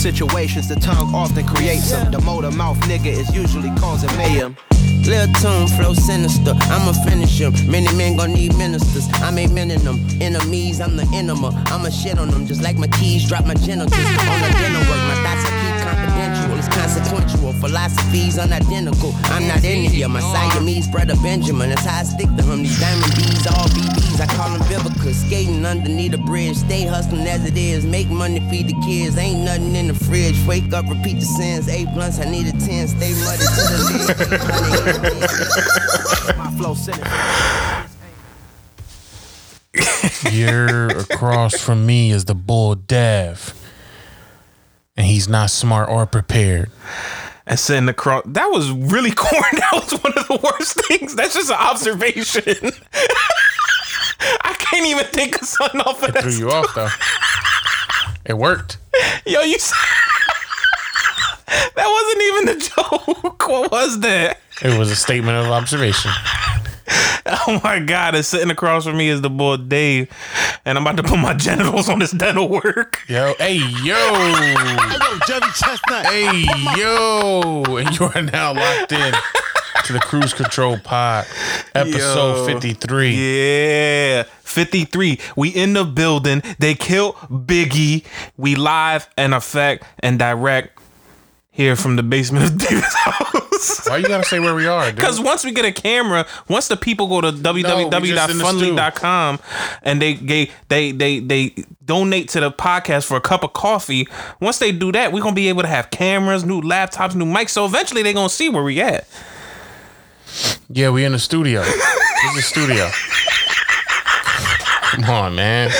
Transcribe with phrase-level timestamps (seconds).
[0.00, 2.10] situations, the tongue often creates them.
[2.10, 4.56] The motor mouth nigga is usually causing mayhem.
[5.04, 7.52] Lil tune flow sinister, I'ma finish him.
[7.70, 9.98] Many men gon' need ministers, I'm a men in them.
[10.20, 11.48] Enemies, I'm the enema.
[11.66, 13.92] I'ma shit on them just like my keys drop my genitals.
[13.92, 15.59] On the dinner work, my thoughts
[16.68, 17.00] Confidential.
[17.10, 19.12] Consequential, philosophies unidentical.
[19.24, 21.70] I'm not India, my Siamese brother Benjamin.
[21.70, 22.62] That's how I stick to him.
[22.62, 25.14] These diamond D's, all BBs, I call them Vivica.
[25.14, 27.84] Skating underneath a bridge, stay hustling as it is.
[27.84, 29.16] Make money, feed the kids.
[29.16, 30.36] Ain't nothing in the fridge.
[30.46, 31.68] Wake up, repeat the sins.
[31.68, 32.88] Eight blunts, I need a ten.
[32.88, 33.78] Stay muddy to the
[36.26, 36.36] lid.
[36.36, 36.74] My flow.
[40.30, 43.54] You're across from me is the bull Dev.
[45.00, 46.70] And he's not smart or prepared.
[47.46, 48.22] and sitting across.
[48.26, 49.58] That was really corny.
[49.58, 51.16] That was one of the worst things.
[51.16, 52.52] That's just an observation.
[54.44, 56.22] I can't even think of something off of that.
[56.22, 56.90] Threw you off though.
[58.26, 58.76] It worked.
[59.24, 59.56] Yo, you.
[61.76, 63.48] that wasn't even a joke.
[63.48, 64.38] What was that?
[64.62, 66.10] It was a statement of observation.
[67.46, 68.14] Oh my god!
[68.14, 70.10] And sitting across from me is the boy Dave,
[70.64, 73.00] and I'm about to put my genitals on this dental work.
[73.08, 73.94] Yo, hey, yo.
[73.96, 76.06] Hello Johnny Chestnut.
[76.06, 76.44] Hey,
[76.76, 77.62] yo.
[77.76, 79.14] And you are now locked in
[79.84, 81.26] to the Cruise Control Pod,
[81.74, 82.46] episode Yo.
[82.46, 83.10] 53.
[83.10, 85.18] Yeah, 53.
[85.36, 86.42] We in the building.
[86.58, 88.04] They killed Biggie.
[88.36, 90.79] We live and effect and direct
[91.50, 93.86] here from the basement of David's house.
[93.88, 94.90] Why you gotta say where we are.
[94.92, 99.38] Because once we get a camera, once the people go to www.fundly.com
[99.82, 104.08] and they, they they they they donate to the podcast for a cup of coffee,
[104.40, 107.50] once they do that, we're gonna be able to have cameras, new laptops, new mics.
[107.50, 109.06] So eventually they're gonna see where we at.
[110.70, 111.62] Yeah, we in the studio.
[111.62, 112.88] This is the studio.
[114.92, 115.70] Come on, man.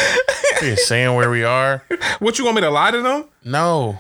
[0.63, 1.83] You're saying where we are?
[2.19, 3.25] What you want me to lie to them?
[3.45, 3.99] No.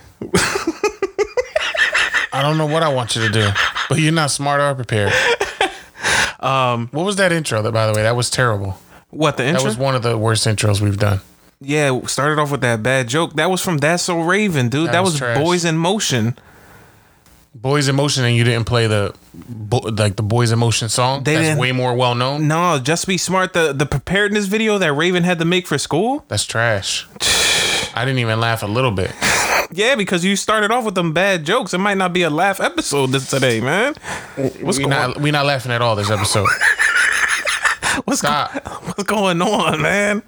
[2.33, 3.49] I don't know what I want you to do,
[3.89, 5.13] but you're not smart or prepared.
[6.41, 7.61] Um, what was that intro?
[7.63, 8.79] That by the way, that was terrible.
[9.11, 9.63] What the intro?
[9.63, 11.21] That was one of the worst intros we've done.
[11.61, 13.35] Yeah, started off with that bad joke.
[13.35, 14.89] That was from That's So Raven, dude.
[14.89, 15.37] That, That was, was.
[15.39, 16.39] Boys in Motion.
[17.55, 21.25] Boys in Motion, and you didn't play the bo- like the Boys in Motion song.
[21.25, 22.49] They That's way more well known.
[22.49, 23.53] No, just be smart.
[23.53, 26.25] The the preparedness video that Raven had to make for school.
[26.29, 27.07] That's trash.
[27.95, 29.12] I didn't even laugh a little bit.
[29.72, 31.72] Yeah, because you started off with them bad jokes.
[31.75, 33.94] It might not be a laugh episode this today, man.
[34.36, 36.48] What's we going not we not laughing at all this episode.
[38.04, 38.28] what's, go-
[38.84, 40.22] what's going on, man?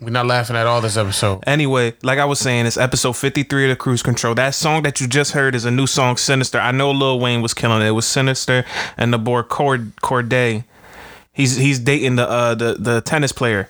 [0.00, 1.42] We're not laughing at all this episode.
[1.46, 4.34] Anyway, like I was saying, it's episode 53 of the Cruise Control.
[4.34, 6.58] That song that you just heard is a new song, Sinister.
[6.60, 7.86] I know Lil Wayne was killing it.
[7.86, 8.64] It was Sinister
[8.96, 10.64] and the boy Cord Cordae.
[11.32, 13.68] He's he's dating the uh the, the tennis player,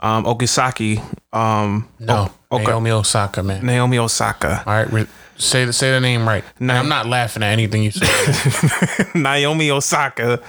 [0.00, 1.02] um Okisaki.
[1.32, 2.64] Um No, O- okay.
[2.64, 3.64] Naomi Osaka, man.
[3.64, 4.62] Naomi Osaka.
[4.66, 5.06] All right, re-
[5.36, 6.44] say the say the name right.
[6.60, 9.08] Na- I'm not laughing at anything you say.
[9.14, 10.40] Naomi Osaka.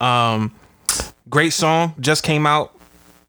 [0.00, 0.52] Um,
[1.28, 2.72] great song just came out.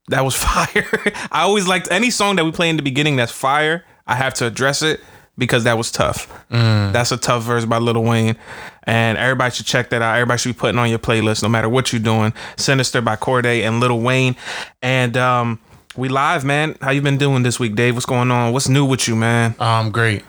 [0.08, 0.86] That was fire.
[1.32, 3.84] I always liked any song that we play in the beginning that's fire.
[4.06, 5.00] I have to address it
[5.38, 6.32] because that was tough.
[6.48, 8.36] That's a tough verse by Lil Wayne,
[8.84, 10.14] and everybody should check that out.
[10.14, 12.32] Everybody should be putting on your playlist no matter what you're doing.
[12.56, 14.36] Sinister by Cordae and Lil Wayne,
[14.80, 15.58] and um,
[15.96, 16.76] we live, man.
[16.80, 17.94] How you been doing this week, Dave?
[17.94, 18.52] What's going on?
[18.52, 19.54] What's new with you, man?
[19.60, 20.22] um, great.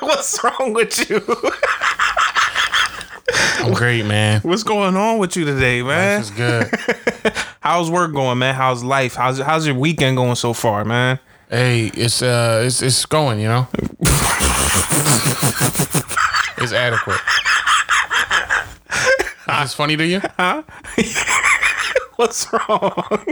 [0.00, 1.22] What's wrong with you?
[3.64, 4.40] I'm great, man.
[4.40, 6.20] What's going on with you today, man?
[6.20, 6.68] Is good.
[7.60, 8.54] How's work going, man?
[8.54, 9.14] How's life?
[9.14, 11.18] How's how's your weekend going so far, man?
[11.48, 13.40] Hey, it's uh, it's it's going.
[13.40, 13.68] You know,
[16.58, 17.20] it's adequate.
[19.48, 20.20] Is this funny to you?
[20.38, 20.62] Huh?
[22.16, 23.24] What's wrong?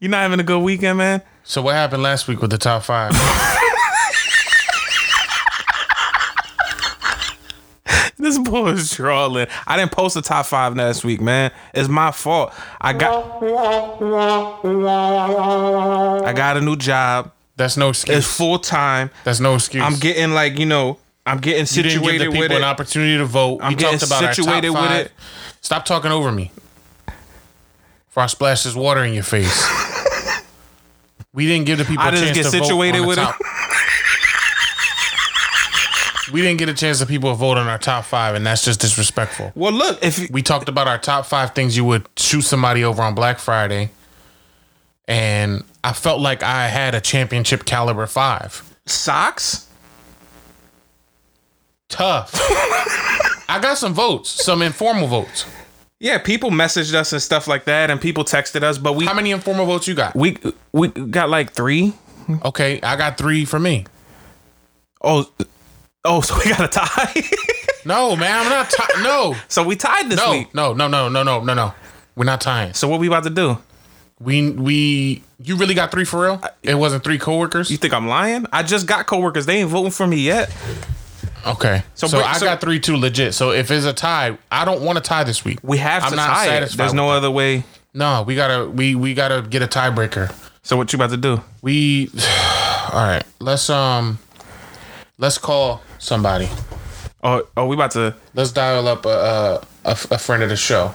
[0.00, 1.22] You not having a good weekend, man?
[1.44, 3.12] So what happened last week with the top five?
[8.18, 9.46] This boy is trolling.
[9.68, 11.52] I didn't post the top five last week, man.
[11.72, 12.52] It's my fault.
[12.80, 13.40] I got
[16.24, 17.30] I got a new job.
[17.56, 18.18] That's no excuse.
[18.18, 19.10] It's full time.
[19.22, 19.84] That's no excuse.
[19.84, 20.98] I'm getting like you know.
[21.24, 23.60] I'm getting situated you didn't give the people with an opportunity to vote.
[23.62, 25.12] I'm we talked getting about our top situated with it.
[25.60, 26.50] Stop talking over me.
[28.16, 29.68] Before I splash this water in your face.
[31.34, 33.08] we didn't give the people I a just chance get to vote situated on the
[33.08, 33.36] with top.
[36.32, 38.64] we didn't get a chance to people to vote on our top five, and that's
[38.64, 39.52] just disrespectful.
[39.54, 43.02] Well, look, if We talked about our top five things you would shoot somebody over
[43.02, 43.90] on Black Friday,
[45.06, 48.62] and I felt like I had a championship caliber five.
[48.86, 49.68] socks,
[51.90, 52.30] Tough.
[53.46, 55.44] I got some votes, some informal votes.
[55.98, 59.14] Yeah, people messaged us and stuff like that, and people texted us, but we How
[59.14, 60.14] many informal votes you got?
[60.14, 60.36] we
[60.72, 61.94] we got like three.
[62.44, 63.86] Okay, I got three for me.
[65.02, 65.30] Oh,
[66.04, 67.22] oh, so we got a tie.
[67.84, 68.68] No, man, I'm not.
[68.70, 70.54] Ti- no, so we tied this no, week.
[70.54, 71.74] no, no, no, no, no, no, no.
[72.16, 72.74] We're not tying.
[72.74, 73.58] So what we about to do?
[74.18, 75.22] We we.
[75.38, 76.42] You really got three for real?
[76.62, 77.70] It wasn't three coworkers.
[77.70, 78.46] You think I'm lying?
[78.52, 79.44] I just got coworkers.
[79.46, 80.50] They ain't voting for me yet.
[81.46, 83.32] Okay, So so, I so- got three two legit.
[83.34, 85.58] So if it's a tie, I don't want to tie this week.
[85.62, 86.48] We have I'm to not tie it.
[86.48, 87.64] satisfied There's no other way.
[87.94, 90.34] No, we gotta we we gotta get a tiebreaker.
[90.62, 91.40] So what you about to do?
[91.62, 92.10] We
[92.92, 93.22] all right.
[93.38, 94.18] Let's um,
[95.18, 96.48] let's call somebody.
[97.22, 98.14] Oh, oh, we about to.
[98.34, 99.54] Let's dial up a a,
[99.84, 100.94] a, a friend of the show.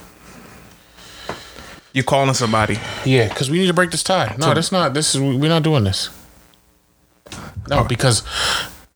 [1.93, 2.77] You calling somebody?
[3.05, 4.35] Yeah, because we need to break this tie.
[4.37, 4.93] No, that's not.
[4.93, 6.09] This is we're not doing this.
[7.69, 8.23] No, because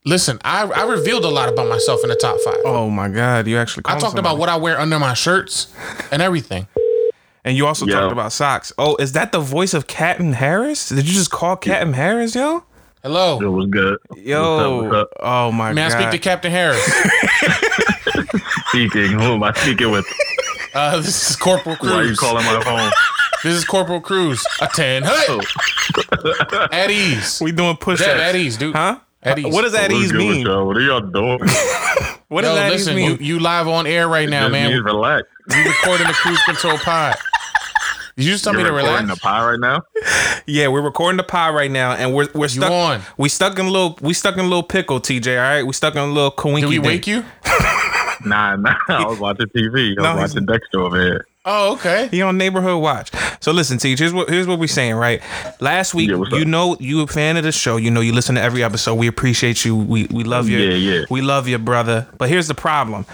[0.05, 2.57] listen, I I revealed a lot about myself in the top five.
[2.65, 3.47] Oh my God!
[3.47, 3.81] You actually.
[3.85, 5.73] I calling talked about what I wear under my shirts
[6.11, 6.67] and everything.
[7.43, 7.93] And you also Yo.
[7.93, 8.73] talked about socks.
[8.79, 10.89] Oh, is that the voice of Captain Harris?
[10.89, 12.63] Did you just call Captain Harris, yo?
[13.03, 13.99] Hello, It was good.
[14.15, 14.55] Yo.
[14.57, 15.09] What's up, what's up?
[15.19, 15.99] Oh my may I God.
[15.99, 16.83] speak to Captain Harris?
[18.69, 19.11] Speaking.
[19.11, 20.05] Who am I speaking with?
[20.73, 22.91] Uh, this is Corporal Why are you calling my phone?
[23.43, 24.43] This is Corporal Cruz.
[24.59, 25.03] A ten.
[25.03, 25.39] Hey,
[26.71, 27.39] at ease.
[27.41, 28.21] we doing push Deb, ups.
[28.21, 28.75] at ease, dude.
[28.75, 28.97] Huh?
[29.25, 29.53] At uh, ease.
[29.53, 30.45] What does at What's ease good mean?
[30.45, 30.65] y'all?
[30.67, 31.39] What are y'all doing?
[32.27, 33.11] What does Yo, at ease listen, mean?
[33.11, 34.71] you, you live on air right now, man.
[34.71, 35.27] means relax.
[35.47, 37.15] We recording the cruise control pod.
[38.17, 39.19] Did you just tell me You're to recording relax?
[39.19, 39.81] the pie right now.
[40.47, 42.71] yeah, we're recording the pod right now, and we're we're stuck.
[42.71, 43.01] on.
[43.19, 43.97] We stuck in a little.
[44.01, 45.37] We stuck in a little pickle, TJ.
[45.37, 46.61] All right, we stuck in a little coinky.
[46.61, 46.85] Did we dink.
[46.85, 47.23] wake you?
[48.25, 48.73] Nah, nah.
[48.89, 49.91] I was watching TV.
[49.99, 51.27] I No, was watching Dexter over here.
[51.47, 52.07] Oh, okay.
[52.09, 53.11] He on neighborhood watch.
[53.39, 53.99] So listen, Teach.
[53.99, 54.95] Here's what here's what we're saying.
[54.95, 55.21] Right.
[55.59, 57.77] Last week, Yeah, you know, you a fan of the show.
[57.77, 58.95] You know, you listen to every episode.
[58.95, 59.75] We appreciate you.
[59.75, 60.57] We we love you.
[60.57, 61.05] Yeah, yeah.
[61.11, 62.07] We love you, brother.
[62.17, 63.05] But here's the problem.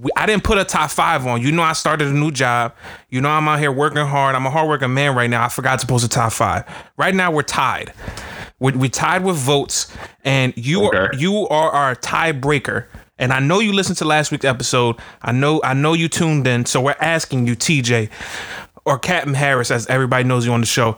[0.00, 1.40] We, I didn't put a top five on.
[1.40, 2.74] You know, I started a new job.
[3.08, 4.34] You know, I'm out here working hard.
[4.36, 5.44] I'm a hardworking man right now.
[5.44, 6.64] I forgot to post a top five.
[6.98, 7.94] Right now, we're tied.
[8.60, 9.90] We, we tied with votes,
[10.24, 12.84] and you are you are our tiebreaker.
[13.18, 14.96] And I know you listened to last week's episode.
[15.22, 16.66] I know I know you tuned in.
[16.66, 18.10] So we're asking you, TJ,
[18.84, 20.96] or Captain Harris, as everybody knows you on the show.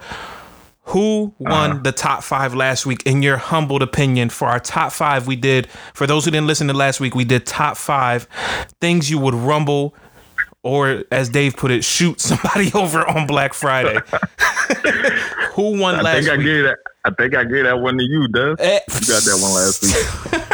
[0.84, 4.28] Who won the top five last week, in your humbled opinion?
[4.28, 5.69] For our top five, we did.
[5.94, 8.25] For those who didn't listen to last week, we did top five
[8.81, 9.94] things you would rumble,
[10.64, 14.00] or as Dave put it, shoot somebody over on Black Friday.
[15.55, 16.46] who won I last think I week?
[16.46, 16.78] gave that.
[17.05, 18.56] I think I gave that one to you, Des.
[18.58, 20.43] Eh, You got that one last week.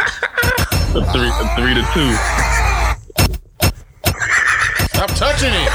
[0.97, 2.11] a three, a three to two.
[4.87, 5.71] Stop touching it.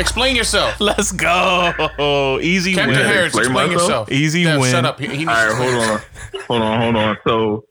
[0.00, 0.80] Explain yourself.
[0.80, 2.38] Let's go.
[2.40, 3.04] Easy Captain win.
[3.06, 4.10] Harris, explain explain yourself.
[4.10, 4.70] Easy Dev, win.
[4.70, 4.98] Shut up.
[4.98, 6.00] He, he All right, hold on,
[6.46, 7.16] hold on, hold on.
[7.26, 7.64] So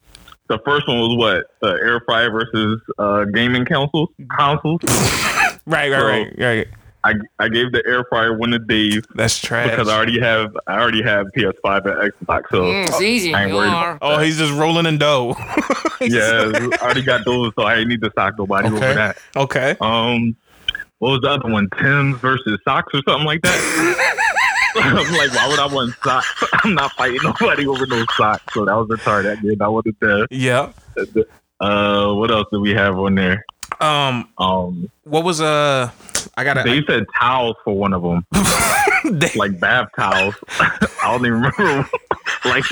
[0.48, 1.68] the first one was what?
[1.68, 4.10] Uh, air fryer versus uh, gaming consoles.
[4.38, 4.82] Consoles.
[5.66, 6.68] Right, right, So- right, right.
[7.04, 9.70] I I gave the air fryer one to Dave That's trash.
[9.70, 13.34] because I already have I already have PS5 and Xbox, so It's easy.
[13.34, 13.96] I ain't You worried are.
[13.96, 15.36] about oh, he's just rolling in dough.
[16.02, 18.76] yeah, I already got those, so I ain't need to stock nobody Okay.
[18.78, 19.18] over that.
[19.36, 19.78] okay.
[19.80, 20.36] Um,
[20.98, 21.70] what was the other one?
[21.80, 24.16] Tim's versus socks or something like that.
[24.76, 26.44] I'm like, why would I want socks?
[26.64, 28.54] I'm not fighting nobody over no socks.
[28.54, 29.38] So that was retarded.
[29.38, 29.62] I did.
[29.62, 30.28] I wanted to.
[30.32, 30.72] Yeah.
[31.60, 33.46] Uh, what else did we have on there?
[33.80, 34.30] Um.
[34.38, 35.90] Um, What was uh?
[36.36, 36.64] I gotta.
[36.64, 38.26] they said towels for one of them,
[39.20, 40.36] they- like bath towels.
[40.60, 41.90] I don't even remember.
[42.46, 42.64] like,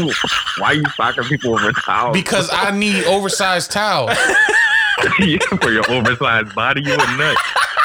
[0.58, 2.14] why you socking people over towels?
[2.16, 4.12] because I need oversized towels.
[5.20, 7.38] yeah, for your oversized body, you a nut.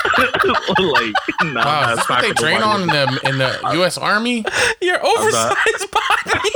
[0.79, 3.61] like, nah, Wow, I'm is not this what they train on in the in the
[3.75, 3.97] U.S.
[3.99, 4.45] Army?
[4.81, 6.51] your oversized body.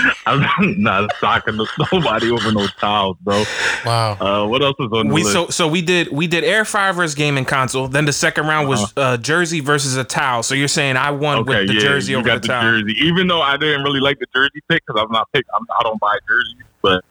[0.26, 1.58] I'm not socking
[1.92, 3.42] nobody over no towels, bro.
[3.84, 4.12] Wow.
[4.20, 5.32] Uh, what else is on the we list?
[5.32, 7.88] so so we did we did air fryer versus gaming console.
[7.88, 9.00] Then the second round was Uh-huh.
[9.00, 10.42] uh, jersey versus a towel.
[10.42, 12.48] So you're saying I won okay, with the yeah, jersey you over got the the,
[12.48, 12.62] towel.
[12.80, 12.94] jersey.
[13.00, 15.82] Even though I didn't really like the jersey pick because I'm not pick, I'm, I
[15.82, 17.04] don't buy jerseys, but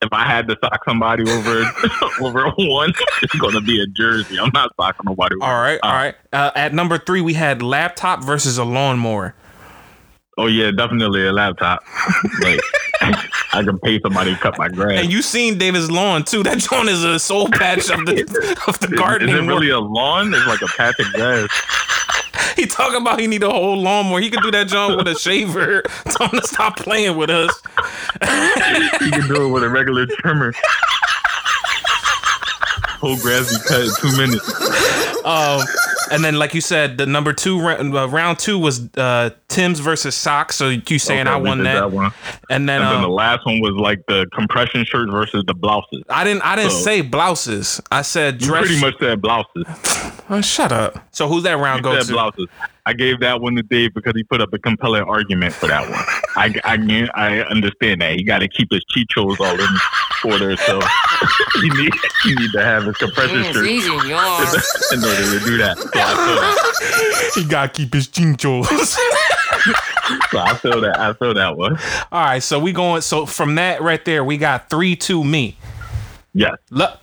[0.00, 1.64] if I had to sock somebody over
[2.20, 4.38] over one, it's gonna be a jersey.
[4.38, 5.34] I'm not socking nobody.
[5.36, 6.14] Over All right, all right.
[6.32, 9.34] Uh, at number three, we had laptop versus a lawnmower.
[10.36, 11.82] Oh yeah, definitely a laptop.
[12.42, 12.60] like
[13.52, 15.00] I can pay somebody to cut my grass.
[15.00, 16.44] And you seen David's lawn too.
[16.44, 18.22] That joint is a soul patch of the
[18.68, 19.34] of the gardening.
[19.34, 20.32] Is it really a lawn?
[20.32, 21.48] It's like a patch of grass.
[22.56, 24.20] he talking about he need a whole lawnmower.
[24.20, 25.82] He could do that job with a shaver.
[26.04, 27.62] Tell him to stop playing with us.
[29.00, 30.52] he can do it with a regular trimmer.
[33.00, 35.24] Whole grass cut in two minutes.
[35.24, 35.60] Um,
[36.10, 39.80] and then, like you said, the number two round, uh, round two was uh, Tim's
[39.80, 40.56] versus Socks.
[40.56, 41.90] So you saying Okay, I won did that.
[41.92, 42.12] one.
[42.50, 45.54] And then, And then the um, last one was like the compression shirt versus the
[45.54, 46.02] blouses.
[46.08, 46.42] I didn't.
[46.42, 47.80] I didn't So- say blouses.
[47.90, 48.66] I said You dress.
[48.66, 49.64] pretty much said blouses.
[50.30, 51.06] Oh, shut up.
[51.12, 52.12] So who's that round You go said to?
[52.12, 52.46] blouses.
[52.88, 55.82] I gave that one to Dave because he put up a compelling argument for that
[55.82, 56.00] one.
[56.36, 58.16] I, I, I understand that.
[58.16, 60.80] He got to keep his chichos all in order, so
[61.60, 61.92] he need,
[62.22, 65.76] he need to have his compression shirt in order to do that.
[65.76, 67.32] So I feel that.
[67.34, 68.96] He gotta keep his chinchos.
[70.30, 70.98] So I feel that.
[70.98, 71.78] I feel that one.
[72.10, 73.02] All right, so we going.
[73.02, 75.58] So from that right there, we got three two me.
[76.32, 76.56] Yes.
[76.70, 76.98] Look,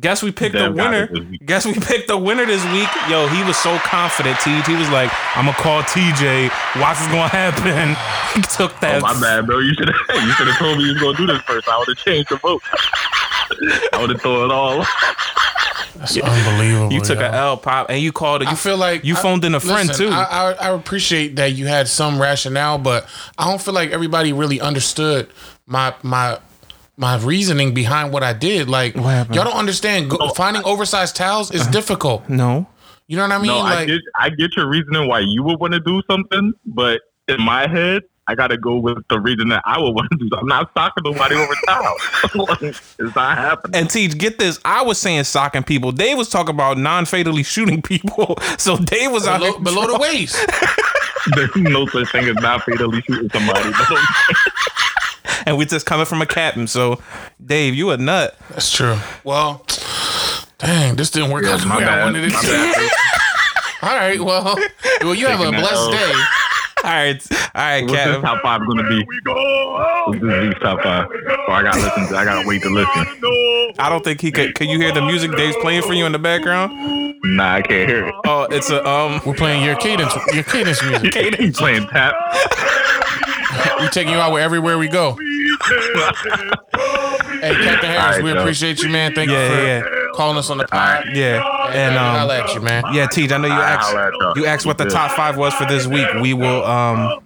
[0.00, 1.04] guess we picked Damn the winner.
[1.04, 1.46] it this week.
[1.46, 2.88] Guess we picked the winner this week.
[3.08, 4.38] Yo, he was so confident.
[4.40, 4.50] T.
[4.62, 6.48] He was like, "I'm gonna call TJ.
[6.80, 7.96] Watch what's gonna happen."
[8.36, 8.96] He took that.
[8.96, 9.60] Oh, my bad, bro.
[9.60, 9.96] You should have.
[10.26, 11.68] You should have told me you was gonna do this first.
[11.68, 12.60] I would have changed the vote.
[13.94, 14.84] I would have thrown it all.
[15.96, 16.92] That's unbelievable.
[16.92, 17.24] You took yo.
[17.24, 18.46] L pop and you called it.
[18.46, 20.12] You I feel like you I- phoned in a friend listen, too.
[20.12, 24.32] I, I, I appreciate that you had some rationale, but I don't feel like everybody
[24.34, 25.30] really understood
[25.66, 26.38] my my
[26.96, 28.68] my reasoning behind what I did.
[28.68, 30.10] Like What y'all don't understand.
[30.10, 32.28] Go, finding oversized towels is difficult.
[32.28, 32.66] no,
[33.06, 33.46] You know what I mean?
[33.48, 34.00] No, I like get.
[34.18, 38.02] I get your reasoning why you would want to do something, but in my head,
[38.28, 40.28] I got to go with the reason that I would want to do.
[40.30, 40.38] something.
[40.40, 41.94] I'm not stalking nobody over towel.
[42.62, 43.76] it's not happening.
[43.80, 44.58] and Teach, get this.
[44.64, 45.92] I was saying socking people.
[45.92, 48.36] Dave was talking about non-fatally shooting people.
[48.58, 50.36] So Dave was out below, here below the waist.
[51.34, 53.70] There's no such thing as not fatally shooting somebody.
[55.46, 56.66] and we just coming from a captain.
[56.66, 57.00] So,
[57.44, 58.36] Dave, you a nut.
[58.50, 58.98] That's true.
[59.24, 59.64] Well,
[60.58, 62.90] dang, this didn't work out the my way I wanted it to.
[63.82, 64.56] All right, well,
[65.02, 66.12] well, you have a blessed day.
[66.84, 68.22] All right, all right, What's this captain.
[68.22, 69.04] top five gonna be?
[69.04, 71.08] What's this week's top five?
[71.10, 72.06] Or I gotta listen.
[72.08, 73.06] To, I gotta wait to listen.
[73.78, 74.54] I don't think he could.
[74.54, 77.14] Can you hear the music Dave's playing for you in the background?
[77.24, 78.14] Nah, I can't hear it.
[78.24, 79.20] Oh, it's a um.
[79.26, 81.12] We're playing your cadence, your cadence music.
[81.12, 82.14] cadence playing tap?
[83.80, 85.12] We taking you out with everywhere we go.
[85.16, 85.22] Hey,
[87.54, 88.40] Captain Harris, All right, we Joe.
[88.40, 89.12] appreciate you, man.
[89.14, 89.48] Thank Yeah, you
[89.84, 91.04] for yeah, calling us on the pod.
[91.14, 92.84] Yeah, and And I'll um, let you, man.
[92.92, 93.30] yeah, Teach.
[93.32, 93.92] I know you asked.
[93.92, 94.46] y'all.
[94.46, 96.06] Asked what the top five was for this week.
[96.20, 97.20] We will um.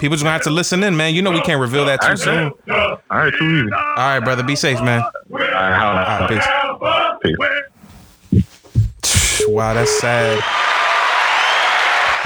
[0.00, 1.14] People just gonna have to listen in, man.
[1.14, 2.50] You know we can't reveal that too All soon.
[2.66, 3.70] right, all right, too easy.
[3.72, 4.42] All All right, brother.
[4.42, 5.02] Be safe, man.
[5.28, 6.02] right, holla.
[6.04, 7.36] All right, peace.
[9.02, 9.42] Peace.
[9.48, 10.42] Wow, that's sad.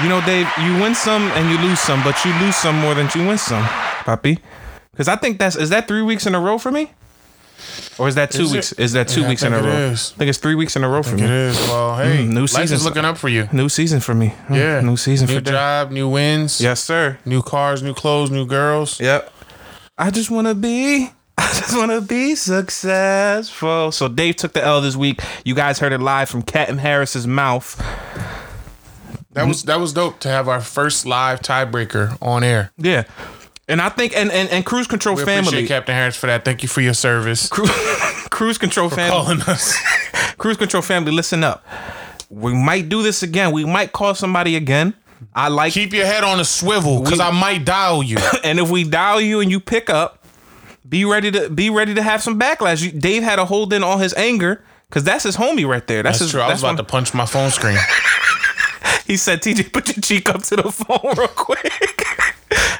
[0.03, 2.95] You know, Dave, you win some and you lose some, but you lose some more
[2.95, 3.63] than you win some,
[4.03, 4.39] Poppy.
[4.91, 6.91] Because I think that's is that three weeks in a row for me,
[7.99, 8.71] or is that two Is weeks?
[8.73, 9.69] Is that two Yeah, weeks in a row?
[9.69, 10.11] is.
[10.15, 11.27] I think it's three weeks in a row for It me.
[11.27, 11.57] is.
[11.67, 13.47] Well, hey, Mm, new is looking up for you.
[13.51, 14.33] New season for me.
[14.49, 16.59] Mm, Yeah, new season new for job, new wins.
[16.59, 17.17] Yes, sir.
[17.25, 18.99] new cars, new clothes, new girls.
[18.99, 19.31] Yep.
[19.97, 21.11] I just want to be.
[21.37, 23.91] I just want to be successful.
[23.91, 25.21] So Dave took the L this week.
[25.45, 27.79] You guys heard it live from Captain Harris's mouth.
[29.33, 32.71] That was that was dope to have our first live tiebreaker on air.
[32.77, 33.03] Yeah.
[33.67, 35.47] And I think and and, and cruise control We family.
[35.47, 36.43] appreciate Captain Harris for that.
[36.43, 37.47] Thank you for your service.
[37.47, 37.65] Cru-
[38.29, 39.11] cruise control family.
[39.11, 39.77] Calling us.
[40.37, 41.63] Cruise control family, listen up.
[42.29, 43.51] We might do this again.
[43.51, 44.95] We might call somebody again.
[45.35, 48.17] I like Keep your head on a swivel, because I might dial you.
[48.43, 50.25] and if we dial you and you pick up,
[50.89, 52.81] be ready to be ready to have some backlash.
[52.83, 56.01] You, Dave had to hold in all his anger because that's his homie right there.
[56.01, 56.31] That's, That's his.
[56.31, 56.41] true.
[56.41, 57.77] I was about one- to punch my phone screen.
[59.05, 62.05] He said, "TJ, put your cheek up to the phone real quick."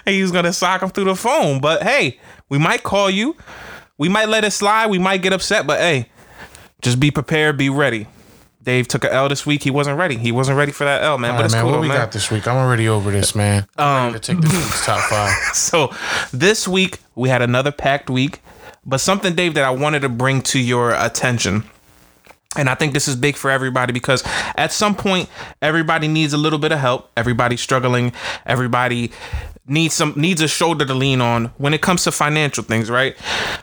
[0.06, 1.60] and he was gonna sock him through the phone.
[1.60, 3.36] But hey, we might call you.
[3.98, 4.88] We might let it slide.
[4.88, 5.68] We might get upset.
[5.68, 6.10] But hey,
[6.82, 7.58] just be prepared.
[7.58, 8.08] Be ready.
[8.64, 9.64] Dave took a L this week.
[9.64, 10.18] He wasn't ready.
[10.18, 11.32] He wasn't ready for that L, man.
[11.32, 11.98] All but right, it's man, cool, what we man.
[11.98, 12.48] got this week?
[12.48, 13.66] I'm already over this, man.
[13.78, 15.34] I'm um, to take the week's top five.
[15.56, 15.92] So
[16.32, 18.42] this week we had another packed week,
[18.86, 21.64] but something, Dave, that I wanted to bring to your attention.
[22.58, 24.24] And I think this is big for everybody because
[24.56, 25.30] at some point
[25.62, 27.10] everybody needs a little bit of help.
[27.16, 28.12] Everybody's struggling.
[28.46, 29.12] Everybody
[29.68, 33.16] needs some needs a shoulder to lean on when it comes to financial things, right?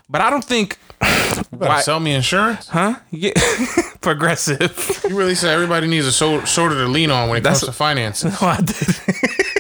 [0.08, 2.68] But I don't think You Why- sell me insurance?
[2.68, 2.94] huh?
[3.10, 3.32] Yeah.
[4.00, 5.02] Progressive.
[5.08, 7.70] You really said everybody needs a shou- shoulder to lean on when it That's- comes
[7.70, 8.40] to finances.
[8.40, 8.74] No, I did.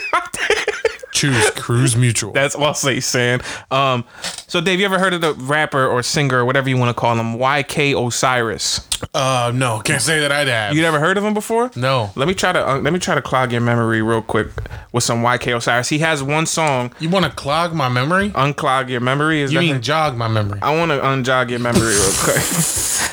[1.18, 2.32] Choose Cruise Mutual.
[2.32, 3.40] That's also he's saying.
[3.72, 4.04] Um,
[4.46, 7.00] so Dave, you ever heard of the rapper or singer or whatever you want to
[7.00, 8.86] call him, YK Osiris?
[9.14, 10.74] uh, no, can't say that I'd have.
[10.76, 11.70] You never heard of him before?
[11.76, 12.10] no.
[12.14, 14.48] Let me try to uh, let me try to clog your memory real quick
[14.92, 15.88] with some YK Osiris.
[15.88, 18.30] He has one song, You want to clog my memory?
[18.30, 20.60] "Unclog Your Memory." Is You mean jog my memory?
[20.62, 22.44] I want to unjog your memory real quick.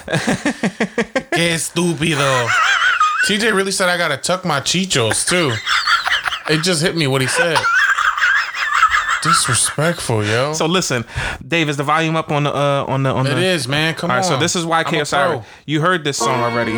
[1.35, 2.47] Que estúpido.
[3.27, 5.51] TJ really said I gotta tuck my chichos too.
[6.47, 7.57] It just hit me what he said.
[9.25, 10.53] Disrespectful, yo.
[10.53, 11.03] So listen,
[11.45, 13.95] Dave, is the volume up on the uh on the on it the is, man.
[13.95, 14.21] Come All on.
[14.21, 15.39] right, so this is I'm YK a Osiris.
[15.39, 15.43] pro.
[15.65, 16.77] You heard this song already.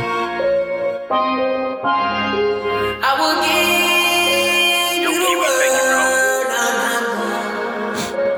[3.00, 6.48] I will give you the world.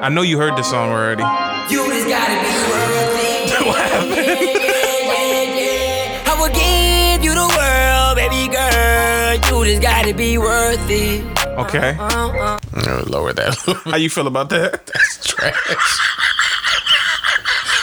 [0.03, 1.23] I know you heard this song already.
[1.71, 3.65] You just gotta be worthy.
[3.69, 4.15] what happened?
[4.15, 6.23] Yeah, yeah, yeah.
[6.25, 9.35] I will give you the world, baby girl.
[9.59, 11.21] You just gotta be worthy.
[11.57, 11.95] Okay.
[11.99, 12.59] Uh-uh.
[12.73, 13.55] I'm gonna lower that.
[13.85, 14.85] How you feel about that?
[14.93, 15.99] That's trash.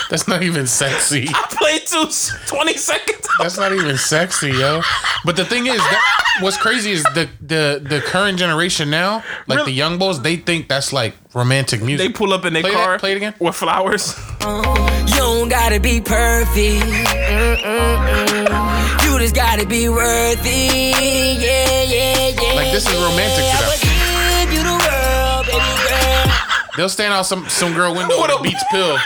[0.09, 1.27] That's not even sexy.
[1.51, 2.05] Play two
[2.47, 3.27] 20 seconds.
[3.39, 4.81] That's not even sexy, yo.
[5.25, 6.01] But the thing is, that,
[6.41, 9.71] what's crazy is the the the current generation now, like Really?
[9.73, 12.07] the young boys, they think that's like romantic music.
[12.07, 13.33] They pull up in their Play that- car play it again.
[13.39, 14.13] with flowers.
[14.41, 15.05] Uh-huh.
[15.07, 16.85] You don't gotta be perfect.
[17.65, 18.76] Mm-mm-mm.
[19.27, 20.49] You just gotta be worthy.
[20.49, 22.53] Yeah, yeah, yeah.
[22.55, 23.89] Like, this is romantic to them.
[23.91, 26.69] I will give you the world, baby girl.
[26.77, 28.97] They'll stand out some some girl window What with a a- Beats pill,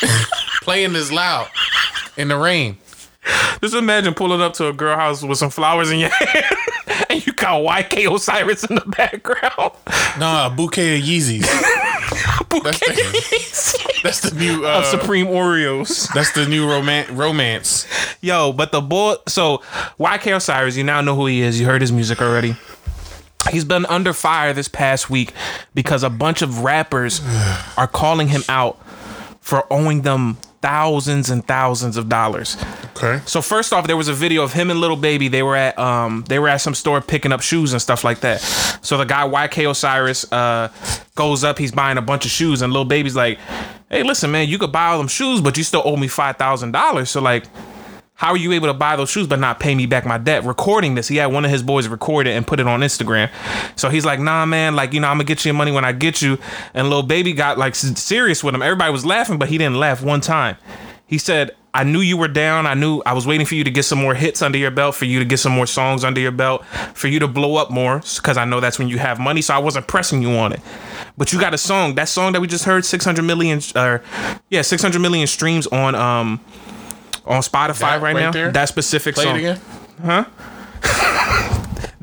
[0.62, 1.50] playing this loud
[2.16, 2.78] in the rain.
[3.60, 6.46] Just imagine pulling up to a girl house with some flowers in your hand.
[7.10, 9.72] And you got YK Osiris in the background.
[10.18, 11.42] Nah, a bouquet of Yeezys.
[12.48, 16.08] bouquet That's the, that's the new uh, of Supreme Oreos.
[16.14, 17.86] That's the new roman- romance.
[18.20, 19.58] Yo, but the boy, so
[19.98, 21.58] YK Osiris, you now know who he is.
[21.60, 22.56] You heard his music already.
[23.50, 25.32] He's been under fire this past week
[25.74, 27.20] because a bunch of rappers
[27.76, 28.78] are calling him out
[29.40, 32.56] for owing them thousands and thousands of dollars.
[32.96, 33.20] Okay.
[33.26, 35.26] So first off, there was a video of him and Lil Baby.
[35.26, 38.20] They were at um they were at some store picking up shoes and stuff like
[38.20, 38.40] that.
[38.82, 40.68] So the guy YK Osiris uh
[41.16, 43.38] goes up, he's buying a bunch of shoes, and Lil Baby's like,
[43.92, 46.36] "Hey, listen, man, you could buy all them shoes, but you still owe me five
[46.36, 47.10] thousand dollars.
[47.10, 47.44] So like."
[48.14, 50.44] How are you able to buy those shoes but not pay me back my debt?
[50.44, 53.28] Recording this, he had one of his boys record it and put it on Instagram.
[53.74, 55.84] So he's like, "Nah, man, like you know, I'm gonna get you your money when
[55.84, 56.38] I get you."
[56.72, 58.62] And Lil Baby got like serious with him.
[58.62, 60.56] Everybody was laughing, but he didn't laugh one time.
[61.04, 62.66] He said, I knew you were down.
[62.66, 64.94] I knew I was waiting for you to get some more hits under your belt,
[64.94, 67.70] for you to get some more songs under your belt, for you to blow up
[67.70, 69.40] more, because I know that's when you have money.
[69.40, 70.60] So I wasn't pressing you on it.
[71.16, 71.94] But you got a song.
[71.94, 73.98] That song that we just heard, 600 million, uh,
[74.50, 76.40] yeah, 600 million streams on um
[77.24, 78.32] on Spotify That right, right now.
[78.32, 78.50] there?
[78.52, 79.36] That specific Play song.
[79.36, 79.58] it
[80.02, 80.26] again.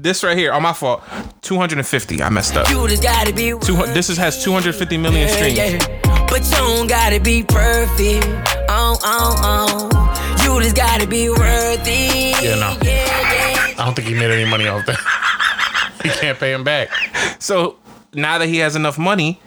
[0.01, 1.03] This right here, on my fault,
[1.41, 2.23] 250.
[2.23, 2.69] I messed up.
[2.69, 6.18] You just gotta be Two, this is, has 250 million Yeah, streams.
[6.39, 6.60] Yeah.
[6.60, 8.25] But gotta be perfect.
[8.69, 10.36] Oh, oh, oh.
[10.43, 12.34] You just gotta be worthy.
[12.41, 12.78] Yeah, no.
[12.82, 13.73] Yeah, yeah.
[13.78, 15.99] I don't think he made any money off that.
[16.04, 16.89] he can't pay him back.
[17.39, 17.78] So
[18.13, 19.39] now that he has enough money,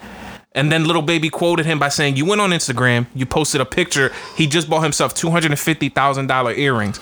[0.55, 3.64] and then Lil Baby quoted him by saying, "You went on Instagram, you posted a
[3.64, 4.12] picture.
[4.37, 7.00] He just bought himself two hundred and fifty thousand dollar earrings."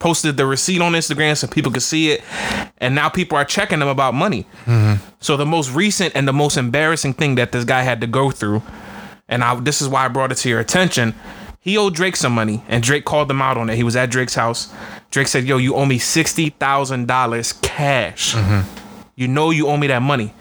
[0.00, 2.22] Posted the receipt on Instagram so people could see it,
[2.78, 4.44] and now people are checking him about money.
[4.66, 5.02] Mm-hmm.
[5.20, 8.30] So the most recent and the most embarrassing thing that this guy had to go
[8.30, 8.60] through,
[9.28, 11.14] and I, this is why I brought it to your attention.
[11.60, 13.76] He owed Drake some money, and Drake called him out on it.
[13.76, 14.72] He was at Drake's house.
[15.10, 18.34] Drake said, "Yo, you owe me sixty thousand dollars cash.
[18.34, 18.68] Mm-hmm.
[19.16, 20.34] You know you owe me that money."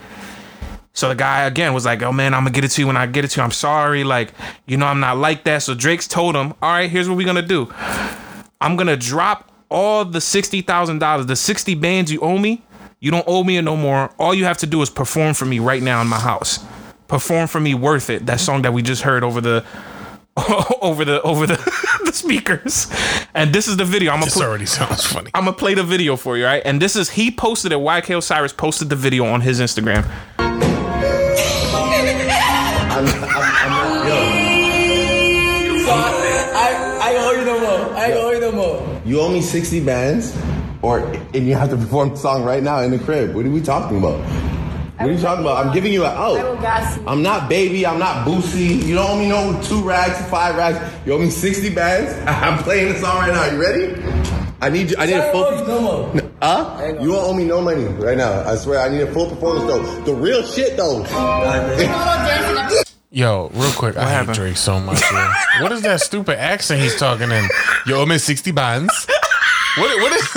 [0.96, 2.98] So the guy again was like, "Oh man, I'm gonna get it to you when
[2.98, 3.43] I get it to you.
[3.43, 4.34] I'm sorry, like
[4.65, 7.26] you know I'm not like that." So Drake's told him, "All right, here's what we're
[7.26, 7.74] gonna do.
[8.60, 12.63] I'm gonna drop all the sixty thousand dollars, the sixty bands you owe me.
[13.00, 14.12] You don't owe me it no more.
[14.19, 16.60] All you have to do is perform for me right now in my house.
[17.13, 18.26] Perform for me, worth it.
[18.26, 19.63] That song that we just heard over the."
[20.82, 21.58] over the over the,
[22.06, 22.88] the speakers
[23.36, 25.30] and this is the video i'm gonna This put, already sounds funny.
[25.36, 26.63] I'm gonna play the video for you, right?
[26.65, 27.78] And this is he posted it.
[27.78, 30.10] YK Osiris posted the video on his Instagram.
[36.56, 37.95] I, I owe you no more.
[37.95, 39.02] I owe you no more.
[39.06, 40.36] You owe me 60 bands,
[40.82, 43.36] or and you have to perform the song right now in the crib.
[43.36, 44.19] What are we talking about?
[44.97, 45.65] What are you talking about?
[45.65, 46.62] I'm giving you an I will out.
[46.62, 47.03] gas you.
[47.08, 47.86] I'm not baby.
[47.86, 48.84] I'm not Boosie.
[48.86, 50.77] You don't owe me no two rags, five rags.
[51.06, 52.13] You owe me 60 bands.
[52.27, 53.45] I'm playing the song right now.
[53.51, 53.95] You ready?
[54.62, 54.95] I need you.
[54.99, 56.13] I need I a owe you full.
[56.15, 56.29] no.
[56.43, 56.97] Huh?
[56.99, 58.41] You don't owe me no money right now.
[58.45, 58.79] I swear.
[58.82, 59.82] I need a full performance though.
[60.03, 61.03] The real shit though.
[63.12, 64.36] Yo, real quick, I happened?
[64.36, 64.99] hate Drake so much.
[65.10, 65.32] Yo.
[65.62, 67.47] what is that stupid accent he's talking in?
[67.86, 69.08] Yo, I'm in 60 bands.
[69.77, 70.27] What, what is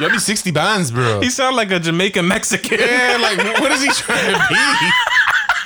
[0.00, 1.20] Owe me 60 bands, bro.
[1.20, 2.78] He sound like a Jamaican Mexican.
[2.78, 4.54] yeah, like, what is he trying to be?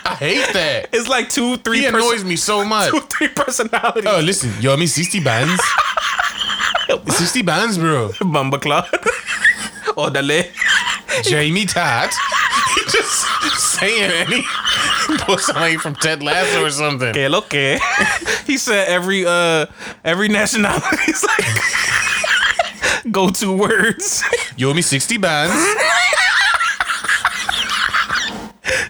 [0.05, 0.89] I hate that.
[0.93, 2.91] it's like two, three, He annoys me so much.
[2.93, 4.05] two, three personalities.
[4.07, 5.63] Oh, listen, owe me 60 bands.
[7.09, 8.09] 60 bands, bro.
[8.21, 8.87] Bumba Club.
[9.97, 10.45] Orderly.
[11.23, 12.13] Jamie Tott.
[12.75, 13.27] He just
[13.79, 14.43] saying any
[15.19, 17.15] pull somebody from Ted Lasso or something.
[17.31, 17.79] Lo que?
[18.47, 19.67] He said every uh
[20.05, 21.45] every nationality is like
[23.11, 24.23] go to words.
[24.57, 25.55] You owe me 60 bands.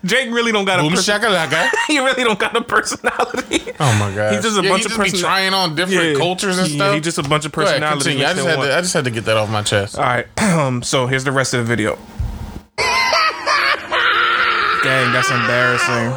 [0.05, 1.69] Drake really don't got a Boom pers- shakalaka.
[1.87, 3.63] he really don't got a personality.
[3.79, 4.33] Oh my god.
[4.35, 6.19] He's just a yeah, bunch he of just be person- trying on different Yeah.
[6.19, 6.95] cultures and Yeah, stuff.
[6.95, 8.23] he just a bunch of Go ahead, personalities.
[8.25, 8.77] I just, had to.
[8.77, 9.97] I just had to get that off my chest.
[9.97, 10.27] All right.
[10.43, 11.97] Um, so here's the rest of the video.
[14.83, 16.13] Dang, that's embarrassing.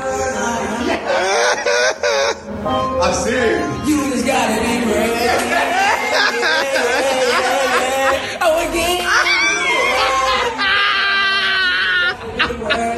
[2.65, 3.87] I'm serious.
[3.87, 4.04] You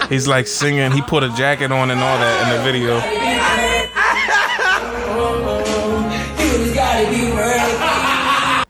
[0.10, 0.91] He's like singing.
[0.91, 2.96] He put a jacket on and all that in the video.
[6.39, 8.63] You just gotta be worthy.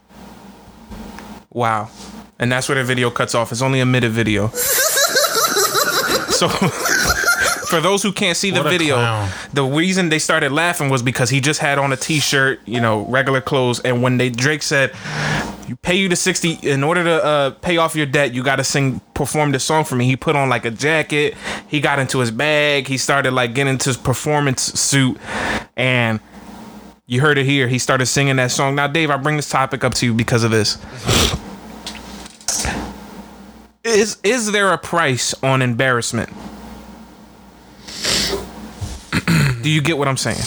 [1.50, 1.90] Wow.
[2.38, 3.52] And that's where the video cuts off.
[3.52, 4.48] It's only a minute video.
[4.48, 6.48] so
[7.68, 9.28] for those who can't see the video, clown.
[9.52, 13.04] the reason they started laughing was because he just had on a t-shirt, you know,
[13.06, 14.92] regular clothes, and when they Drake said,
[15.68, 18.56] "You pay you the 60 in order to uh, pay off your debt, you got
[18.56, 21.34] to sing perform this song for me." He put on like a jacket,
[21.68, 25.18] he got into his bag, he started like getting into his performance suit
[25.76, 26.20] and
[27.06, 27.68] you heard it here.
[27.68, 28.74] He started singing that song.
[28.74, 30.76] Now, Dave, I bring this topic up to you because of this.
[33.82, 36.28] Is is there a price on embarrassment?
[39.62, 40.38] Do you get what I'm saying?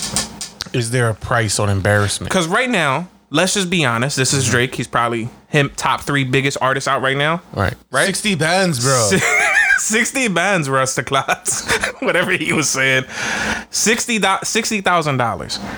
[0.73, 2.29] Is there a price on embarrassment?
[2.29, 4.15] Because right now, let's just be honest.
[4.17, 4.52] This is mm-hmm.
[4.52, 4.76] Drake.
[4.76, 7.41] He's probably him top three biggest artists out right now.
[7.54, 7.74] Right.
[7.89, 8.06] Right?
[8.06, 9.10] 60 bands, bro.
[9.78, 11.65] 60 bands, Rusta Klotz.
[12.02, 13.04] Whatever he was saying.
[13.04, 15.78] $60, $60,000.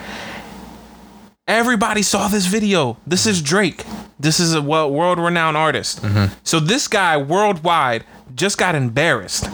[1.48, 2.98] Everybody saw this video.
[3.08, 3.86] This is Drake.
[4.20, 6.02] This is a world renowned artist.
[6.02, 6.34] Mm-hmm.
[6.44, 9.50] So this guy worldwide just got embarrassed.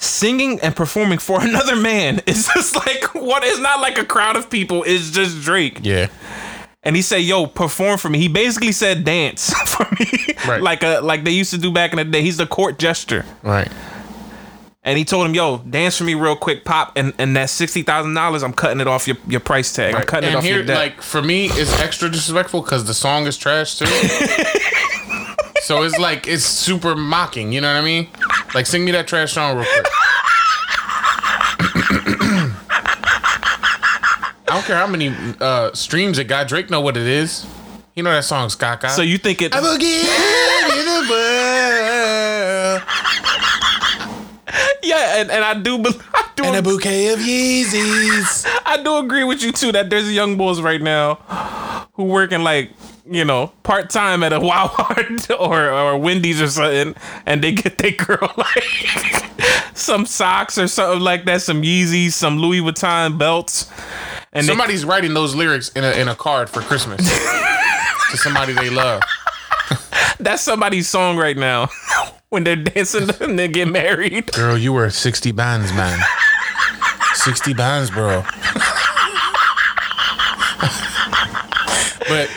[0.00, 4.36] Singing and performing for another man is just like what is not like a crowd
[4.36, 6.06] of people, it's just Drake yeah.
[6.84, 10.62] and he said, "Yo, perform for me." He basically said, "Dance for me," Right.
[10.62, 12.22] like a like they used to do back in the day.
[12.22, 13.68] He's the court gesture, Right.
[14.84, 17.82] and he told him, "Yo, dance for me real quick, pop." And and that sixty
[17.82, 19.96] thousand dollars, I'm cutting it off your, your price tag.
[19.96, 20.76] I'm cutting and it off here, your debt.
[20.78, 23.86] like for me, it's extra disrespectful because the song is trash too.
[25.62, 27.52] so it's like it's super mocking.
[27.52, 28.06] You know what I mean?
[28.54, 29.86] Like sing me that trash song real quick.
[34.50, 36.48] I don't care how many uh, streams it got.
[36.48, 37.46] Drake know what it is.
[37.94, 38.90] You know that song's Kaka.
[38.90, 39.54] so you think it?
[39.54, 41.48] I will give you the world
[44.82, 45.78] yeah, and, and I do,
[46.14, 48.46] I do, and a bouquet of Yeezys.
[48.64, 51.16] I do agree with you too that there's young boys right now
[51.94, 52.70] who working like
[53.10, 56.94] you know part time at a Walmart or or Wendy's or something,
[57.26, 59.24] and they get their girl like
[59.74, 63.70] some socks or something like that, some Yeezys, some Louis Vuitton belts,
[64.32, 67.00] and they- Somebody's writing those lyrics in a in a card for Christmas
[68.10, 69.02] to somebody they love.
[70.20, 71.68] that's somebody's song right now
[72.30, 74.32] when they're dancing and they get married.
[74.32, 75.98] Girl, you were 60 bands, man.
[77.14, 78.22] 60 bands, bro.
[82.08, 82.30] but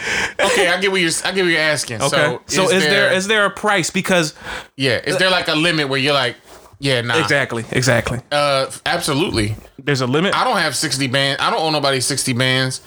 [0.52, 2.02] okay, I get what you're I get what you're asking.
[2.02, 4.34] Okay, So, so, is, there is there a price because
[4.78, 6.36] yeah, is there like a limit where you're like,
[6.80, 7.20] yeah, nah.
[7.20, 9.56] exactly exactly Uh absolutely.
[9.78, 10.36] there's a limit.
[10.36, 11.42] I don't have 60 bands.
[11.42, 12.82] I don't own nobody 60 bands,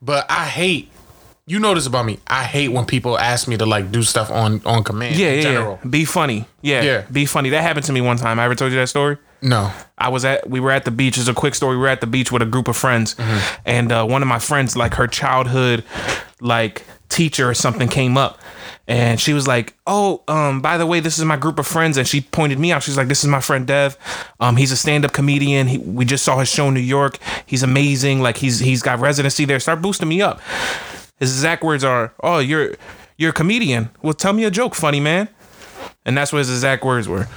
[0.00, 0.90] but I hate
[1.46, 2.18] you know this about me.
[2.26, 5.16] I hate when people ask me to like do stuff on on command.
[5.16, 5.78] yeah, in yeah, general.
[5.84, 5.90] yeah.
[5.90, 6.46] Be funny.
[6.62, 7.00] Yeah, Yeah.
[7.12, 7.50] Be funny.
[7.50, 8.38] That happened to me one time.
[8.38, 9.18] I ever told you that story?
[9.42, 9.70] No.
[9.98, 11.18] I was at we were at the beach.
[11.18, 11.76] It's a quick story.
[11.76, 13.14] We were at the beach with a group of friends,
[13.66, 15.84] and uh, one of my friends, like her childhood,
[16.40, 18.38] like teacher or something, came up,
[18.86, 21.96] and she was like, "Oh, um, by the way, this is my group of friends,"
[21.96, 22.82] and she pointed me out.
[22.82, 23.96] She's like, "This is my friend Dev.
[24.40, 25.68] Um, he's a stand-up comedian.
[25.68, 27.18] He, we just saw his show in New York.
[27.46, 28.20] He's amazing.
[28.20, 29.60] Like he's he's got residency there.
[29.60, 30.40] Start boosting me up."
[31.18, 32.74] His exact words are, "Oh, you're
[33.16, 33.90] you're a comedian.
[34.02, 35.28] Well, tell me a joke, funny man."
[36.04, 37.28] And that's what his exact words were.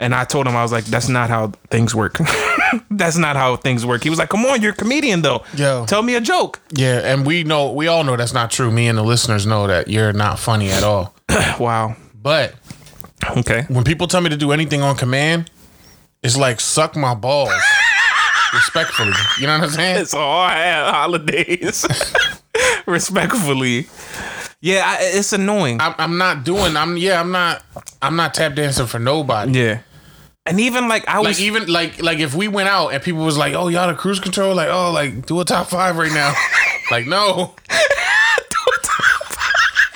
[0.00, 2.18] And I told him, I was like, that's not how things work.
[2.90, 4.02] that's not how things work.
[4.04, 5.42] He was like, come on, you're a comedian though.
[5.56, 5.86] Yo.
[5.86, 6.60] Tell me a joke.
[6.72, 8.70] Yeah, and we know we all know that's not true.
[8.70, 11.14] Me and the listeners know that you're not funny at all.
[11.58, 11.96] Wow.
[12.20, 12.54] But
[13.38, 13.64] Okay.
[13.68, 15.50] when people tell me to do anything on command,
[16.22, 17.52] it's like suck my balls.
[18.54, 19.12] Respectfully.
[19.40, 20.00] You know what I'm saying?
[20.00, 21.84] It's all I have holidays.
[22.86, 23.86] Respectfully.
[24.60, 25.80] Yeah, I, it's annoying.
[25.80, 27.62] I'm, I'm not doing I'm yeah, I'm not
[28.02, 29.52] I'm not tap dancing for nobody.
[29.58, 29.80] yeah.
[30.48, 33.22] And even like I Like was even like like if we went out and people
[33.24, 36.12] was like, "Oh, y'all the cruise control," like, "Oh, like do a top five right
[36.12, 36.32] now,"
[36.90, 37.54] like, no.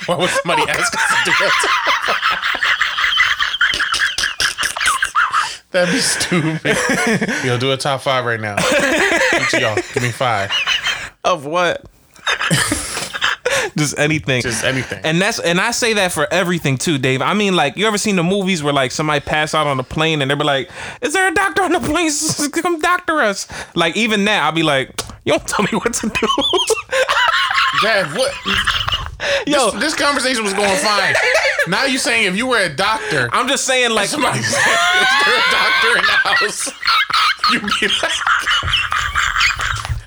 [0.05, 2.49] Why would somebody ask us to do that?
[5.71, 6.77] That'd be stupid.
[7.45, 8.57] Yo, do a top five right now.
[9.59, 10.51] Y'all, give me five.
[11.23, 11.83] of what?
[13.77, 14.41] Just anything.
[14.41, 14.99] Just anything.
[15.03, 17.21] And that's and I say that for everything too, Dave.
[17.21, 19.83] I mean, like you ever seen the movies where like somebody pass out on the
[19.83, 20.69] plane and they be like,
[21.01, 22.11] "Is there a doctor on the plane?
[22.51, 24.89] Come doctor us." Like even that, I'll be like,
[25.25, 26.27] "You don't tell me what to do."
[27.81, 28.33] Dad, what?
[29.47, 31.15] Yo, This, this conversation was going fine.
[31.67, 35.25] Now you saying if you were a doctor, I'm just saying, like, somebody said, "Is
[35.25, 36.71] there a doctor in the house?"
[37.51, 38.11] You be like,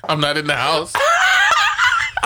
[0.08, 0.92] "I'm not in the house."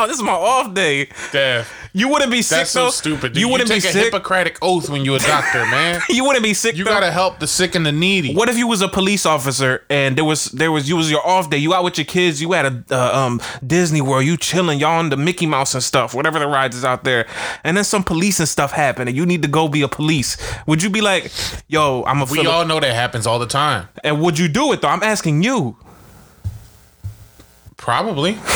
[0.01, 1.09] Oh, this is my off day.
[1.33, 2.91] Dad, You wouldn't be sick that's so though.
[2.91, 3.37] stupid.
[3.37, 4.05] You You, wouldn't take be a sick.
[4.05, 6.01] Hippocratic oath when you're a doctor, man.
[6.09, 6.77] You wouldn't be sick.
[6.77, 6.91] You though.
[6.91, 8.35] gotta help the sick and the needy.
[8.35, 11.27] What if you was a police officer and there was there was you was your
[11.27, 11.57] off day?
[11.59, 12.41] You out with your kids.
[12.41, 14.25] You at a uh, um Disney World.
[14.25, 14.79] You chilling.
[14.79, 16.15] Y'all on the Mickey Mouse and stuff.
[16.15, 17.27] Whatever the rides is out there.
[17.65, 20.37] And then some police and stuff happen, and you need to go be a police.
[20.67, 21.31] Would you be like,
[21.69, 23.89] yo, I'm a We all know that happens all the time.
[24.05, 24.89] And would you do it though?
[24.89, 25.77] I'm asking you.
[27.77, 28.37] Probably.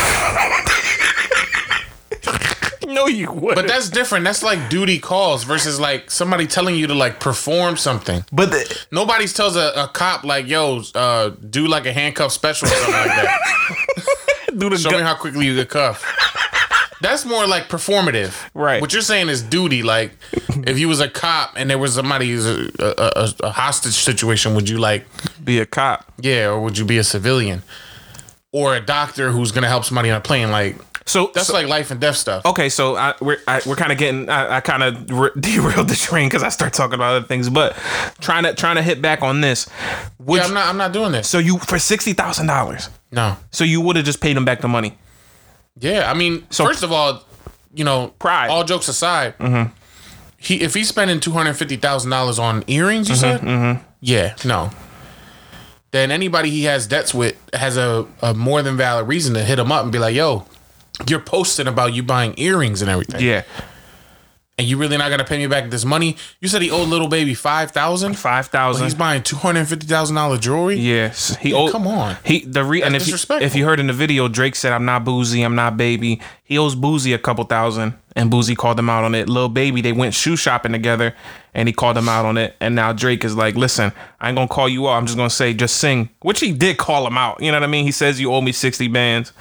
[2.99, 3.55] No, you would.
[3.57, 4.25] But that's different.
[4.25, 8.25] That's like duty calls versus like somebody telling you to like perform something.
[8.33, 12.69] but the, Nobody tells a, a cop like, "Yo, uh, do like a handcuff special
[12.69, 13.39] or something like that."
[14.59, 16.05] do the Show gun- me how quickly you get cuffed.
[17.01, 18.81] That's more like performative, Right.
[18.81, 19.83] What you're saying is duty.
[19.83, 20.13] Like,
[20.67, 23.93] if you was a cop and there was somebody who's a, a, a, a hostage
[23.95, 25.05] situation, would you like,
[25.45, 26.11] be a cop.
[26.21, 27.63] yeah, or would you be a civilian,
[28.53, 30.51] or a doctor who's gonna help somebody on a plane?
[30.51, 32.47] Like, So that's so- like life and death stuff.
[32.47, 35.89] Okay, so I, we're I, we're kind of getting I, I kind of re- derailed
[35.89, 37.77] the train because I start talking about other things, but
[38.21, 39.69] trying to trying to hit back on this.
[40.19, 40.67] Would yeah, I'm not.
[40.67, 41.29] I'm not doing this.
[41.29, 43.37] so you for sixty thousand dollars, No.
[43.51, 44.97] so you would have just paid him back the money.
[45.79, 47.23] Yeah, I mean, So- first of all,
[47.75, 48.49] you know, Pride.
[48.49, 49.73] All jokes aside, mm-hmm.
[50.39, 53.83] he if he's spending two hundred fifty thousand dollars on earrings, you mm-hmm, said, mm-hmm.
[54.01, 54.71] yeah, no.
[55.91, 59.59] Then anybody he has debts with has a, a more than valid reason to hit
[59.59, 60.45] him up and be like, "Yo,
[61.09, 63.43] you're posting about you buying earrings and everything, Yeah,
[64.57, 66.17] and you really not gonna pay me back this money?
[66.41, 68.15] You said he owed Lil Baby five thousand.
[68.15, 70.77] five He's buying two hundred fifty thousand dollar jewelry.
[70.77, 71.51] Yes, he.
[71.51, 72.17] Yeah, owed, come on.
[72.25, 74.85] He the re and if you, if you heard in the video, Drake said, "I'm
[74.85, 78.89] not Boosie, I'm not baby." He owes Boosie a couple thousand, and Boosie called him
[78.89, 79.29] out on it.
[79.29, 81.17] Lil Baby, they went shoe shopping together,
[81.55, 82.55] and he called him out on it.
[82.61, 84.93] And now Drake is like, "Listen, I ain't gonna call you out.
[84.93, 87.41] I'm just gonna say, just sing," which he did call him out.
[87.43, 87.85] You know what I mean?
[87.85, 89.33] He says you owe me sixty bands.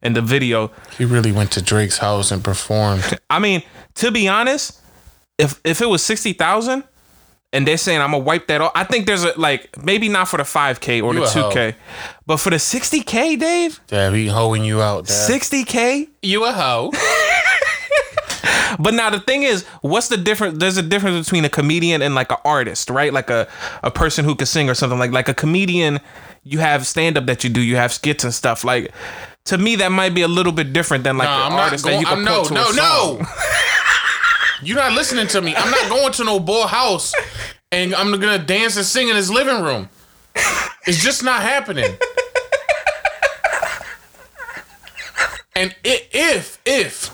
[0.00, 3.18] In the video, He really went to Drake's house and performed.
[3.30, 3.62] I mean,
[3.96, 4.80] to be honest,
[5.38, 6.84] if if it was sixty thousand,
[7.52, 10.28] and they're saying I'm gonna wipe that off, I think there's a like maybe not
[10.28, 11.74] for the five k or You the two k,
[12.26, 15.06] but for the sixty k, Dave, Dad, he hoeing you out.
[15.06, 15.14] Dad.
[15.14, 16.08] sixty k.
[16.22, 16.92] You a hoe?
[18.78, 20.58] But now the thing is, what's the difference?
[20.58, 23.12] There's a difference between a comedian and like an artist, right?
[23.12, 23.48] Like a
[23.82, 24.98] a person who can sing or something.
[24.98, 26.00] Like like a comedian,
[26.44, 28.64] you have stand up that you do, you have skits and stuff.
[28.64, 28.92] Like
[29.48, 31.84] to me, that might be a little bit different than like No, an I'm artist
[31.84, 31.96] going.
[31.96, 33.18] that you can I'm, put no, to a no, song.
[33.18, 33.26] no.
[34.62, 35.54] You're not listening to me.
[35.54, 37.14] I'm not going to no boy house,
[37.70, 39.88] and I'm gonna dance and sing in his living room.
[40.86, 41.96] It's just not happening.
[45.54, 47.10] And if if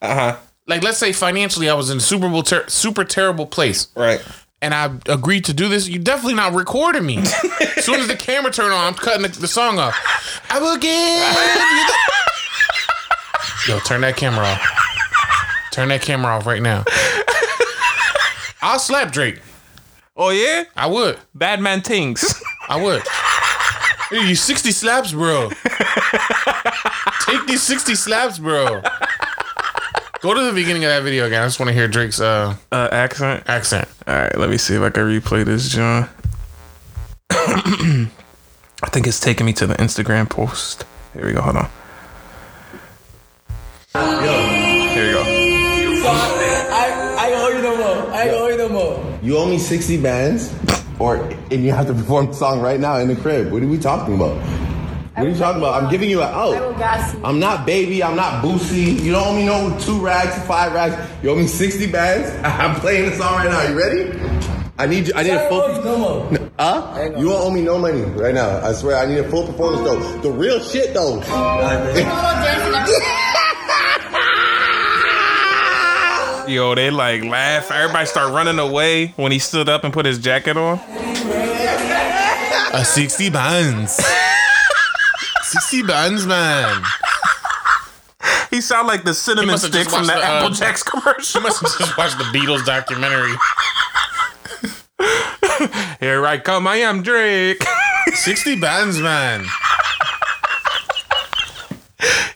[0.00, 0.36] Uh huh.
[0.66, 4.22] like let's say financially I was in a super bowl ter- super terrible place, Right.
[4.62, 7.18] And I agreed to do this, you definitely not recording me.
[7.76, 9.94] as soon as the camera turn on, I'm cutting the, the song off.
[10.48, 11.92] I will give you the-
[13.74, 14.60] Yo, turn that camera off.
[15.72, 16.84] Turn that camera off right now.
[18.62, 19.40] I'll slap Drake.
[20.16, 21.18] Oh yeah, I would.
[21.34, 22.40] bad man things.
[22.68, 23.02] I would.
[24.10, 25.48] Hey, you 60 slaps, bro.
[27.24, 28.82] Take these 60 slaps, bro.
[30.22, 31.42] Go to the beginning of that video again.
[31.42, 33.42] I just want to hear Drake's uh, uh, accent.
[33.48, 33.88] accent.
[34.06, 36.08] All right, let me see if I can replay this, John.
[37.30, 38.08] I
[38.90, 40.84] think it's taking me to the Instagram post.
[41.12, 41.42] Here we go.
[41.42, 41.70] Hold on.
[44.94, 45.22] Here we go.
[46.06, 48.14] I, I owe you no more.
[48.14, 49.18] I owe you no more.
[49.22, 50.54] You owe me 60 bands,
[51.00, 53.50] or and you have to perform the song right now in the crib.
[53.50, 54.40] What are we talking about?
[55.14, 55.82] What are you talking about?
[55.82, 56.78] I'm giving you an I will out.
[56.78, 57.20] gas you.
[57.22, 58.02] I'm not baby.
[58.02, 58.98] I'm not boosie.
[59.02, 60.96] You don't owe me no two rags, five rags.
[61.22, 62.30] You owe me 60 bands.
[62.44, 63.68] I'm playing the song right now.
[63.68, 64.18] You ready?
[64.78, 65.12] I need you.
[65.14, 65.68] I need a full.
[65.84, 66.50] no more.
[66.58, 67.10] Huh?
[67.18, 68.64] You don't owe me no money right now.
[68.66, 68.96] I swear.
[68.96, 70.00] I need a full performance though.
[70.22, 71.20] The real shit though.
[76.48, 77.70] Yo, they like laugh.
[77.70, 80.78] Everybody start running away when he stood up and put his jacket on.
[82.74, 84.00] A 60 buns.
[85.52, 86.82] 60 buns, man.
[88.50, 90.50] He sound like the cinnamon must have stick just from the watched the, uh, Apple
[90.50, 91.40] Jacks commercial.
[91.40, 93.32] You must have just watched the Beatles documentary.
[96.00, 97.62] Here I come, I am Drake.
[98.14, 99.44] 60 bands, man.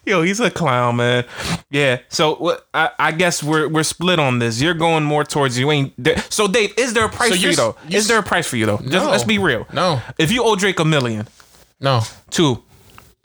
[0.05, 1.25] Yo, he's a clown, man.
[1.71, 1.99] Yeah.
[2.09, 2.69] So what?
[2.73, 4.61] I, I guess we're we're split on this.
[4.63, 5.93] You're going more towards you ain't.
[5.99, 6.17] There.
[6.31, 7.77] So Dave, is there a price So for you though?
[7.89, 8.79] you- Is there a price for you though?
[8.79, 9.67] Just, let's be real.
[9.73, 10.01] No.
[10.19, 11.27] If you owe Drake a million,
[11.81, 12.63] No, two,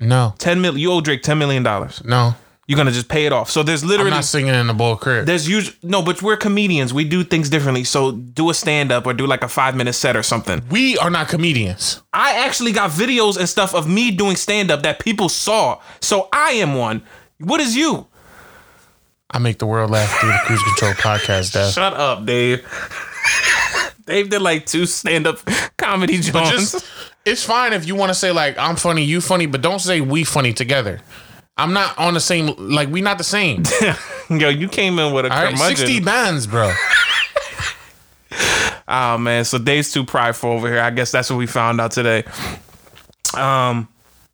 [0.01, 2.01] no, ten million, you owe Drake ten million dollars.
[2.03, 2.35] no.
[2.67, 3.49] You're gonna just pay it off.
[3.51, 5.25] So there's literally I'm not singing in the bull crib.
[5.25, 6.93] there's usually no, but we're comedians.
[6.93, 7.83] We do things differently.
[7.83, 10.61] So do a stand up or do like a five minute set or something.
[10.69, 12.01] We are not comedians.
[12.13, 15.81] I actually got videos and stuff of me doing stand up that people saw.
[15.99, 17.03] So I am one.
[17.39, 18.07] What is you?
[19.31, 21.73] I make the world laugh through the Cruise Control podcast, Dev.
[21.73, 22.65] Shut up, Dave.
[24.05, 25.39] Dave did like two stand up
[25.77, 26.71] comedy joints.
[26.71, 26.85] just,
[27.25, 30.01] it's fine if you want to say like I'm funny, you funny, but don't say
[30.01, 30.99] we funny together.
[31.57, 32.55] I'm not on the same.
[32.57, 33.63] Like we not the same.
[34.29, 36.73] Yo, you came in with a right, sixty bands, bro.
[38.87, 40.81] Oh man, so Dave's too prideful over here.
[40.81, 42.23] I guess that's what we found out today.
[43.35, 43.87] Um,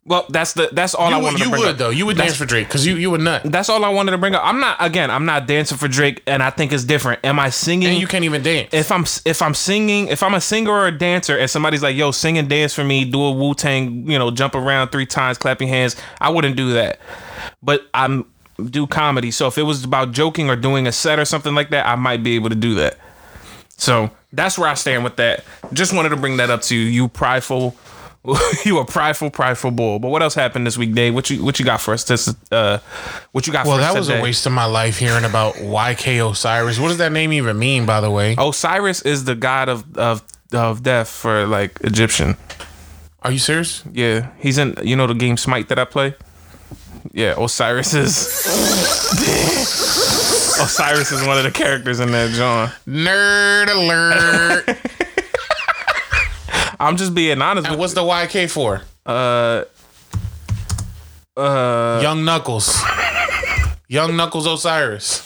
[0.08, 1.76] well, that's the that's all I You, wanted would, you to bring would up.
[1.78, 1.90] though.
[1.90, 4.12] You would That's- dance for Drake because you you would nut, That's all I wanted
[4.12, 4.42] to bring up.
[4.44, 5.10] I'm not again.
[5.10, 7.24] I'm not dancing for Drake, and I think it's different.
[7.24, 7.88] Am I singing?
[7.90, 8.70] and you can't even dance.
[8.72, 11.94] if I'm if I'm singing, if I'm a singer or a dancer, and somebody's like,
[11.96, 15.06] "Yo, sing and dance for me," do a Wu Tang, you know, jump around three
[15.06, 15.94] times, clapping hands.
[16.20, 16.98] I wouldn't do that,
[17.62, 18.24] but I'm
[18.70, 19.30] do comedy.
[19.30, 21.94] So if it was about joking or doing a set or something like that, I
[21.94, 22.98] might be able to do that.
[23.76, 25.44] So that's where I stand with that.
[25.72, 26.82] Just wanted to bring that up to you.
[26.82, 27.76] You prideful,
[28.64, 29.98] you a prideful, prideful bull.
[29.98, 31.14] But what else happened this week, Dave?
[31.14, 32.04] What you what you got for us?
[32.04, 32.78] This uh,
[33.32, 33.66] what you got?
[33.66, 34.20] well, for us that was today?
[34.20, 36.78] a waste of my life hearing about YK Osiris.
[36.78, 38.34] What does that name even mean, by the way?
[38.38, 42.36] Osiris is the god of of of death for like Egyptian.
[43.22, 43.84] Are you serious?
[43.92, 44.74] Yeah, he's in.
[44.82, 46.14] You know the game Smite that I play.
[47.12, 48.16] Yeah, Osiris is.
[50.60, 52.68] Osiris is one of the characters in that John.
[52.86, 54.78] Nerd alert.
[56.80, 58.82] I'm just being honest and with what's the YK for?
[59.06, 59.64] uh
[61.36, 62.82] uh Young Knuckles.
[63.88, 65.22] Young Knuckles Osiris.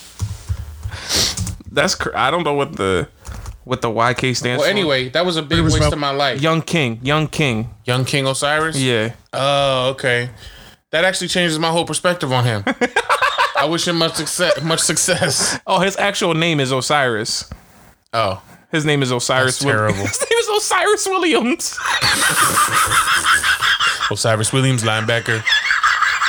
[1.70, 3.08] that's cr- I don't know what the
[3.64, 4.70] what the YK stands Well, for.
[4.70, 6.40] anyway, that was a big waste of my life.
[6.40, 7.70] Young King, Young King.
[7.84, 8.76] Young King Osiris.
[8.80, 9.14] Yeah.
[9.32, 10.30] Oh, okay.
[10.90, 12.64] That actually changes my whole perspective on him.
[13.56, 14.60] I wish him much success.
[14.62, 15.58] Much success.
[15.66, 17.48] Oh, his actual name is Osiris.
[18.12, 19.58] Oh, His name is Osiris.
[19.58, 19.96] That's Wil- terrible.
[20.06, 21.78] His name is Osiris Williams.
[24.10, 25.42] Osiris Williams, linebacker,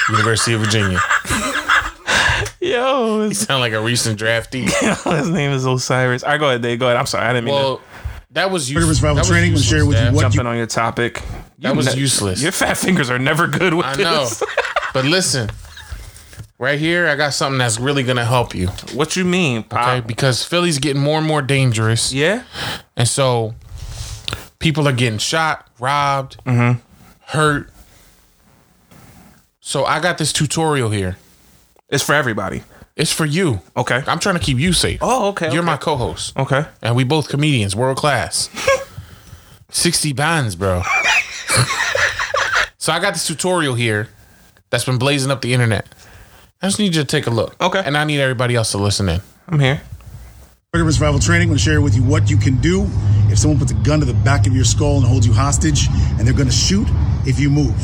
[0.10, 0.99] University of Virginia.
[2.62, 4.63] Yo, his, Sound like a recent draftee.
[5.17, 6.23] his name is Osiris.
[6.23, 6.79] All right, go ahead, Dave.
[6.79, 6.97] Go ahead.
[6.97, 7.62] I'm sorry, I didn't mean to.
[7.62, 7.82] Well,
[8.32, 9.03] that was Rigorous useless.
[9.03, 11.21] rival That was training will useless, with you what jumping on your topic.
[11.60, 12.41] That You was ne- useless.
[12.41, 14.19] Your fat fingers are never good with I know.
[14.25, 14.43] this.
[14.93, 15.49] But listen,
[16.63, 18.67] right here, I got something that's really gonna help you.
[18.93, 19.60] What you mean?
[19.60, 20.08] Okay, Pop?
[20.08, 22.43] because Philly's getting more and more dangerous, Yeah.
[22.95, 23.54] and so
[24.60, 26.80] people are getting shot, robbed, Mm-hmm.
[27.38, 27.69] hurt.
[29.60, 31.17] So I got this tutorial here.
[31.89, 32.63] It's for everybody.
[32.95, 33.62] It's for you.
[33.76, 34.04] Okay.
[34.08, 34.99] I'm trying to keep you safe.
[35.02, 35.47] Oh, okay.
[35.52, 35.65] You're okay.
[35.65, 36.65] my co-host, Okay.
[36.82, 38.49] and we both comedians, world class.
[39.69, 40.84] Sixty bands, bro.
[42.78, 44.08] so I got this tutorial here
[44.69, 45.88] that's been blazing up the internet.
[46.63, 47.62] I just need you to take a look.
[47.62, 47.84] Okay.
[47.86, 49.19] And I need everybody else to listen in.
[49.49, 49.82] I'm here.
[50.73, 52.88] Rigorous Survival training I'm going to share with you what you can do
[53.30, 55.88] if someone puts a gun to the back of your skull and holds you hostage,
[56.17, 56.88] and they're going to shoot
[57.28, 57.76] if you move.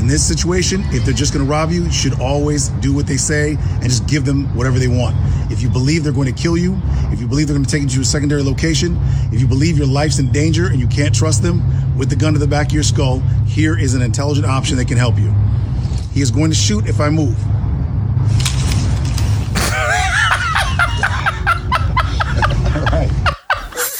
[0.00, 3.06] In this situation, if they're just going to rob you, you should always do what
[3.06, 5.14] they say and just give them whatever they want.
[5.52, 6.76] If you believe they're going to kill you,
[7.12, 8.98] if you believe they're going to take you to a secondary location,
[9.32, 11.62] if you believe your life's in danger and you can't trust them
[11.96, 14.88] with the gun to the back of your skull, here is an intelligent option that
[14.88, 15.32] can help you.
[16.12, 17.38] He is going to shoot if I move.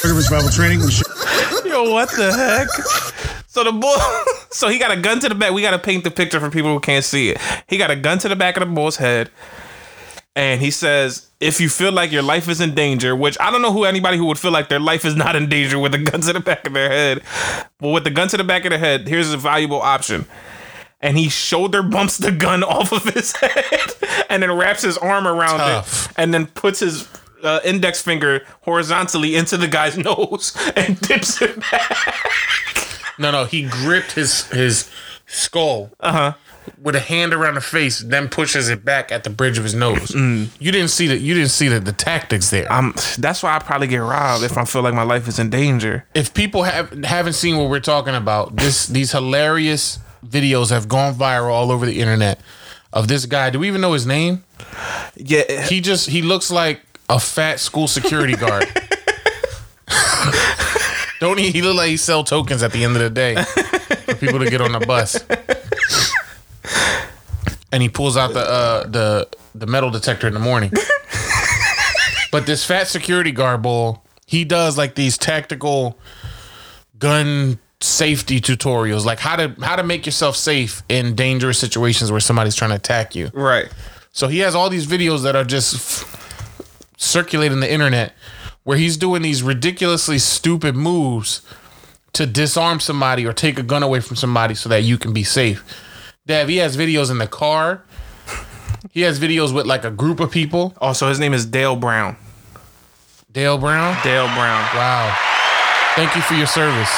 [0.05, 0.81] Rigorous rival training.
[1.65, 2.69] Yo, what the heck?
[3.47, 3.95] So the bull,
[4.51, 5.51] so he got a gun to the back.
[5.51, 7.39] We got to paint the picture for people who can't see it.
[7.67, 9.31] He got a gun to the back of the bull's head,
[10.35, 13.63] and he says, "If you feel like your life is in danger, which I don't
[13.63, 15.97] know who anybody who would feel like their life is not in danger with a
[15.97, 17.23] gun to the back of their head,
[17.79, 20.27] but with the gun to the back of their head, here's a valuable option."
[21.01, 23.93] And he shoulder bumps the gun off of his head,
[24.29, 26.11] and then wraps his arm around Tough.
[26.11, 27.07] it, and then puts his
[27.45, 32.07] uh, index finger horizontally into the guy's nose and dips it back.
[33.17, 34.89] No, no, he gripped his his
[35.27, 36.33] skull Uh-huh.
[36.81, 39.73] with a hand around the face, then pushes it back at the bridge of his
[39.73, 40.09] nose.
[40.11, 40.49] Mm.
[40.59, 41.19] You didn't see that.
[41.19, 42.69] you didn't see the, the tactics there.
[42.71, 42.93] I'm.
[43.17, 46.05] That's why I probably get robbed if I feel like my life is in danger.
[46.13, 51.13] if people have haven't seen what we're talking about, this these hilarious videos have gone
[51.15, 52.39] viral all over the internet
[52.91, 53.49] of this guy.
[53.49, 54.43] Do we even know his name?
[55.15, 55.61] Yeah.
[55.67, 58.65] He just he looks like a fat school security guard.
[61.19, 61.51] Don't he?
[61.51, 63.35] He look like he sell tokens at the end of the day
[64.05, 65.23] for people to get on the bus.
[67.71, 70.71] And he pulls out the uh, the the metal detector in the morning.
[72.31, 75.97] but this fat security guard bull, he does like these tactical
[76.99, 82.19] gun safety tutorials, like how to how to make yourself safe in dangerous situations where
[82.19, 83.29] somebody's trying to attack you.
[83.33, 83.67] Right.
[84.11, 86.05] So he has all these videos that are just
[86.97, 88.13] circulating the internet
[88.63, 91.41] where he's doing these ridiculously stupid moves
[92.13, 95.23] to disarm somebody or take a gun away from somebody so that you can be
[95.23, 95.63] safe.
[96.25, 97.83] Dev, he has videos in the car.
[98.91, 100.73] He has videos with like a group of people.
[100.79, 102.17] Also, his name is Dale Brown.
[103.31, 103.97] Dale Brown.
[104.03, 104.63] Dale Brown.
[104.73, 105.15] Wow.
[105.95, 106.91] Thank you for your service.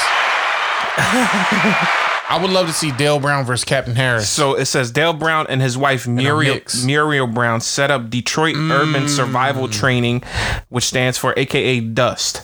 [2.30, 4.28] I would love to see Dale Brown versus Captain Harris.
[4.28, 6.60] So it says Dale Brown and his wife Muriel.
[6.84, 8.70] Muriel Brown set up Detroit mm.
[8.70, 10.22] Urban Survival Training,
[10.68, 12.42] which stands for AKA Dust.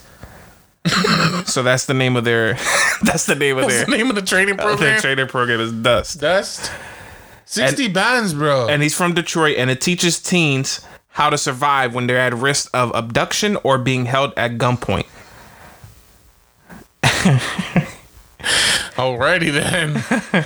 [1.45, 2.55] so that's the name of their.
[3.03, 3.85] that's the name of What's their.
[3.85, 5.01] the name of the training Their program?
[5.01, 6.21] training program is Dust.
[6.21, 6.71] Dust.
[7.47, 8.69] 60 bands, bro.
[8.69, 12.71] And he's from Detroit, and it teaches teens how to survive when they're at risk
[12.75, 15.07] of abduction or being held at gunpoint.
[18.97, 20.45] Alrighty then.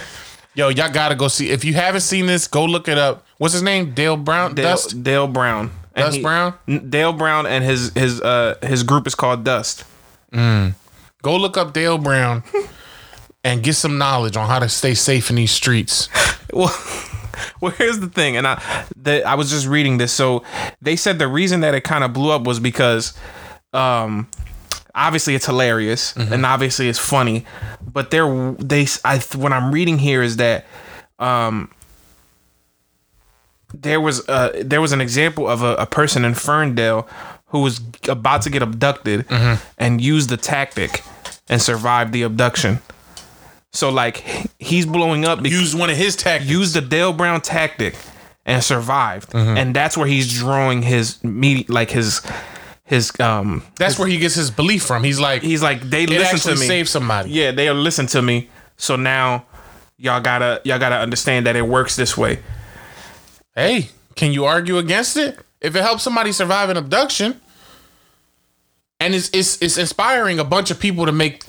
[0.54, 1.50] Yo, y'all gotta go see.
[1.50, 3.26] If you haven't seen this, go look it up.
[3.38, 3.92] What's his name?
[3.94, 4.54] Dale Brown.
[4.54, 5.02] Dale, Dust.
[5.02, 5.70] Dale Brown.
[5.94, 6.54] And Dust Brown?
[6.90, 9.84] Dale Brown and his his uh his group is called Dust.
[10.32, 12.42] Go look up Dale Brown
[13.44, 16.08] and get some knowledge on how to stay safe in these streets.
[16.50, 16.74] Well,
[17.60, 20.12] well, here's the thing, and I the, I was just reading this.
[20.14, 20.44] So
[20.80, 23.12] they said the reason that it kind of blew up was because,
[23.74, 24.28] um,
[24.98, 27.46] obviously it's hilarious and obviously it's funny,
[27.92, 30.66] but they're they I what I'm reading here is that,
[31.18, 31.70] um.
[33.74, 37.06] There was uh there was an example of a, a person in Ferndale
[37.48, 39.26] who was about to get abducted
[39.78, 41.02] and used the tactic
[41.50, 42.78] and survived the abduction.
[43.72, 44.24] So like
[44.58, 46.50] he's blowing up because Use one of his tactics.
[46.50, 47.94] used the Dale Brown tactic
[48.46, 52.22] and survived, and that's where he's drawing his meat, like his
[52.88, 53.62] his um.
[53.76, 55.04] That's where he gets his belief from.
[55.04, 56.66] He's like, He's like they listen to me.
[56.66, 57.30] saved somebody.
[57.30, 58.48] Yeah, they listen to me.
[58.78, 59.44] So now
[59.98, 62.38] y'all gotta y'all gotta understand that it works this way.
[63.54, 65.38] Hey, can you argue against it?
[65.60, 67.40] If it helps somebody survive an abduction,
[69.00, 71.44] and it's it's it's inspiring a bunch of people to make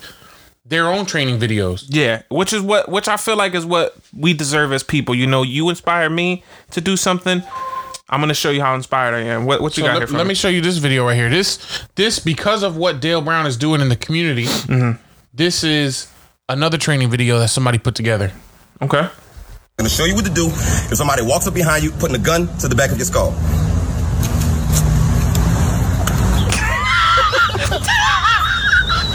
[0.66, 1.84] their own training videos.
[1.88, 5.14] Yeah, which is what which I feel like is what we deserve as people.
[5.14, 7.42] You know, you inspire me to do something.
[8.12, 9.44] I'm gonna show you how inspired I am.
[9.46, 10.30] What what you So got here let, for let me?
[10.30, 11.28] me show you this video right here.
[11.30, 14.46] This this because of what Dale Brown is doing in the community.
[14.46, 15.00] Mm-hmm.
[15.32, 16.08] This is
[16.48, 18.32] another training video that somebody put together.
[18.82, 18.98] Okay.
[18.98, 19.10] I'm
[19.78, 22.48] gonna show you what to do if somebody walks up behind you, putting a gun
[22.58, 23.30] to the back of your skull.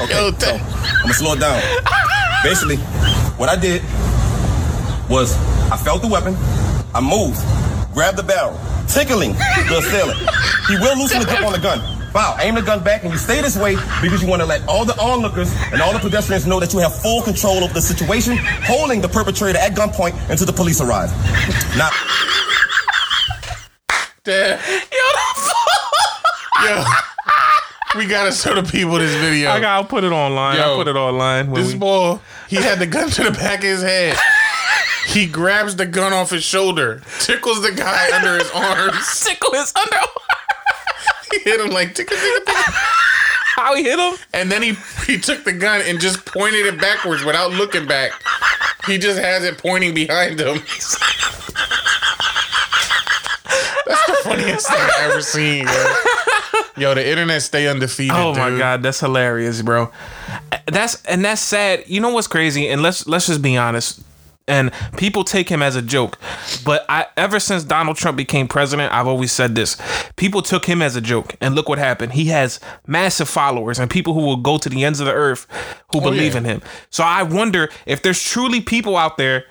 [0.06, 1.60] Okay, so I'm gonna slow it down.
[2.44, 2.78] Basically,
[3.38, 3.82] what I did
[5.10, 5.36] was
[5.72, 6.36] I felt the weapon,
[6.94, 7.40] I moved,
[7.94, 8.54] grabbed the barrel,
[8.96, 9.34] tickling
[9.68, 10.18] the assailant.
[10.68, 11.80] He will loosen the grip on the gun.
[12.14, 14.66] Wow, aim the gun back and you stay this way because you want to let
[14.70, 17.82] all the onlookers and all the pedestrians know that you have full control of the
[17.82, 21.12] situation, holding the perpetrator at gunpoint until the police arrive.
[21.78, 21.90] Now,
[24.24, 24.60] Damn.
[26.64, 26.84] Yo, Yo.
[27.96, 29.52] we gotta show the people this video.
[29.52, 29.76] I got.
[29.76, 30.58] I'll put it online.
[30.60, 31.52] I'll Yo, put it online.
[31.52, 32.18] when this we- boy,
[32.48, 34.18] he had the gun to the back of his head.
[35.16, 39.24] He grabs the gun off his shoulder, tickles the guy under his arms.
[39.24, 39.98] tickle his under.
[41.32, 42.74] He hit him like tickle, tickle, tickle.
[43.56, 44.16] How he hit him?
[44.34, 44.74] And then he
[45.08, 48.12] he took the gun and just pointed it backwards without looking back.
[48.86, 50.56] He just has it pointing behind him.
[53.86, 55.66] That's the funniest thing I've ever seen.
[55.66, 55.96] Yo.
[56.78, 58.16] Yo, the internet stay undefeated.
[58.16, 58.60] Oh my dude.
[58.60, 59.92] god, that's hilarious, bro.
[60.66, 61.84] That's and that's sad.
[61.88, 62.68] You know what's crazy?
[62.68, 64.02] And let's let's just be honest.
[64.48, 66.20] And people take him as a joke,
[66.64, 69.76] but I ever since Donald Trump became president, I've always said this:
[70.18, 72.14] people took him as a joke, and look what happened.
[72.14, 75.48] He has massive followers and people who will go to the ends of the earth
[75.92, 76.40] who believe yeah.
[76.40, 76.62] in him.
[76.90, 79.46] So I wonder if there's truly people out there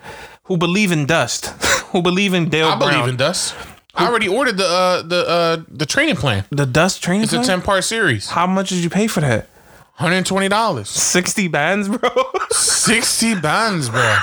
[0.44, 1.46] who believe in Dust,
[1.90, 2.92] who believe in Dale I Brown.
[2.92, 3.54] believe in Dust.
[3.96, 6.44] I already ordered the uh the uh the training plan.
[6.50, 7.24] the Dust training.
[7.24, 8.28] It's a ten part series.
[8.28, 9.48] How much did you pay for that?
[9.94, 10.88] Hundred and twenty dollars.
[10.88, 12.10] Sixty bands, bro.
[12.50, 14.16] Sixty bands, bro.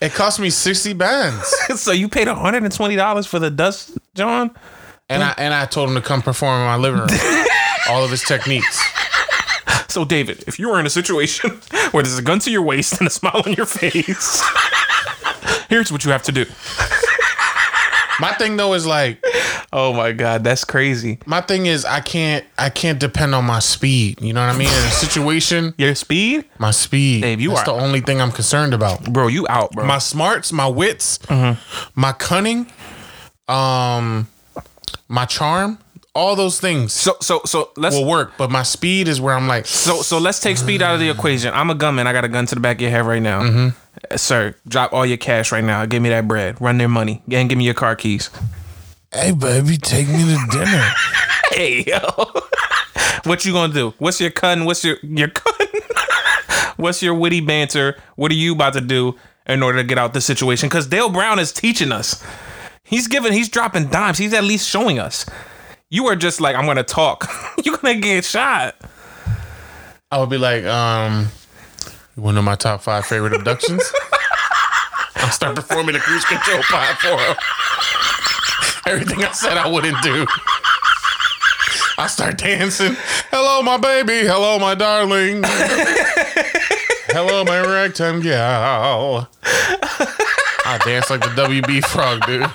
[0.00, 1.46] It cost me sixty bands,
[1.80, 4.50] so you paid hundred and twenty dollars for the dust, John?
[5.08, 7.08] and I and I told him to come perform in my living room.
[7.88, 8.82] All of his techniques.
[9.88, 11.50] So, David, if you were in a situation
[11.92, 14.42] where there's a gun to your waist and a smile on your face,
[15.68, 16.44] here's what you have to do.
[18.20, 19.22] My thing though is like
[19.78, 21.18] Oh my God, that's crazy.
[21.26, 24.22] my thing is I can't I can't depend on my speed.
[24.22, 24.68] You know what I mean?
[24.68, 27.20] In a situation, Your speed, my speed.
[27.22, 29.12] Dave, you That's are- the only thing I'm concerned about.
[29.12, 29.84] bro, you out, bro.
[29.84, 31.60] My smarts, my wits, Mm-hmm.
[31.94, 32.66] my cunning.
[33.48, 34.26] um,
[35.08, 35.78] my charm,
[36.14, 38.32] all those things So so so let's will work.
[38.38, 41.10] But my speed is where I'm like, so so let's take speed out of the
[41.10, 41.52] equation.
[41.52, 42.06] I'm a gunman.
[42.06, 43.72] I got a gun to the back of your head right now.
[44.10, 45.84] Uh, Sir, drop all your cash right now.
[45.84, 46.58] Give me that bread.
[46.62, 47.22] Run their money.
[47.30, 48.30] And give me your car keys.
[49.16, 50.90] Hey baby, take me to dinner.
[51.52, 51.98] Hey yo.
[53.24, 53.94] what you gonna do?
[53.98, 54.64] What's your cun?
[54.64, 55.68] What's your your cun?
[56.76, 57.96] What's your witty banter?
[58.16, 59.14] What are you about to do
[59.46, 60.68] in order to get out the situation?
[60.68, 62.22] Because Dale Brown is teaching us.
[62.82, 63.32] He's giving.
[63.32, 64.18] He's dropping dimes.
[64.18, 65.24] He's at least showing us.
[65.88, 67.30] You are just like I'm gonna talk.
[67.64, 68.74] You're gonna get shot.
[70.10, 71.28] I would be like, um,
[72.16, 73.82] one of my top five favorite abductions?
[75.16, 77.36] I'll start performing a cruise control pod for him.
[78.90, 80.24] Everything I said I wouldn't do.
[81.98, 82.94] I start dancing.
[83.32, 84.26] Hello, my baby.
[84.26, 85.42] Hello, my darling.
[87.08, 89.28] Hello, my ragtime gal.
[89.42, 92.46] I dance like the WB frog, dude.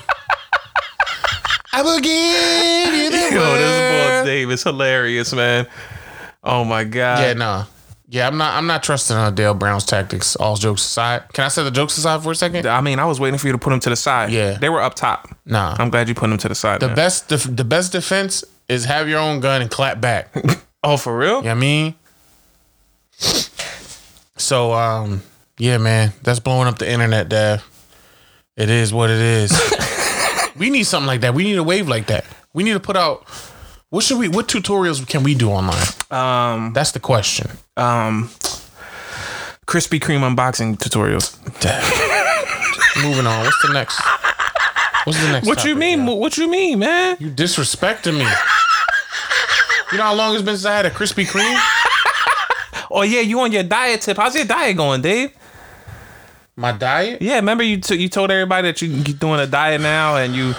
[1.73, 4.25] I will give you the Yo, this boy.
[4.25, 5.67] Dave is hilarious, man.
[6.43, 7.19] Oh my god.
[7.19, 7.65] Yeah, no.
[8.12, 8.55] Yeah, I'm not.
[8.55, 10.36] I'm not trusting uh, Dale Brown's tactics.
[10.36, 12.66] All jokes aside, can I set the jokes aside for a second?
[12.66, 14.32] I mean, I was waiting for you to put them to the side.
[14.32, 14.57] Yeah.
[14.57, 15.30] They were up top.
[15.45, 15.78] Nah.
[15.80, 16.82] I'm glad you put them to the side.
[16.82, 16.95] The man.
[16.97, 20.30] best, the, the best defense is have your own gun and clap back.
[20.36, 20.41] you
[20.84, 21.38] Oh, for real?
[21.38, 21.95] what I mean?
[24.36, 25.22] So, um,
[25.57, 27.62] yeah, man, that's blowing up the internet, Dad.
[28.57, 29.51] It is what it is.
[30.57, 31.34] we need something like that.
[31.34, 32.26] We need a wave like that.
[32.51, 33.26] We need to put out.
[33.92, 34.28] What should we?
[34.30, 35.86] What tutorials can we do online?
[36.10, 37.52] Um, That's the question.
[37.78, 38.30] um,
[39.68, 41.38] Krispy Kreme unboxing tutorials.
[43.04, 43.44] Moving on.
[43.46, 44.02] What's the next?
[45.04, 45.46] What's the next?
[45.48, 46.00] What you topic, mean?
[46.08, 46.14] yeah?
[46.14, 47.18] What you mean, man?
[47.20, 48.26] You disrespecting me.
[49.92, 51.60] You know how long it's been since I had a Krispy Kreme?
[52.89, 54.16] Oh yeah, you on your diet tip?
[54.18, 55.32] How's your diet going, Dave?
[56.56, 57.22] My diet?
[57.22, 60.34] Yeah, remember you t- you told everybody that you you doing a diet now, and
[60.36, 60.54] you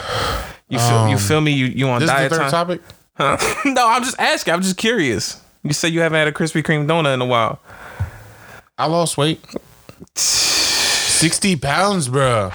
[0.68, 1.52] you feel you feel me?
[1.52, 2.50] You you on This is the diet third time?
[2.50, 2.80] topic.
[3.22, 3.62] Huh?
[3.70, 4.54] no, I'm just asking.
[4.54, 5.40] I'm just curious.
[5.62, 7.60] You say you haven't had a Krispy Kreme donut in a while.
[8.78, 9.40] I lost weight.
[10.16, 12.48] 60 pounds, bro.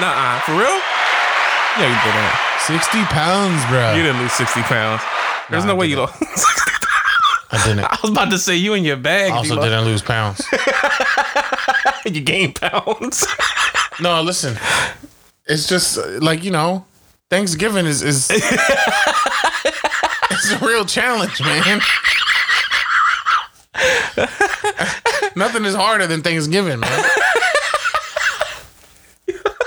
[0.00, 0.40] Nuh-uh.
[0.40, 0.80] For real?
[1.78, 2.80] Yeah, you didn't.
[2.80, 3.94] 60 pounds, bro.
[3.94, 5.02] You didn't lose 60 pounds.
[5.50, 6.14] There's Nah, no way you lost.
[7.50, 7.84] I didn't.
[7.84, 9.32] I was about to say you in your bag.
[9.32, 9.64] I also D-Lo.
[9.64, 10.42] didn't lose pounds.
[12.04, 13.26] You gained pounds.
[14.00, 14.56] No, listen.
[15.46, 16.84] It's just like, you know,
[17.30, 18.30] Thanksgiving is is
[20.30, 21.80] it's a real challenge, man.
[25.36, 27.04] Nothing is harder than Thanksgiving, man.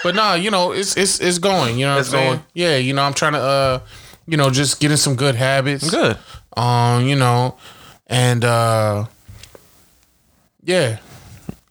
[0.03, 2.29] But nah, you know, it's it's it's going, you know what It's I'm saying?
[2.33, 2.43] going.
[2.55, 3.79] Yeah, you know, I'm trying to uh
[4.25, 5.89] you know, just get in some good habits.
[5.89, 6.17] Good.
[6.57, 7.55] Um, you know,
[8.07, 9.05] and uh
[10.63, 10.97] yeah,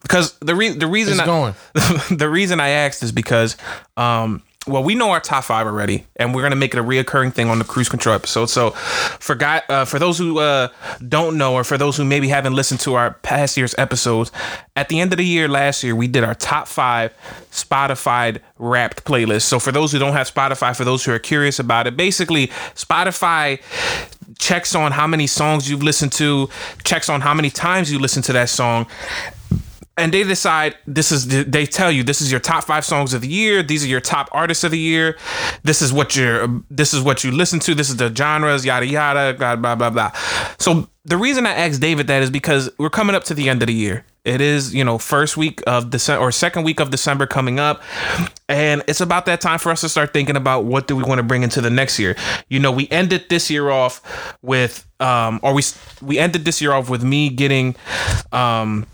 [0.03, 1.55] Because the re- the reason it's I, going.
[2.16, 3.57] the reason I asked is because
[3.97, 7.32] um well we know our top five already and we're gonna make it a reoccurring
[7.32, 8.46] thing on the cruise control episode.
[8.46, 10.68] So for guy uh, for those who uh
[11.08, 14.30] don't know or for those who maybe haven't listened to our past year's episodes
[14.76, 17.12] at the end of the year last year we did our top five
[17.50, 19.42] spotify wrapped playlist.
[19.42, 22.48] So for those who don't have spotify for those who are curious about it basically
[22.74, 23.61] spotify
[24.38, 26.48] checks on how many songs you've listened to
[26.84, 28.86] checks on how many times you listen to that song
[30.01, 33.20] and they decide this is they tell you this is your top five songs of
[33.20, 33.62] the year.
[33.62, 35.18] These are your top artists of the year.
[35.62, 37.74] This is what you're this is what you listen to.
[37.74, 40.12] This is the genres yada yada blah blah blah blah.
[40.59, 43.62] So the reason i asked david that is because we're coming up to the end
[43.62, 44.05] of the year.
[44.24, 47.82] It is you know first week of december or second week of december coming up
[48.48, 51.18] and it's about that time for us to start thinking about what do we want
[51.18, 52.16] to bring into the next year.
[52.48, 55.62] You know we ended this year off with um or we
[56.03, 57.76] we ended this year off with me getting
[58.32, 58.86] um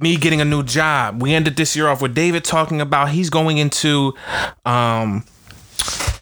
[0.00, 1.22] me getting a new job.
[1.22, 4.14] We ended this year off with David talking about he's going into
[4.64, 5.24] um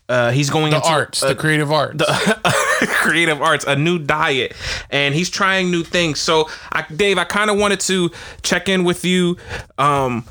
[0.09, 1.99] uh he's going The into arts, uh, the creative arts.
[1.99, 4.55] the creative arts, a new diet,
[4.91, 6.21] and he's trying new things.
[6.21, 8.11] So, I, Dave, I kind of wanted to
[8.43, 9.37] check in with you,
[9.79, 10.25] um,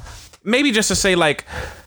[0.43, 1.45] maybe just to say like.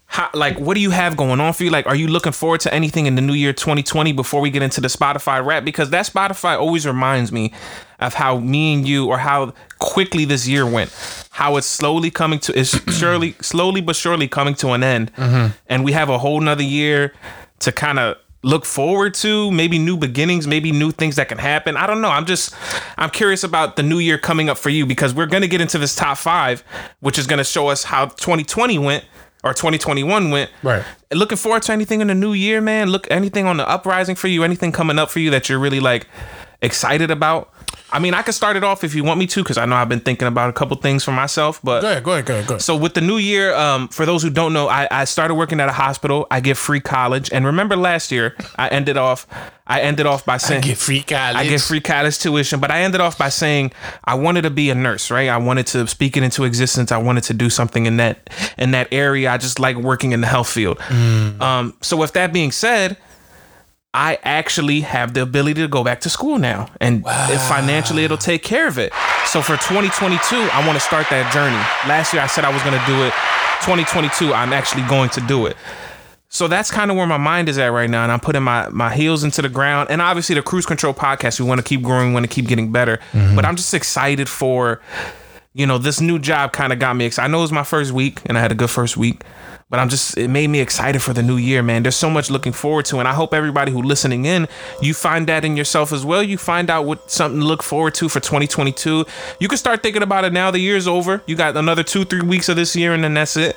[0.08, 1.70] How, like what do you have going on for you?
[1.70, 4.62] Like are you looking forward to anything in the new year 2020 before we get
[4.62, 5.64] into the spotify rap?
[5.64, 7.52] Because that spotify always reminds me
[7.98, 10.94] of how me and you or how quickly this year went.
[11.30, 15.12] How it's slowly coming to it's surely slowly but surely coming to an end.
[15.14, 15.52] Mm-hmm.
[15.66, 17.12] And we have a whole nother year
[17.60, 21.76] to kind of look forward to maybe new beginnings maybe new things that can happen.
[21.76, 22.10] I don't know.
[22.10, 22.54] I'm just
[22.96, 25.60] i'm curious about the new year coming up for you because we're going to get
[25.60, 26.62] into this top five
[27.00, 29.04] which is going to show us how 2020 went
[29.46, 30.82] or 2021 went Right.
[31.12, 32.90] looking forward to anything in the new year man?
[32.90, 34.42] Look anything on the uprising for you?
[34.44, 36.06] Anything coming up for you that you're really like
[36.62, 37.52] excited about
[37.96, 39.74] I mean, I can start it off if you want me to, because I know
[39.76, 41.60] I've been thinking about a couple things for myself.
[41.64, 42.62] But Go ahead, go ahead, go ahead, go ahead.
[42.62, 45.60] so with the new year, um, for those who don't know, I, I started working
[45.60, 46.26] at a hospital.
[46.30, 49.26] I get free college, and remember last year I ended off
[49.68, 51.36] I ended off by saying I get free college.
[51.36, 53.72] I get free college tuition, but I ended off by saying
[54.04, 55.28] I wanted to be a nurse, right?
[55.28, 56.92] I wanted to speak it into existence.
[56.92, 59.30] I wanted to do something in that in that area.
[59.32, 60.78] I just like working in the health field.
[61.40, 62.96] Um, so with that being said,
[63.94, 68.18] I actually have the ability to go back to school now, and if financially it'll
[68.18, 68.92] take care of it.
[69.24, 71.56] So for 2022, I want to start that journey.
[71.88, 73.14] Last year I said I was going to do it.
[73.62, 75.56] 2022, I'm actually going to do it.
[76.28, 78.68] So that's kind of where my mind is at right now, and I'm putting my
[78.68, 79.90] my heels into the ground.
[79.90, 82.48] And obviously, the Cruise Control podcast, we want to keep growing, we want to keep
[82.48, 82.98] getting better.
[83.12, 83.36] Mm-hmm.
[83.36, 84.82] But I'm just excited for,
[85.54, 86.52] you know, this new job.
[86.52, 87.28] Kind of got me excited.
[87.28, 89.22] I know it was my first week, and I had a good first week.
[89.68, 91.82] But I'm just, it made me excited for the new year, man.
[91.82, 93.00] There's so much looking forward to.
[93.00, 94.46] And I hope everybody who listening in,
[94.80, 96.22] you find that in yourself as well.
[96.22, 99.04] You find out what something to look forward to for 2022.
[99.40, 100.52] You can start thinking about it now.
[100.52, 101.20] The year's over.
[101.26, 103.56] You got another two, three weeks of this year, and then that's it.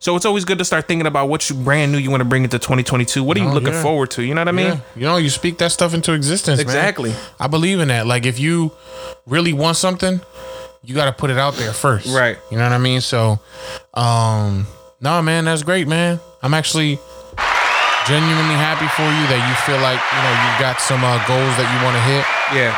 [0.00, 2.24] So it's always good to start thinking about what you brand new you want to
[2.28, 3.22] bring into 2022.
[3.22, 3.82] What are you Oh, looking yeah.
[3.82, 4.24] forward to?
[4.24, 4.66] You know what I mean?
[4.66, 4.80] Yeah.
[4.96, 6.58] You know, you speak that stuff into existence.
[6.58, 6.66] man.
[6.66, 7.14] Exactly.
[7.38, 8.08] I believe in that.
[8.08, 8.72] Like if you
[9.24, 10.20] really want something,
[10.82, 12.12] you got to put it out there first.
[12.12, 12.36] Right.
[12.50, 13.00] You know what I mean?
[13.00, 13.38] So,
[13.94, 14.66] um,
[15.00, 16.20] no, man, that's great, man.
[16.42, 16.98] I'm actually
[18.06, 21.56] genuinely happy for you that you feel like you know you've got some uh, goals
[21.56, 22.24] that you want to hit.
[22.52, 22.76] Yeah.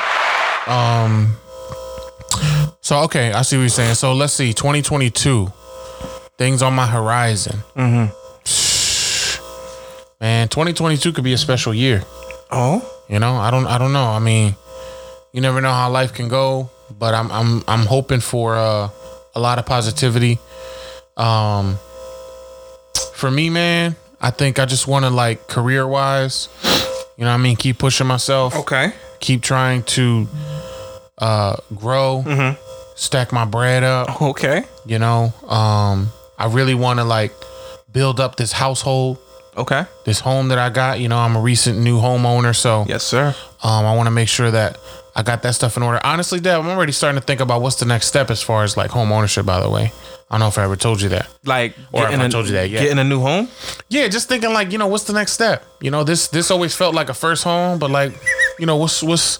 [0.67, 1.37] Um.
[2.81, 3.95] So okay, I see what you're saying.
[3.97, 5.53] So let's see, 2022,
[6.39, 7.59] things on my horizon.
[7.75, 8.13] Mm-hmm.
[10.21, 12.03] Man, 2022 could be a special year.
[12.51, 12.89] Oh.
[13.09, 14.07] You know, I don't I don't know.
[14.07, 14.55] I mean,
[15.33, 18.89] you never know how life can go, but I'm I'm I'm hoping for uh,
[19.35, 20.39] a lot of positivity.
[21.17, 21.79] Um
[23.17, 26.49] for me, man, I think I just want to like career-wise,
[27.17, 28.55] you know what I mean, keep pushing myself.
[28.57, 28.93] Okay.
[29.21, 30.29] Keep trying to
[31.19, 32.57] uh grow,
[32.95, 34.21] stack my bread up.
[34.23, 34.65] Okay.
[34.85, 37.33] You know, um I really want to like
[37.93, 39.19] build up this household
[39.57, 39.87] Okay.
[40.05, 41.01] this home that I got.
[41.01, 43.35] You know, I'm a recent new homeowner, so Yes, sir.
[43.63, 44.77] um, I want to make sure that
[45.15, 45.99] I got that stuff in order.
[46.05, 48.77] Honestly, Dad, I'm already starting to think about what's the next step as far as
[48.77, 49.47] like home ownership.
[49.47, 49.93] By the way,
[50.29, 51.29] I don't know if I ever told you that.
[51.45, 52.81] Like, Or if I a- told you that Yeah.
[52.83, 53.49] Getting a new home?
[53.89, 55.65] Yeah, just thinking like you know what's the next step.
[55.81, 58.13] You know, this this always felt like a first home, but like
[58.59, 59.39] you know what's what's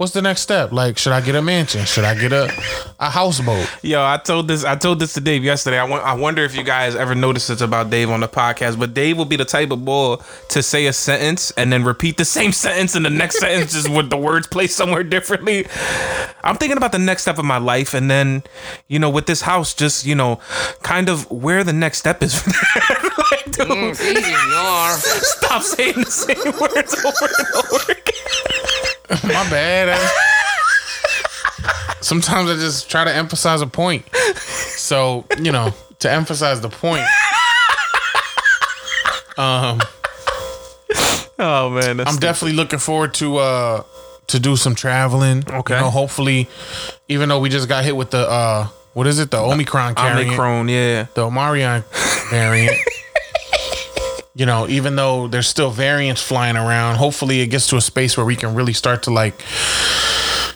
[0.00, 0.72] what's the next step?
[0.72, 1.84] Like, should I get a mansion?
[1.84, 2.50] Should I get a
[2.98, 3.68] a houseboat?
[3.82, 4.64] Yo, I told this.
[4.64, 5.78] I told this to Dave yesterday.
[5.78, 8.78] I, want, I wonder if you guys ever noticed this about Dave on the podcast.
[8.78, 10.16] But Dave will be the type of boy
[10.48, 13.90] to say a sentence and then repeat the same sentence in the next sentence, just
[13.90, 15.66] with the words placed somewhere differently.
[16.42, 18.42] I'm thinking about the next step of my life, and then,
[18.88, 20.40] you know, with this house, just you know,
[20.82, 22.42] kind of where the next step is.
[23.30, 28.09] like, dude, stop saying the same words over and over again.
[29.24, 29.88] My bad.
[29.90, 30.10] I-
[32.00, 34.04] sometimes I just try to emphasize a point.
[34.76, 37.04] So you know, to emphasize the point.
[39.38, 39.80] Um,
[41.42, 43.82] Oh man, I'm definitely looking forward to uh
[44.26, 45.42] to do some traveling.
[45.48, 45.74] Okay.
[45.74, 46.48] You know, hopefully,
[47.08, 50.26] even though we just got hit with the uh what is it, the Omicron variant,
[50.28, 50.68] Omicron.
[50.68, 51.06] Yeah.
[51.14, 51.84] the Omarion
[52.30, 52.76] variant.
[54.40, 58.16] you know, even though there's still variants flying around, hopefully it gets to a space
[58.16, 59.38] where we can really start to like,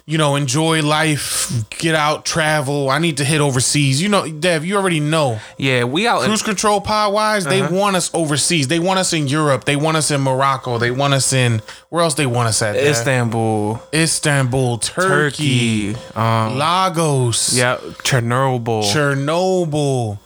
[0.06, 2.88] you know, enjoy life, get out, travel.
[2.88, 4.00] I need to hit overseas.
[4.00, 5.38] You know, Dev, you already know.
[5.58, 6.22] Yeah, we out.
[6.22, 8.68] in- Cruise control pod wise, they want us overseas.
[8.68, 9.64] They want us in Europe.
[9.64, 10.78] They want us in Morocco.
[10.78, 11.60] They want us in
[11.90, 12.72] where else they want us at?
[12.72, 12.86] Dev?
[12.86, 20.18] Istanbul, Istanbul, Turkey, Turkey, um, Lagos, yeah, Chernobyl, Chernobyl.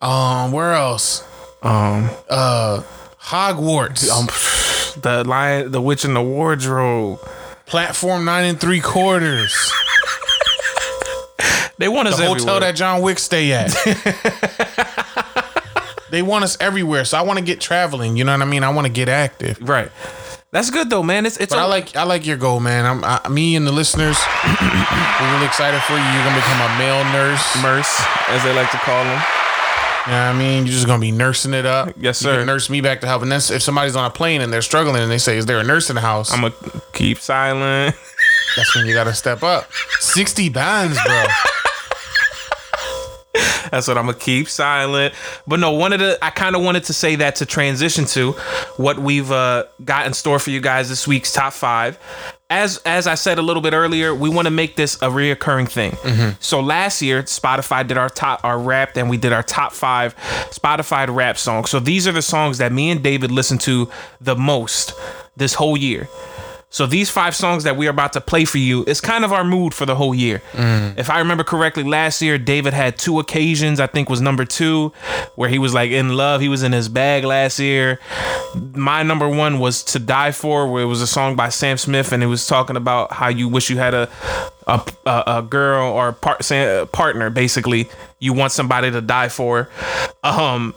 [0.00, 1.22] Um, where else?
[1.66, 2.82] Um, Uh,
[3.20, 4.08] Hogwarts.
[4.10, 4.26] um,
[5.02, 7.18] the lion, the witch in the wardrobe.
[7.66, 9.72] Platform nine and three quarters.
[11.78, 13.70] They want us The hotel that John Wick stay at.
[16.10, 18.16] they want us everywhere, so I want to get traveling.
[18.16, 18.64] You know what I mean?
[18.64, 19.58] I want to get active.
[19.60, 19.90] right.
[20.52, 21.26] That's good though, man.
[21.26, 21.52] It's it's.
[21.52, 22.86] But I a- like I like your goal, man.
[22.86, 24.16] I'm I, me and the listeners.
[25.20, 25.98] we're really excited for you.
[26.00, 27.44] You're gonna become a male nurse.
[27.60, 27.92] Merce,
[28.28, 29.20] as they like to call them.
[30.06, 30.66] You know what I mean?
[30.66, 31.92] You're just gonna be nursing it up.
[31.98, 32.44] Yes, sir.
[32.44, 33.22] nurse me back to health.
[33.22, 35.58] And then if somebody's on a plane and they're struggling and they say, "Is there
[35.58, 36.54] a nurse in the house?" I'm gonna
[36.92, 37.96] keep silent.
[38.56, 39.68] That's when you gotta step up.
[39.98, 41.24] Sixty bands, bro.
[43.70, 45.14] That's what I'm gonna keep silent.
[45.46, 48.32] But no, one of the I kind of wanted to say that to transition to
[48.76, 51.98] what we've uh, got in store for you guys this week's top five.
[52.48, 55.68] As as I said a little bit earlier, we want to make this a reoccurring
[55.68, 55.96] thing.
[56.38, 60.14] So last year, Spotify did our top our rap, and we did our top five
[60.50, 61.70] Spotify rap songs.
[61.70, 63.90] So these are the songs that me and David listened to
[64.20, 64.92] the most
[65.36, 66.08] this whole year.
[66.76, 69.32] So these five songs that we are about to play for you is kind of
[69.32, 70.42] our mood for the whole year.
[70.98, 73.80] If I remember correctly, last year David had two occasions.
[73.80, 74.92] I think was number two,
[75.36, 76.42] where he was like in love.
[76.42, 77.98] He was in his bag last year.
[78.74, 82.12] My number one was "To Die For," where it was a song by Sam Smith,
[82.12, 84.10] and it was talking about how you wish you had a
[84.66, 87.30] a, a, a girl or a part, a partner.
[87.30, 89.70] Basically, you want somebody to die for.
[90.22, 90.74] Um,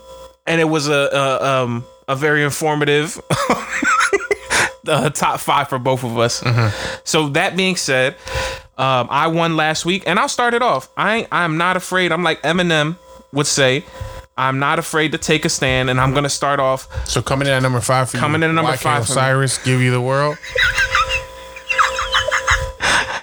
[0.48, 3.22] and it was a, a um a very informative
[4.88, 6.44] uh, top five for both of us.
[7.04, 8.16] So that being said,
[8.78, 10.90] um, I won last week, and I'll start it off.
[10.96, 12.12] I I'm not afraid.
[12.12, 12.98] I'm like Eminem
[13.34, 13.84] would say.
[14.38, 16.88] I'm not afraid to take a stand, and I'm gonna start off.
[17.06, 18.22] So coming in at number five for you.
[18.22, 19.48] Coming in at number five me.
[19.66, 20.38] Give you the world.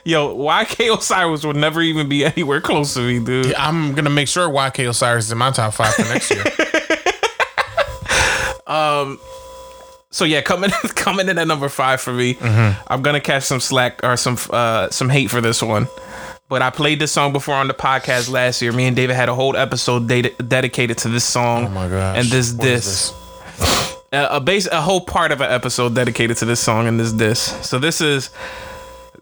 [0.04, 3.54] Yo, YK Osiris would never even be anywhere close to me, dude.
[3.54, 6.44] I'm gonna make sure YK Osiris is in my top five for next year.
[10.16, 12.36] So yeah, coming coming in at number five for me.
[12.36, 12.82] Mm-hmm.
[12.90, 15.88] I'm gonna catch some slack or some uh some hate for this one.
[16.48, 18.72] But I played this song before on the podcast last year.
[18.72, 21.66] Me and David had a whole episode ded- dedicated to this song.
[21.66, 22.16] Oh my gosh.
[22.16, 23.12] And this this.
[24.12, 27.12] A, a base a whole part of an episode dedicated to this song and this
[27.12, 27.40] this.
[27.68, 28.30] So this is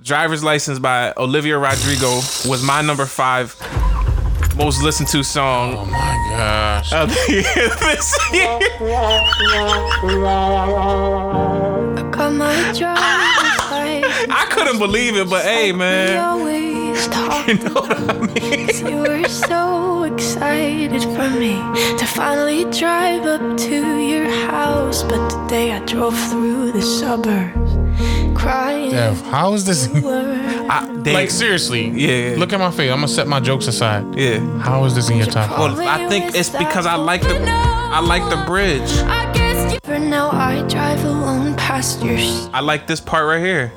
[0.02, 2.16] Driver's License by Olivia Rodrigo
[2.46, 3.56] was my number five
[4.56, 6.92] most listened to song Oh my gosh.
[6.92, 8.58] Oh, of the year this year.
[12.10, 14.30] Got my driver's license.
[14.30, 16.18] I couldn't believe it, but hey man.
[16.18, 16.74] always.
[17.46, 18.68] You know what I mean?
[18.86, 21.56] You were so excited for me
[21.98, 25.02] to finally drive up to your house.
[25.02, 27.73] But today I drove through the suburbs crying.
[28.34, 29.88] Dev, how is this?
[29.94, 32.36] I, ah, Dave, Like seriously, Yeah.
[32.38, 32.90] Look at my face.
[32.90, 34.04] I'm gonna set my jokes aside.
[34.16, 34.38] yeah.
[34.60, 35.50] How is this in your top?
[35.58, 38.90] Well, I think it's because I like the I like the bridge.
[39.04, 43.26] I guess you for now I drive alone past your s- I like this part
[43.26, 43.72] right here.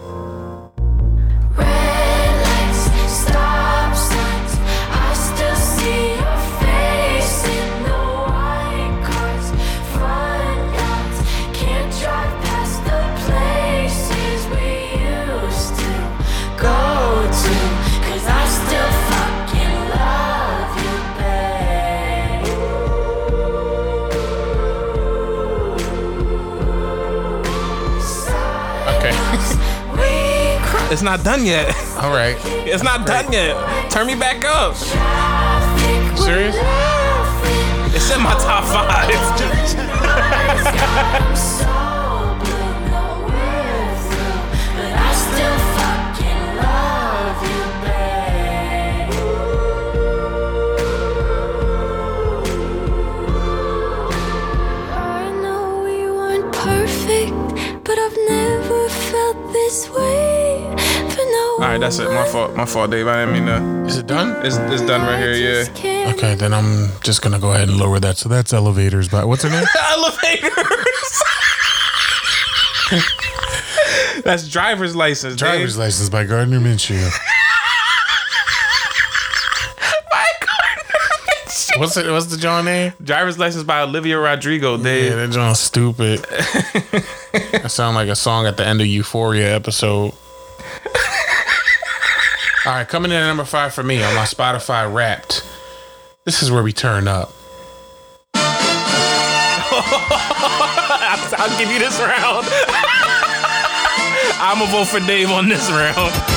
[30.89, 31.75] It's not done yet.
[31.97, 32.38] All right.
[32.67, 33.55] It's not done yet.
[33.89, 34.75] Turn me back up.
[34.75, 36.17] traffic.
[36.17, 36.55] Serious?
[37.95, 39.07] It's in my top five.
[61.78, 62.09] right, that's it.
[62.09, 62.55] My fault.
[62.55, 63.07] My fault, Dave.
[63.07, 63.86] I didn't mean to.
[63.88, 64.45] Is it done?
[64.45, 65.34] It's, it's done right here.
[65.34, 66.13] Yeah.
[66.13, 68.17] Okay, then I'm just gonna go ahead and lower that.
[68.17, 69.09] So that's elevators.
[69.09, 69.65] But what's her name?
[69.91, 70.51] Elevators.
[74.23, 75.36] that's driver's license.
[75.36, 75.49] Dave.
[75.49, 77.11] Driver's license by Gardner Minshew.
[81.78, 82.09] What's it?
[82.09, 82.93] What's the John name?
[83.03, 84.78] Driver's license by Olivia Rodrigo.
[84.78, 85.11] Dave.
[85.11, 86.21] Yeah, that John's stupid.
[86.21, 90.13] that sound like a song at the end of Euphoria episode.
[92.68, 95.41] All right, coming in at number five for me on my Spotify Wrapped.
[96.26, 97.32] This is where we turn up.
[101.38, 102.45] I'll give you this round.
[104.41, 106.36] I'm gonna vote for Dave on this round.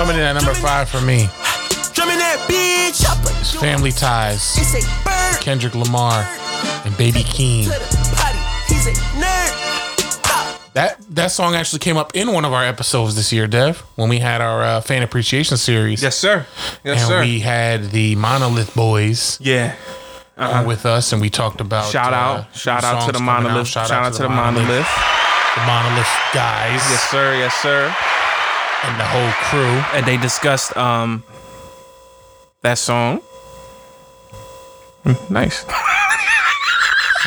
[0.00, 1.28] Coming in at number five for me
[1.92, 3.42] jump in that bitch.
[3.42, 6.26] is Family Ties, It's a bird Kendrick Lamar,
[6.86, 7.64] and Baby Keem.
[7.64, 8.38] to the potty.
[8.72, 10.72] He's a nerd.
[10.72, 14.08] That that song actually came up in one of our episodes this year, Dev, when
[14.08, 16.02] we had our uh, fan appreciation series.
[16.02, 16.46] Yes, sir.
[16.82, 17.20] Yes, and sir.
[17.20, 19.76] we had the Monolith Boys yeah.
[20.38, 22.56] uh, with us, and we talked about Shout uh, out.
[22.56, 23.68] Shout out to the coming monolith.
[23.68, 24.88] Shout, out to the monolith.
[25.56, 27.34] the Monolith guys, Yes, sir.
[27.34, 27.94] Yes, sir.
[28.84, 29.98] And the whole crew.
[29.98, 31.24] And they discussed um
[32.62, 33.22] that song.
[35.30, 35.64] Nice.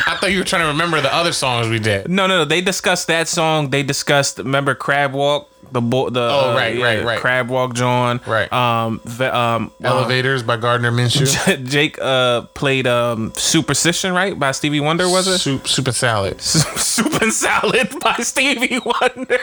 [0.06, 2.08] I thought you were trying to remember the other songs we did.
[2.10, 2.44] No, no, no.
[2.44, 3.70] They discussed that song.
[3.70, 4.38] They discussed.
[4.38, 5.50] Remember Crab Walk.
[5.72, 7.18] The bo- the Oh, uh, right, right, right.
[7.18, 8.20] Crab Walk, John.
[8.26, 8.52] Right.
[8.52, 11.64] Um, the, um, Elevators by Gardner Minshew.
[11.68, 14.38] Jake uh played um Superstition, right?
[14.38, 15.38] By Stevie Wonder, was it?
[15.38, 16.40] Soup, soup and salad.
[16.40, 19.38] Soup and Salad by Stevie Wonder.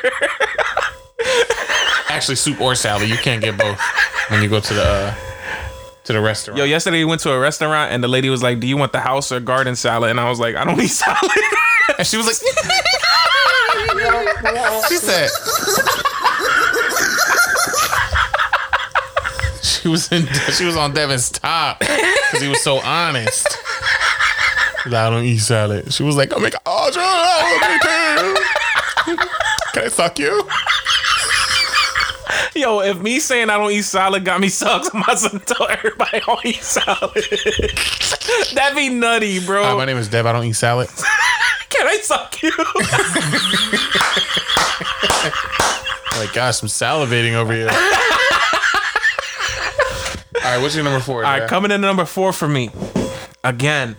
[2.09, 3.09] Actually, soup or salad.
[3.09, 3.79] You can't get both
[4.29, 5.15] when you go to the uh,
[6.05, 6.57] to the restaurant.
[6.57, 8.91] Yo, yesterday we went to a restaurant and the lady was like, "Do you want
[8.91, 11.31] the house or garden salad?" And I was like, "I don't need salad."
[11.97, 12.35] and she was like,
[14.89, 15.29] she said,
[19.61, 23.47] she was in, she was on Devin's top because he was so honest.
[24.85, 25.93] I don't eat salad.
[25.93, 28.35] She was like, my god, oh, John,
[29.73, 30.47] can I suck you?
[32.53, 35.69] Yo, if me saying I don't eat salad got me sucks, I must have tell
[35.69, 37.13] everybody I don't eat salad.
[38.53, 39.63] That'd be nutty, bro.
[39.63, 40.25] Hi, my name is Dev.
[40.25, 40.89] I don't eat salad.
[41.69, 42.49] Can I suck you?
[46.19, 47.69] like, gosh, I'm salivating over here.
[50.43, 51.23] All right, what's your number four?
[51.23, 52.69] All right, coming in at number four for me
[53.45, 53.95] again.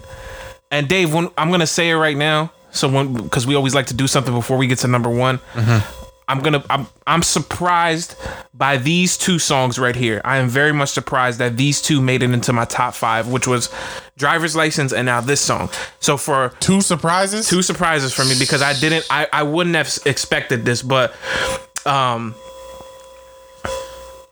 [0.71, 2.53] And Dave, when, I'm gonna say it right now.
[2.71, 5.39] So when because we always like to do something before we get to number one.
[5.55, 6.02] Mm-hmm.
[6.33, 8.17] I'm gonna I'm I'm surprised
[8.55, 10.23] by these two songs right here.
[10.25, 13.47] I am very much surprised that these two made it into my top five, which
[13.47, 13.71] was
[14.17, 15.69] Driver's License and now this song.
[16.01, 19.99] So for two surprises, two surprises for me because I didn't I I wouldn't have
[20.07, 21.15] expected this, but
[21.85, 22.35] um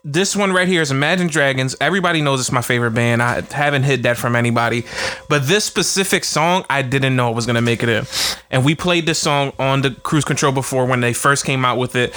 [0.05, 1.77] this one right here is Imagine Dragons.
[1.81, 3.23] Everybody knows it's my favorite band.
[3.23, 4.85] I haven't hid that from anybody.
[5.29, 8.07] But this specific song, I didn't know it was gonna make it in.
[8.51, 11.79] And we played this song on the cruise control before when they first came out
[11.79, 12.17] with it.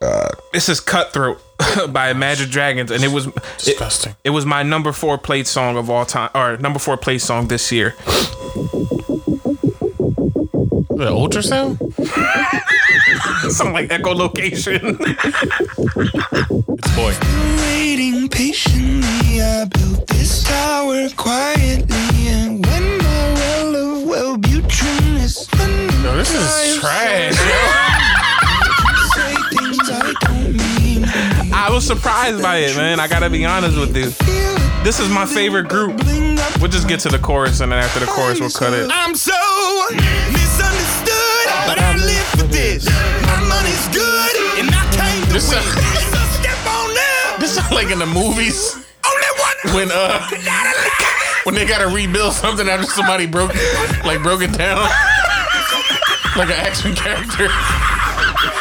[0.00, 1.40] Uh, this is Cutthroat
[1.88, 3.26] by Imagine Dragons, and it was
[3.58, 4.12] disgusting.
[4.24, 7.20] It, it was my number four played song of all time, or number four played
[7.20, 7.94] song this year.
[10.90, 11.78] The ultrasound?
[13.50, 14.96] Something like echolocation.
[16.78, 17.14] it's boy.
[17.58, 25.48] Waiting patiently, I built this tower quietly, and when my well of Wellbutrin is
[26.04, 27.34] Yo, this is trash.
[29.90, 31.04] I don't mean.
[31.52, 33.00] I was surprised by it, man.
[33.00, 34.12] I gotta be honest with you.
[34.84, 36.00] This is my favorite group.
[36.60, 38.88] We'll just get to the chorus, and then after the chorus, we'll cut it.
[38.92, 39.32] I'm so
[39.90, 40.97] misunderstood,
[42.08, 42.86] live for this.
[43.28, 45.60] My money's good, and I came to This win.
[45.62, 47.40] sound- So step on up.
[47.40, 48.74] This sounds like in the movies
[49.74, 50.20] when uh
[51.44, 53.52] when they gotta rebuild something after somebody broke
[54.04, 54.78] like broke it down
[56.36, 57.48] like an action character.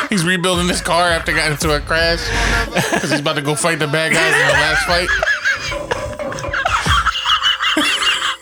[0.10, 2.22] He's rebuilding his car after got into a crash
[2.74, 5.10] because he's about to go fight the bad guys in the last fight.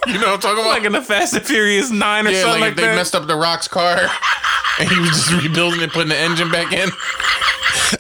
[0.08, 0.70] you know what I'm talking about?
[0.70, 2.96] Like in the Fast and Furious Nine or yeah, something like, like, if they that.
[2.96, 3.98] messed up the Rock's car
[4.80, 6.90] and he was just rebuilding it, putting the engine back in.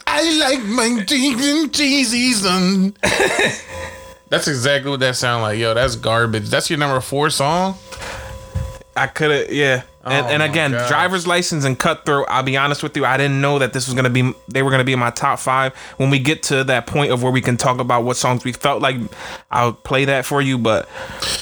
[0.07, 2.97] I like my cheese and cheesies and
[4.30, 5.59] That's exactly what that sound like.
[5.59, 6.49] Yo, that's garbage.
[6.49, 7.78] That's your number four song?
[8.95, 9.84] I could have, yeah.
[10.06, 12.28] And, Oh and again, driver's license and cutthroat.
[12.30, 14.34] I'll be honest with you, I didn't know that this was gonna be.
[14.47, 15.74] They were gonna be in my top five.
[15.97, 18.51] When we get to that point of where we can talk about what songs we
[18.51, 18.97] felt like,
[19.49, 20.60] I'll play that for you.
[20.60, 20.88] But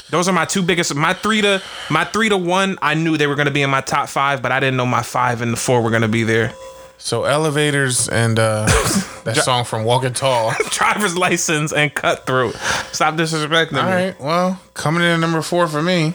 [0.08, 0.94] those are my two biggest.
[0.94, 2.78] My three to my three to one.
[2.80, 5.02] I knew they were gonna be in my top five, but I didn't know my
[5.02, 6.54] five and the four were gonna be there.
[6.96, 8.64] So elevators and uh
[9.24, 10.54] that song from Walking Tall.
[10.70, 12.54] driver's license and cutthroat.
[12.92, 13.92] Stop disrespecting All me.
[13.92, 16.14] right, well, coming in at number four for me.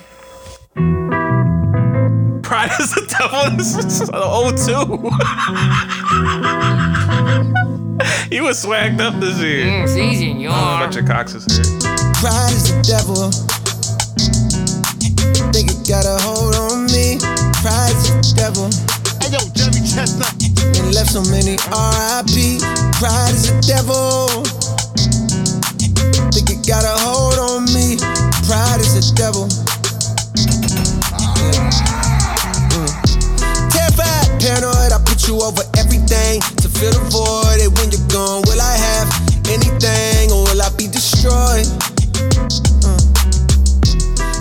[2.50, 3.46] Pride is the devil.
[3.62, 4.82] This is oh two.
[8.34, 9.86] he was swagged up this year.
[9.86, 11.62] Mm, season, you Oh, a bunch of cocks is here.
[12.18, 13.30] Pride is the devil.
[15.54, 17.22] Think it got a hold on me.
[17.62, 18.66] Pride is the devil.
[19.22, 20.34] Hey yo, Jerry Chestnut.
[20.74, 22.66] And left so many R.I.P.
[22.98, 24.26] Pride is the devil.
[26.34, 28.02] Think it got a hold on me.
[28.50, 29.46] Pride is the devil.
[35.30, 37.62] You over everything to fill the void.
[37.62, 39.08] And when you're gone, will I have
[39.46, 41.70] anything or will I be destroyed?
[42.82, 42.98] Mm.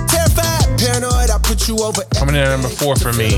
[0.09, 3.37] Terrified, paranoid, I put you over Coming in at number four for me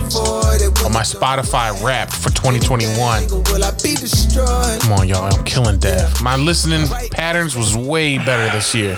[0.86, 3.26] on my Spotify Wrapped for 2021.
[3.28, 4.80] will I be destroyed?
[4.82, 5.34] Come on, y'all.
[5.34, 6.22] I'm killing death.
[6.22, 8.96] My listening patterns was way better this year.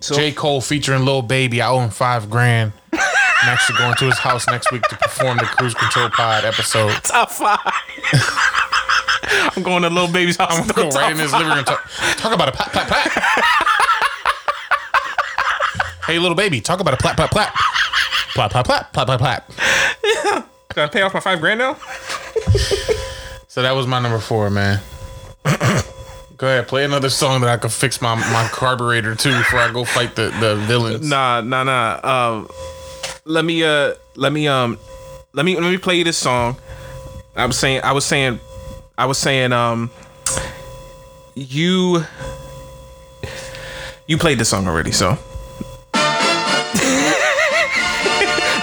[0.00, 0.32] J.
[0.32, 1.62] Cole featuring Lil Baby.
[1.62, 2.72] I owe him five grand.
[3.42, 6.92] I'm actually going to his house next week to perform the Cruise Control Pod episode.
[7.02, 7.58] Top five.
[9.56, 10.56] I'm going to Lil Baby's house.
[10.56, 11.64] I'm going right in his living room.
[11.64, 11.84] Talk,
[12.18, 13.08] talk about a plat, plat, plat.
[16.06, 17.52] hey, little baby, talk about a plat, plat, plat.
[18.32, 19.50] Plap, plap, plap, plap, plap, plap.
[20.68, 21.76] Can I pay off my five grand now?
[23.48, 24.80] So that was my number four, man.
[26.36, 29.72] go ahead, play another song that I could fix my, my carburetor to before I
[29.72, 31.08] go fight the, the villains.
[31.08, 32.00] Nah, nah, nah.
[32.04, 32.48] Um,
[33.24, 34.78] let me uh, let me um,
[35.32, 36.56] let me let me play you this song.
[37.34, 38.40] I was saying, I was saying,
[38.98, 39.90] I was saying, um,
[41.34, 42.04] you,
[44.06, 45.12] you played this song already, so.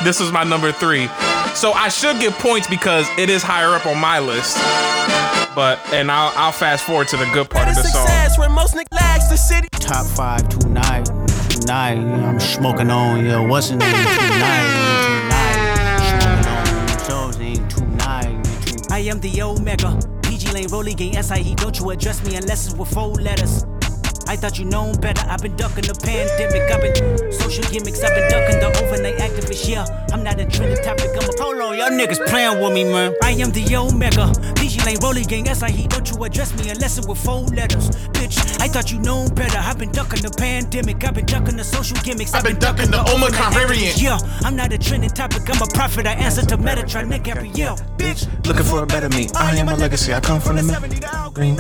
[0.03, 1.07] this was my number three,
[1.55, 4.57] so I should get points because it is higher up on my list.
[5.55, 8.05] But and I'll I'll fast forward to the good part of the song.
[8.05, 9.68] Success where most neglects the city.
[9.72, 11.10] Top five tonight,
[11.70, 11.99] tonight.
[12.26, 14.70] I'm smoking on, yeah, what's in it tonight.
[16.09, 18.91] Smoking on, ain't tonight.
[18.91, 19.93] I am the Omega.
[20.24, 21.53] pgLang, Rolly Gang, SIE.
[21.55, 23.65] Don't you address me unless it's with four letters.
[24.28, 25.24] I thought you known better.
[25.30, 26.72] I've been ducking the pandemic.
[26.74, 28.03] I've been social gimmicks.
[28.03, 28.59] I've been ducking
[29.51, 31.09] Yeah, I'm not a trending topic.
[31.15, 31.71] I'm a polo.
[31.71, 33.15] Y'all niggas playing with me, man.
[33.23, 34.27] I am the Omega.
[34.55, 35.87] pgLang, Rolly Gang, SIE.
[35.87, 37.89] Don't you address me unless it's with four letters.
[38.13, 39.57] Bitch, I thought you known better.
[39.57, 41.03] I've been ducking the pandemic.
[41.03, 42.33] I've been ducking the social gimmicks.
[42.33, 44.01] I've been ducking the Omicron variant.
[44.01, 45.49] Yeah, I'm not a trending topic.
[45.49, 46.05] I'm a prophet.
[46.05, 47.75] I answer to Metatron, Michael Gabriel.
[47.97, 49.29] Bitch, Looking for a better me.
[49.35, 50.13] I am a legacy.
[50.13, 51.55] I come from the green.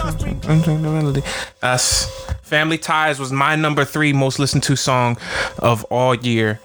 [0.81, 1.21] melody.
[1.61, 2.09] Us.
[2.41, 5.17] Family Ties was my number three most listened to song
[5.59, 6.59] of all year.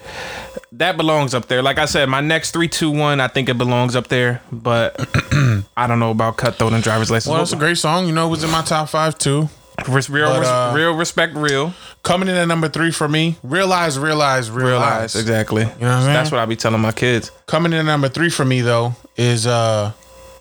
[0.78, 1.62] That belongs up there.
[1.62, 4.42] Like I said, my next three, two, one, I think it belongs up there.
[4.50, 4.96] But
[5.76, 7.32] I don't know about Cutthroat and Driver's License.
[7.32, 8.06] Well, it's a great song.
[8.06, 9.48] You know, it was in my top five too.
[9.88, 11.74] Res- real, But, res- uh, real respect, real.
[12.02, 14.70] Coming in at number three for me, realize, realize, realize.
[14.72, 15.62] Realize exactly.
[15.62, 16.14] You know what I'm saying?
[16.14, 17.30] That's what I be telling my kids.
[17.46, 19.92] Coming in at number three for me though is uh,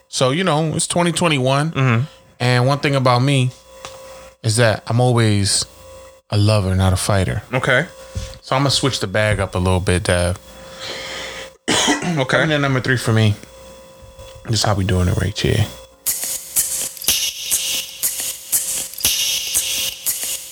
[0.08, 2.04] so you know it's 2021, Mm-hmm.
[2.40, 3.52] and one thing about me
[4.44, 5.66] is that I'm always
[6.30, 7.42] a lover, not a fighter.
[7.54, 7.88] Okay.
[8.46, 10.38] So I'm gonna switch the bag up a little bit, Dev.
[12.18, 12.42] Okay.
[12.42, 13.34] And then number three for me.
[14.46, 15.66] This is how we doing it right here.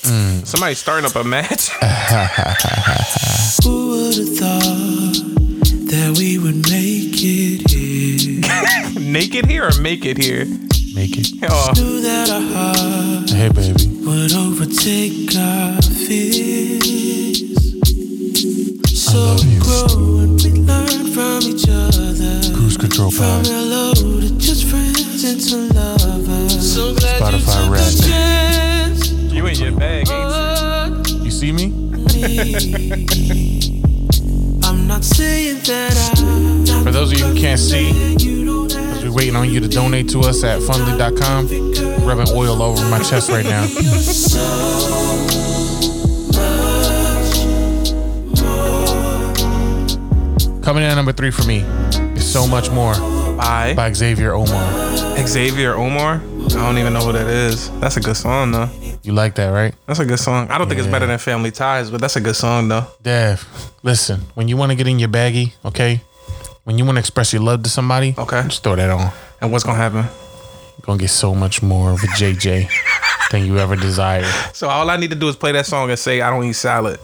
[0.07, 0.47] Mm.
[0.47, 1.69] Somebody starting up a match.
[3.63, 5.15] Who would have thought
[5.91, 8.41] that we would make it here?
[9.11, 10.45] Naked here or make it here?
[10.95, 11.27] Make it.
[11.43, 11.71] Oh.
[11.75, 13.87] Knew that our heart Hey, baby.
[14.05, 17.60] would overtake our fears.
[18.41, 22.41] So we grow and we learn from each other.
[22.55, 23.45] Cruise control From pad.
[23.45, 26.73] hello to just friends into lovers.
[26.73, 27.79] So glad Spotify you took a
[28.09, 29.11] chance.
[29.31, 31.65] You in your bag, ain't You see me?
[34.63, 36.15] I'm not saying that I.
[36.83, 40.19] For those of you who can't see, as we're waiting on you to donate to
[40.21, 41.47] us at fundly.com,
[42.07, 43.67] rubbing oil over my chest right now.
[50.63, 51.59] Coming in at number three for me
[52.15, 52.93] is So Much More
[53.35, 53.73] By?
[53.75, 54.95] by Xavier Omar.
[55.27, 56.15] Xavier Omar?
[56.15, 57.69] I don't even know what that is.
[57.79, 58.69] That's a good song though.
[59.03, 59.73] You like that, right?
[59.87, 60.49] That's a good song.
[60.49, 62.85] I don't think it's better than Family Ties, but that's a good song though.
[63.01, 63.47] Dev,
[63.83, 66.01] listen, when you want to get in your baggie, okay?
[66.63, 68.43] When you want to express your love to somebody, Okay.
[68.43, 69.11] just throw that on.
[69.41, 70.05] And what's gonna happen?
[70.87, 72.69] You're to get so much more of a JJ
[73.31, 74.25] than you ever desired.
[74.53, 76.53] So all I need to do is play that song and say I don't eat
[76.53, 76.99] salad.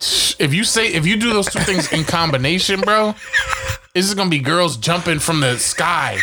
[0.00, 3.14] If you say if you do those two things in combination, bro,
[3.94, 6.18] this is gonna be girls jumping from the sky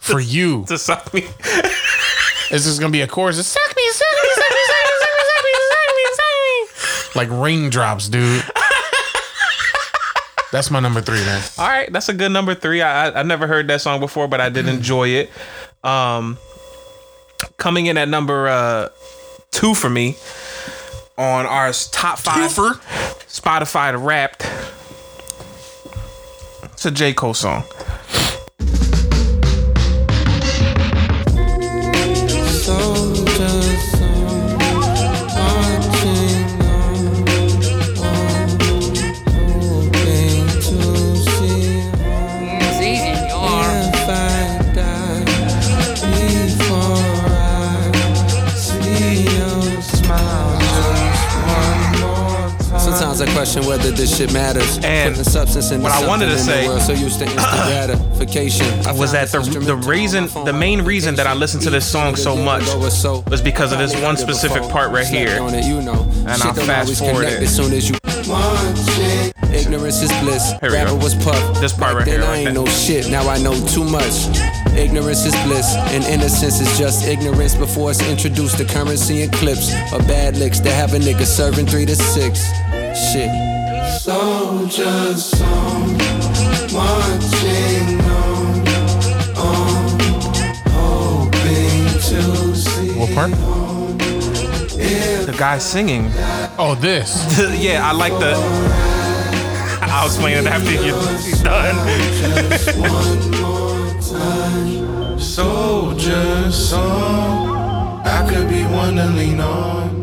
[0.00, 0.64] for you.
[0.68, 1.22] To suck me.
[2.50, 3.38] This is gonna be a chorus.
[3.38, 6.04] It's, suck me, suck me, suck me, suck me, suck me, suck me, suck me,
[6.16, 7.20] suck me.
[7.20, 8.44] Like raindrops, dude.
[10.52, 11.42] That's my number three, man.
[11.58, 12.80] All right, that's a good number three.
[12.80, 15.30] I I, I never heard that song before, but I did enjoy it.
[15.84, 16.38] Um,
[17.58, 18.88] coming in at number uh,
[19.50, 20.16] two for me
[21.18, 22.74] on our top five Twofer?
[23.26, 24.46] Spotify to Wrapped.
[26.72, 27.64] It's a J Cole song.
[53.56, 54.78] Question whether this shit matters.
[54.82, 57.24] And Putting substance into what I wanted to in say the world so used to
[57.24, 58.66] instant gratification.
[58.98, 61.70] Was that the the reason on my phone the main reason that I listened to
[61.70, 65.40] this song so much was because of this one specific part right here.
[65.40, 66.02] on you know.
[66.26, 67.44] And Shit I'll don't fast always forward connect it.
[67.44, 67.96] As soon as you
[69.52, 70.52] Ignorance is bliss.
[70.60, 70.96] Here we Rapper go.
[70.96, 71.60] was puff.
[71.60, 72.54] This part Back right then here, I ain't there.
[72.54, 73.08] know shit.
[73.08, 74.26] Now I know too much.
[74.76, 79.72] Ignorance is bliss, and innocence is just ignorance before it's introduced to currency and clips
[79.92, 82.44] Or bad licks that have a nigga serving three to six.
[82.96, 83.28] Shit.
[84.00, 85.98] Soldier song,
[86.72, 88.64] marching on,
[89.36, 90.00] on,
[90.70, 92.98] hoping to see.
[92.98, 93.32] What part?
[95.26, 96.10] The guy singing.
[96.58, 97.38] Oh, this.
[97.60, 98.32] yeah, I like the.
[99.82, 100.96] I'll explain it after you're
[101.44, 101.76] done.
[105.20, 109.95] Soldier song, I could be one to lean on.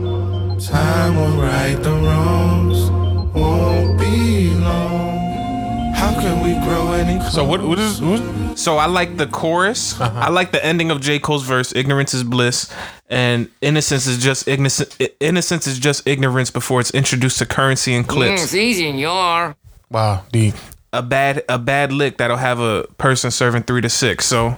[0.68, 2.90] Time will right the wrongs,
[3.36, 5.94] won't be long.
[5.94, 7.62] How can we grow any So what?
[7.62, 8.02] What is?
[8.02, 8.58] What?
[8.58, 10.00] So I like the chorus.
[10.00, 10.20] Uh-huh.
[10.20, 11.20] I like the ending of J.
[11.20, 11.76] Cole's verse.
[11.76, 12.74] Ignorance is bliss,
[13.10, 14.98] and innocence is just innocence.
[15.20, 18.44] Innocence is just ignorance before it's introduced to currency and Yeah, clips.
[18.44, 19.56] it's easy and you're.
[19.92, 20.56] Wow, deep.
[20.94, 24.26] A bad a bad lick that'll have a person serving three to six.
[24.26, 24.56] So,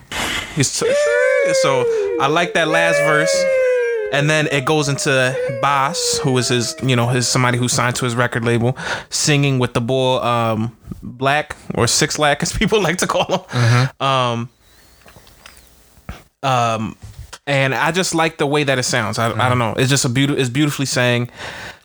[0.56, 1.84] he's so
[2.22, 3.34] I like that last verse.
[4.20, 7.95] And then it goes into Bas, who is his, you know, his somebody who signed
[7.97, 8.78] to his record label,
[9.09, 13.89] singing with the boy um, Black or Six Lack, as people like to call him.
[13.99, 14.49] Um,
[16.43, 16.95] um,
[17.47, 19.20] and I just like the way that it sounds.
[19.20, 19.74] I, I don't know.
[19.78, 20.39] It's just a beautiful.
[20.41, 21.30] It's beautifully sang.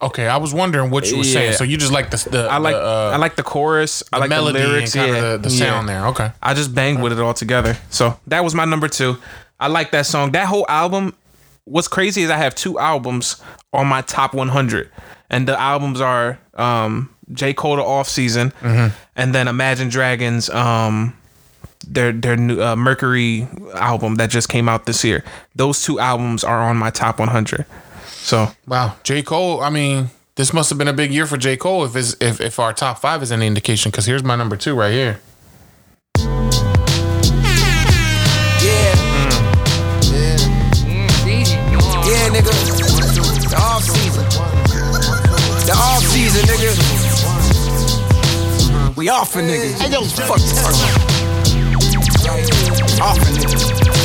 [0.01, 1.53] Okay, I was wondering what you were saying.
[1.55, 4.03] So you just like the, the I like the, uh, I like the chorus.
[4.13, 4.93] I the like melody the and lyrics.
[4.95, 6.07] kinda yeah, the- the sound there.
[6.09, 6.33] Okay.
[6.43, 7.77] I just banged with it all together.
[7.91, 9.19] So that was my number two.
[9.59, 10.33] I like that song.
[10.33, 11.15] That whole album.
[11.65, 13.41] What's crazy is I have two albums
[13.73, 14.91] on my top 100,
[15.31, 18.95] and the albums are um, J Cole the Off Season, Mm-hmm.
[19.17, 20.51] and then Imagine Dragons.
[20.51, 21.17] Um,
[21.87, 25.25] their their new uh, Mercury album that just came out this year.
[25.55, 27.65] Those two albums are on my top 100.
[28.07, 29.63] So Wow, J Cole.
[29.63, 32.39] I mean, this must have been a big year for J Cole if it's, if
[32.41, 33.91] if our top five is any indication.
[33.91, 35.21] Because here's my number two right here.
[49.01, 49.81] We off for niggas.
[49.81, 50.37] Hey, yo, fuck?
[53.01, 54.00] Off for niggas.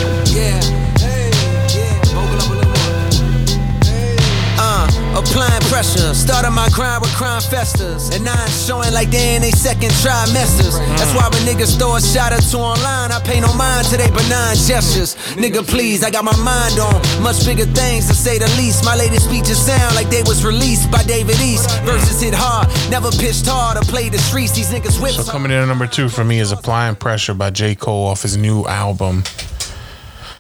[5.15, 6.13] Applying pressure.
[6.13, 8.09] Started my grind with crime festers.
[8.13, 10.75] And now I'm showing like they in they second trimesters.
[10.99, 13.97] That's why when niggas throw a shot or two online, I pay no mind to
[13.97, 15.15] they benign gestures.
[15.39, 18.83] Nigga, please, I got my mind on much bigger things to say the least.
[18.85, 21.69] My latest speeches sound like they was released by David East.
[21.81, 24.55] Verses hit hard, never pitched hard or played the streets.
[24.55, 25.13] These niggas whip.
[25.13, 28.21] So coming in at number two for me is "Applying Pressure" by J Cole off
[28.21, 29.23] his new album.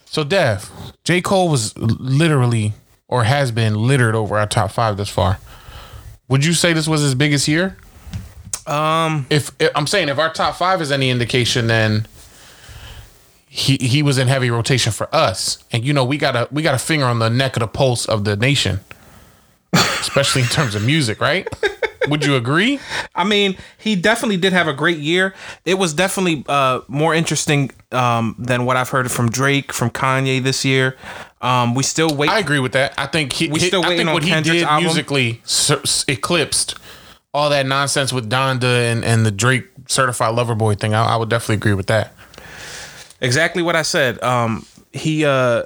[0.05, 0.69] So Dev,
[1.03, 2.73] J Cole was literally
[3.07, 5.39] or has been littered over our top five thus far.
[6.27, 7.77] Would you say this was his biggest year?
[8.65, 12.07] Um, if, if I'm saying if our top five is any indication, then
[13.47, 16.61] he he was in heavy rotation for us, and you know we got a we
[16.61, 18.81] got a finger on the neck of the pulse of the nation,
[19.73, 21.47] especially in terms of music, right?
[22.09, 22.79] Would you agree?
[23.13, 25.33] I mean, he definitely did have a great year.
[25.65, 30.41] It was definitely uh, more interesting um, than what I've heard from Drake, from Kanye
[30.43, 30.95] this year.
[31.41, 32.29] Um, we still wait.
[32.29, 32.93] I agree with that.
[32.97, 34.83] I think he, We he- still I think on what he Kendrick's did album?
[34.85, 35.41] musically
[36.07, 36.75] eclipsed
[37.33, 40.93] all that nonsense with Donda and, and the Drake Certified Lover Boy thing.
[40.93, 42.13] I, I would definitely agree with that.
[43.21, 44.21] Exactly what I said.
[44.23, 45.25] Um, he.
[45.25, 45.63] Uh,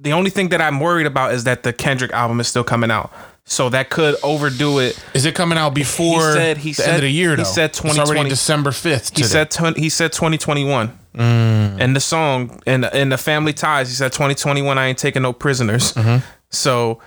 [0.00, 2.88] the only thing that I'm worried about is that the Kendrick album is still coming
[2.90, 3.12] out,
[3.48, 5.02] so that could overdo it.
[5.14, 7.34] Is it coming out before he said, he the said, end of the year?
[7.34, 7.42] Though?
[7.42, 8.30] He said It's already 2020.
[8.30, 9.16] December fifth.
[9.16, 10.98] He said 20, he said 2021.
[11.14, 11.80] Mm.
[11.80, 14.78] And the song and in the family ties, he said 2021.
[14.78, 15.92] I ain't taking no prisoners.
[15.94, 16.24] Mm-hmm.
[16.50, 17.00] So,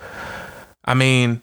[0.84, 1.40] I mean,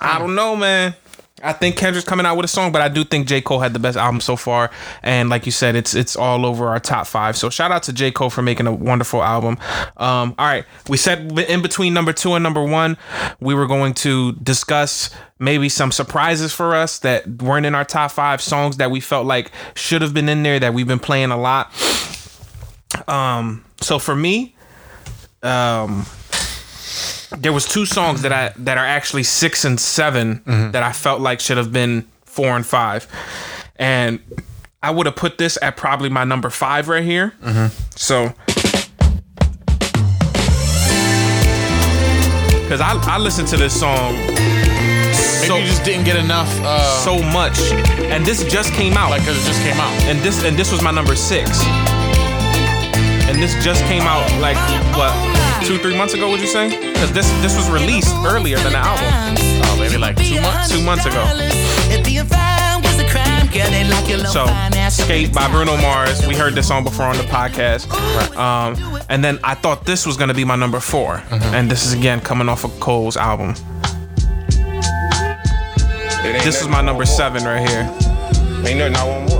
[0.00, 0.94] I don't know, man.
[1.42, 3.40] I think Kendrick's coming out with a song, but I do think J.
[3.40, 4.70] Cole had the best album so far.
[5.02, 7.36] And like you said, it's it's all over our top five.
[7.36, 8.10] So shout out to J.
[8.10, 9.58] Cole for making a wonderful album.
[9.96, 10.64] Um, all right.
[10.88, 12.96] We said in between number two and number one,
[13.40, 18.10] we were going to discuss maybe some surprises for us that weren't in our top
[18.10, 21.30] five songs that we felt like should have been in there that we've been playing
[21.30, 21.72] a lot.
[23.06, 24.56] Um, so for me,
[25.42, 26.06] um,
[27.36, 30.42] there was two songs that I that are actually six and 7
[30.72, 33.06] that I felt like should have been four and five,
[33.76, 34.20] and
[34.82, 37.34] I would have put this at probably my number five right here.
[37.96, 38.32] So.
[42.62, 44.14] Because I, I listened to this song
[45.48, 46.48] Maybe you just didn't get enough.
[46.62, 47.58] Uh, so much,
[48.12, 49.10] and this just came out.
[49.10, 49.92] Like, cause it just came out.
[50.04, 51.48] and this and this was my number six,
[53.28, 54.58] and this just came out like
[54.94, 55.14] what
[55.64, 56.30] two three months ago?
[56.30, 56.68] Would you say?
[56.92, 59.36] Because this this was released earlier than the album.
[59.64, 60.70] Oh, maybe like two months.
[60.70, 61.22] Two months ago.
[61.90, 65.08] If being fine was a crime, girl, they lock your low So, fine ass up
[65.10, 66.26] in Skate by Bruno Mars.
[66.26, 67.88] We heard this song before on the podcast.
[68.36, 71.92] Um, and then I thought this was gonna be my number 4 and this is
[71.92, 73.54] again coming off of Cole's album.
[76.22, 77.82] This is my number seven right here.
[78.66, 79.37] Ain't nothing I want more.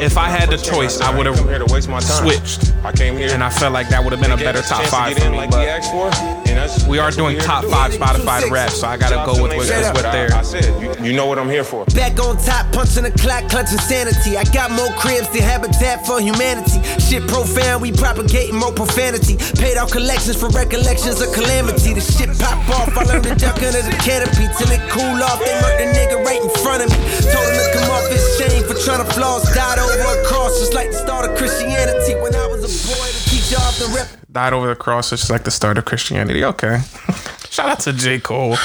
[0.00, 2.72] If I had the choice, I would ain't come here to waste my have switched.
[2.84, 5.18] I came here And I felt like that would have been a better top five
[5.18, 5.46] for me.
[5.50, 7.70] But asked for, and that's- we are that's doing top do.
[7.70, 10.34] five Spotify rap, so I gotta go with Lane what's what what's but I- there.
[10.34, 11.84] I said, you, you know what I'm here for.
[11.94, 14.36] Back on top, punching the clock, clutching sanity.
[14.36, 16.80] I got more cribs than Habitat for Humanity.
[17.00, 19.36] Shit profound, we propagating more profanity.
[19.60, 21.94] Paid out collections for recollections of calamity.
[21.94, 24.48] The shit pop off, I learned to duck under the canopy.
[24.58, 26.96] Till it cool off, they murked the nigga right in front of me.
[27.32, 29.44] Told him to come off his chain for trying to floss.
[29.54, 32.14] Died over a cross, just like the start of Christianity.
[32.20, 33.08] When I was a boy,
[33.52, 34.08] the teacher often rep.
[34.30, 36.44] Died over the cross, which is like the start of Christianity.
[36.44, 36.80] Okay.
[37.50, 38.18] Shout out to J.
[38.18, 38.56] Cole.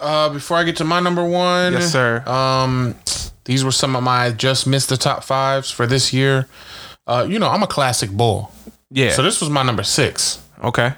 [0.00, 2.22] Uh, before I get to my number one, Yes, sir.
[2.28, 2.94] Um,
[3.44, 6.46] these were some of my just missed the top fives for this year.
[7.06, 8.52] Uh, you know, I'm a classic bull.
[8.90, 9.10] Yeah.
[9.10, 10.40] So this was my number six.
[10.62, 10.92] Okay.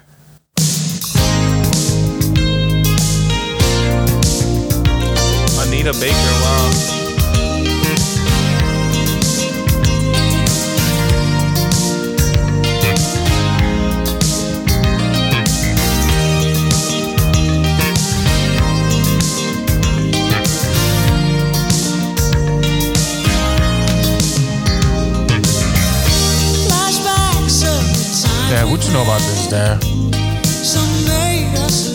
[5.62, 6.99] Anita Baker, wow.
[28.90, 29.84] You know about this, Dad?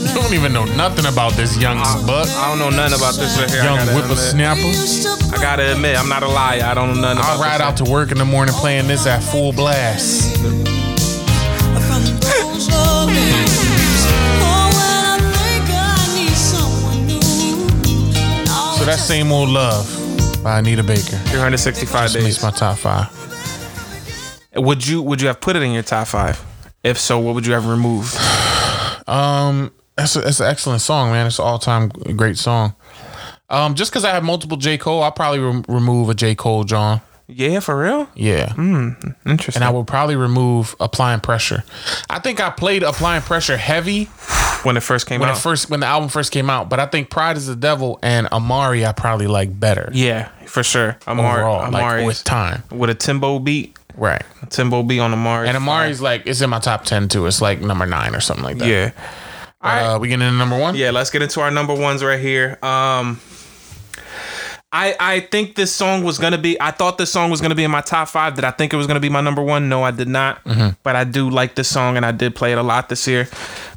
[0.07, 1.77] You don't even know nothing about this young
[2.07, 2.27] buck.
[2.29, 3.61] I don't know nothing about this right here.
[3.61, 5.35] I Young gotta whippersnapper.
[5.35, 6.63] I gotta admit, I'm not a liar.
[6.63, 9.21] I don't know nothing I'll ride out to work in the morning playing this at
[9.21, 10.35] full blast.
[18.77, 19.85] So that same old love
[20.43, 21.01] by Anita Baker.
[21.01, 22.23] 365 Just days.
[22.23, 23.09] missed my top five.
[24.55, 26.54] Would you would you have put it in your top five?
[26.85, 28.15] If so, what would you have removed?
[29.07, 31.27] Um, that's a, that's an excellent song, man.
[31.27, 32.73] It's an all time great song.
[33.51, 36.63] Um, just because I have multiple J Cole, I'll probably rem- remove a J Cole
[36.63, 37.01] John.
[37.27, 38.07] Yeah, for real.
[38.15, 38.51] Yeah.
[38.53, 38.89] Hmm.
[39.25, 39.61] Interesting.
[39.61, 41.63] And I would probably remove applying pressure.
[42.09, 44.05] I think I played applying pressure heavy
[44.63, 45.37] when it first came when out.
[45.37, 46.67] it first when the album first came out.
[46.69, 49.89] But I think Pride is the Devil and Amari I probably like better.
[49.93, 50.97] yeah, for sure.
[51.07, 52.63] Amari, Overall, like, with time.
[52.71, 53.74] with a Timbo beat.
[53.97, 54.21] Right.
[54.41, 55.47] A Timbo beat on Amari.
[55.47, 57.25] And Amari's like it's in my top ten too.
[57.27, 58.67] It's like number nine or something like that.
[58.67, 58.91] Yeah.
[59.61, 59.81] All right.
[59.95, 60.75] Uh, we getting into number one.
[60.75, 62.57] Yeah, let's get into our number ones right here.
[62.61, 63.19] Um
[64.71, 67.63] I I think this song was gonna be I thought this song was gonna be
[67.63, 68.35] in my top five.
[68.35, 69.69] Did I think it was gonna be my number one?
[69.69, 70.43] No, I did not.
[70.43, 70.75] Mhm.
[70.83, 73.27] But I do like this song and I did play it a lot this year.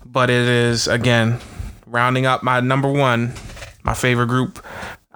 [0.05, 1.39] But it is again
[1.87, 3.33] rounding up my number one,
[3.85, 4.59] my favorite group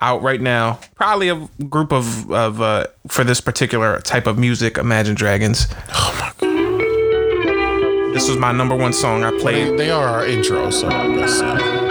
[0.03, 0.81] out right now.
[0.97, 5.67] Probably a group of of uh for this particular type of music, Imagine Dragons.
[5.95, 8.15] Oh my god.
[8.15, 9.73] This was my number one song I played.
[9.73, 11.82] They, they are our intro, so I guess.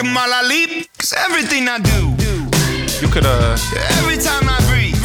[0.00, 0.88] Keep walking while I leap.
[0.98, 2.16] Cause everything I do,
[3.04, 3.56] You could uh
[3.98, 4.96] every time I breathe.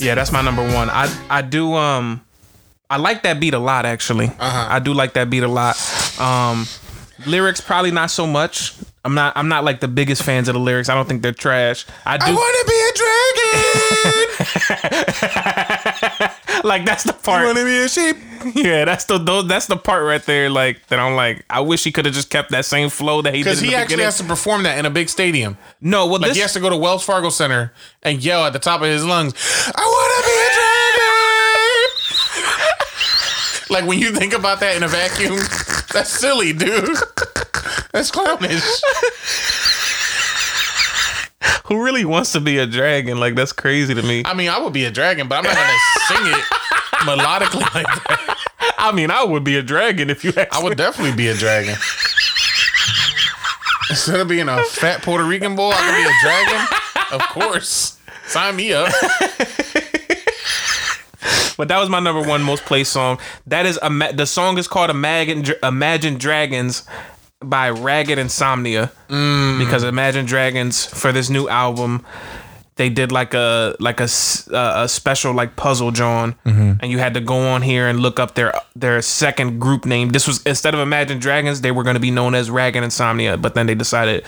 [0.00, 0.88] Yeah, that's my number one.
[0.90, 2.24] I I do um
[2.90, 4.26] I like that beat a lot actually.
[4.26, 4.66] Uh-huh.
[4.70, 5.76] I do like that beat a lot.
[6.20, 6.66] Um
[7.26, 8.74] lyrics probably not so much.
[9.04, 10.88] I'm not I'm not like the biggest fans of the lyrics.
[10.88, 11.86] I don't think they're trash.
[12.06, 12.26] I do
[16.64, 17.42] like that's the part.
[17.42, 18.16] You wanna be a sheep?
[18.56, 20.50] Yeah, that's the those, that's the part right there.
[20.50, 23.34] Like that I'm like I wish he could have just kept that same flow that
[23.34, 23.50] he did.
[23.50, 24.04] Because he actually beginning.
[24.06, 25.56] has to perform that in a big stadium.
[25.80, 27.72] No, well like this he has to go to Wells Fargo Center
[28.02, 29.34] and yell at the top of his lungs,
[29.72, 30.50] "I want to be a
[33.68, 35.38] dragon!" like when you think about that in a vacuum,
[35.92, 36.96] that's silly, dude.
[37.92, 38.64] That's clownish.
[41.64, 43.18] Who really wants to be a dragon?
[43.18, 44.22] Like that's crazy to me.
[44.24, 45.78] I mean, I would be a dragon, but I'm not gonna
[46.08, 46.44] sing it
[47.02, 48.74] melodically like that.
[48.78, 50.32] I mean, I would be a dragon if you.
[50.36, 51.74] I would definitely be a dragon.
[53.90, 56.66] Instead of being a fat Puerto Rican boy, I could be a dragon.
[57.12, 58.92] Of course, sign me up.
[61.56, 63.20] But that was my number one most played song.
[63.46, 66.82] That is a the song is called Imagine Imagine Dragons
[67.42, 72.04] by Ragged Insomnia because Imagine Dragons for this new album
[72.76, 74.08] they did like a like a,
[74.52, 76.78] uh, a special like puzzle John Mhm.
[76.80, 80.08] and you had to go on here and look up their their second group name.
[80.10, 83.36] This was instead of Imagine Dragons they were going to be known as Ragged Insomnia,
[83.36, 84.24] but then they decided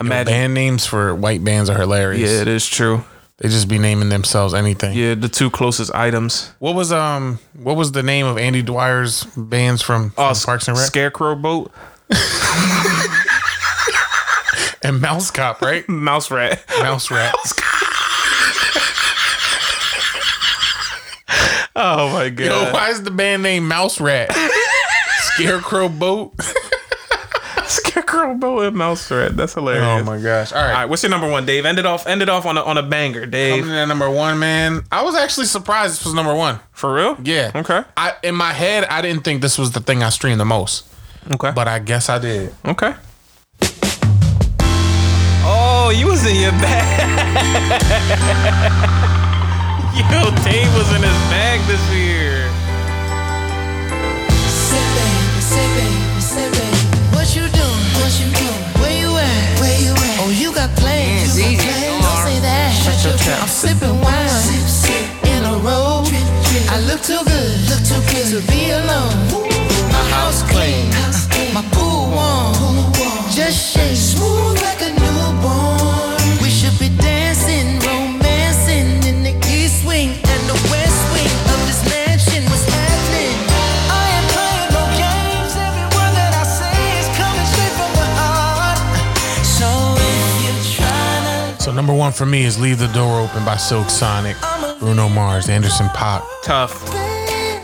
[0.00, 0.32] Imagine.
[0.32, 2.30] band names for white bands are hilarious.
[2.30, 3.02] Yeah, it is true.
[3.38, 4.94] They just be naming themselves anything.
[4.96, 6.52] Yeah, the two closest items.
[6.60, 10.76] What was um what was the name of Andy Dwyer's bands from, from Parks and
[10.76, 10.86] Rec?
[10.86, 11.72] Scarecrow Boat.
[14.82, 15.88] and Mouse Cop, right?
[15.88, 16.62] Mouse Rat.
[16.80, 17.34] Mouse Rat.
[21.82, 22.44] Oh my god.
[22.44, 24.36] Yo, why is the band name Mouse Rat?
[25.20, 26.34] Scarecrow Boat.
[27.66, 29.34] Scarecrow Boat and Mouse Rat.
[29.36, 29.84] That's hilarious.
[29.84, 30.52] Oh my gosh!
[30.52, 30.68] All right.
[30.68, 31.64] All right, what's your number one, Dave?
[31.64, 32.06] End it off.
[32.06, 33.60] End it off on a, on a banger, Dave.
[33.62, 34.82] Coming in at number one, man.
[34.90, 36.58] I was actually surprised this was number one.
[36.72, 37.16] For real?
[37.22, 37.52] Yeah.
[37.54, 37.82] Okay.
[37.96, 40.84] I in my head, I didn't think this was the thing I streamed the most,
[41.30, 41.52] Okay.
[41.54, 42.52] but I guess I did.
[42.64, 42.92] Okay.
[45.42, 47.80] Oh, you was in your bag.
[50.10, 52.50] Yo, Dave was in his bag this year.
[54.50, 56.82] Say baby, say baby, say baby.
[57.14, 57.84] What you doing?
[58.02, 58.62] What you doing?
[58.82, 59.60] Where you at?
[59.62, 60.16] Where you at?
[60.26, 61.38] Oh, you got plans.
[61.38, 62.02] Yeah, you got plans.
[62.02, 62.74] Don't say that.
[62.74, 63.38] Shut your trap.
[63.42, 64.50] I'm sipping wine
[65.30, 66.02] in a row.
[66.74, 69.14] I look too good, look too good to be alone.
[69.94, 70.99] My house clean, my pool warm,
[73.40, 76.20] just shake smooth like a newborn.
[76.42, 81.80] We should be dancing, romancing in the east wing and the west wing of this
[81.88, 82.44] mansion.
[82.52, 83.36] What's happening?
[83.88, 85.52] I ain't playing no games.
[85.56, 88.78] Every word that I say is coming straight from the heart.
[89.58, 93.42] So if you're trying to So number one for me is "Leave the Door Open"
[93.44, 94.36] by Silk Sonic,
[94.80, 96.22] Bruno Mars, Anderson .Paak.
[96.42, 96.74] Tough.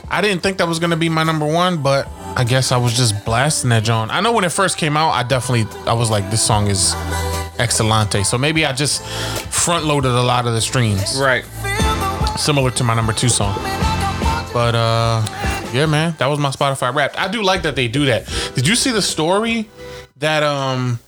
[0.09, 2.09] I didn't think that was gonna be my number one, but
[2.39, 4.11] I guess I was just blasting that John.
[4.11, 6.93] I know when it first came out, I definitely I was like, this song is
[7.59, 8.25] excellente.
[8.27, 9.03] So maybe I just
[9.51, 11.45] front loaded a lot of the streams, Right.
[12.39, 13.55] similar to my number two song.
[14.53, 15.25] But uh,
[15.73, 17.19] yeah, man, that was my Spotify Wrapped.
[17.19, 18.27] I do like that they do that.
[18.55, 19.69] Did you see the story
[20.19, 20.99] that um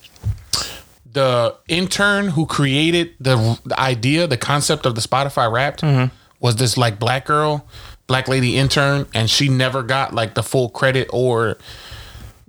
[1.11, 5.83] the intern who created the, the idea, the concept of the Spotify Wrapped
[6.39, 7.65] was this like black girl,
[8.09, 11.57] black lady intern, and she never got like the full credit or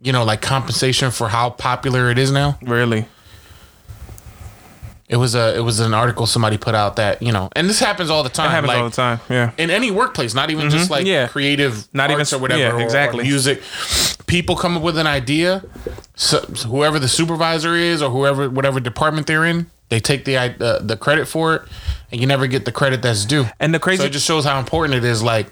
[0.03, 2.59] you know like compensation for how popular it is now.
[2.63, 3.07] Really?
[5.09, 7.81] It was a it was an article somebody put out that you know, and this
[7.81, 8.47] happens all the time.
[8.47, 9.21] That happens like, all the time.
[9.29, 9.51] Yeah.
[9.59, 11.27] in any workplace, not even just Mhm, like yeah.
[11.27, 13.25] creative, Not even- or whatever, yeah, or- or exactly.
[13.25, 13.61] music.
[14.27, 15.63] People come up with an idea,
[16.15, 16.39] so
[16.69, 20.97] whoever the supervisor is or whoever whatever department they're in, they take the uh, the
[20.97, 21.63] credit for it,
[22.11, 23.45] and you never get the credit that's due.
[23.61, 25.49] And the crazy- so it just shows how important it is, like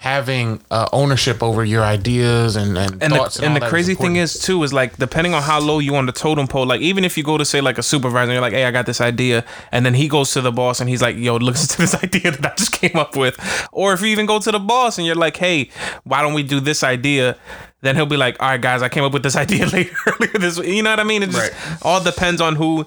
[0.00, 3.36] having uh, ownership over your ideas and and, and thoughts.
[3.36, 5.78] the, and all the is crazy thing is too is like depending on how low
[5.78, 8.22] you on the totem pole like even if you go to say like a supervisor
[8.22, 10.80] and you're like hey i got this idea and then he goes to the boss
[10.80, 13.36] and he's like yo listen to this idea that i just came up with
[13.72, 15.68] or if you even go to the boss and you're like hey
[16.04, 17.36] why don't we do this idea
[17.82, 20.32] then he'll be like all right guys i came up with this idea later earlier
[20.38, 21.52] this week." you know what i mean it just
[21.84, 22.86] all depends on who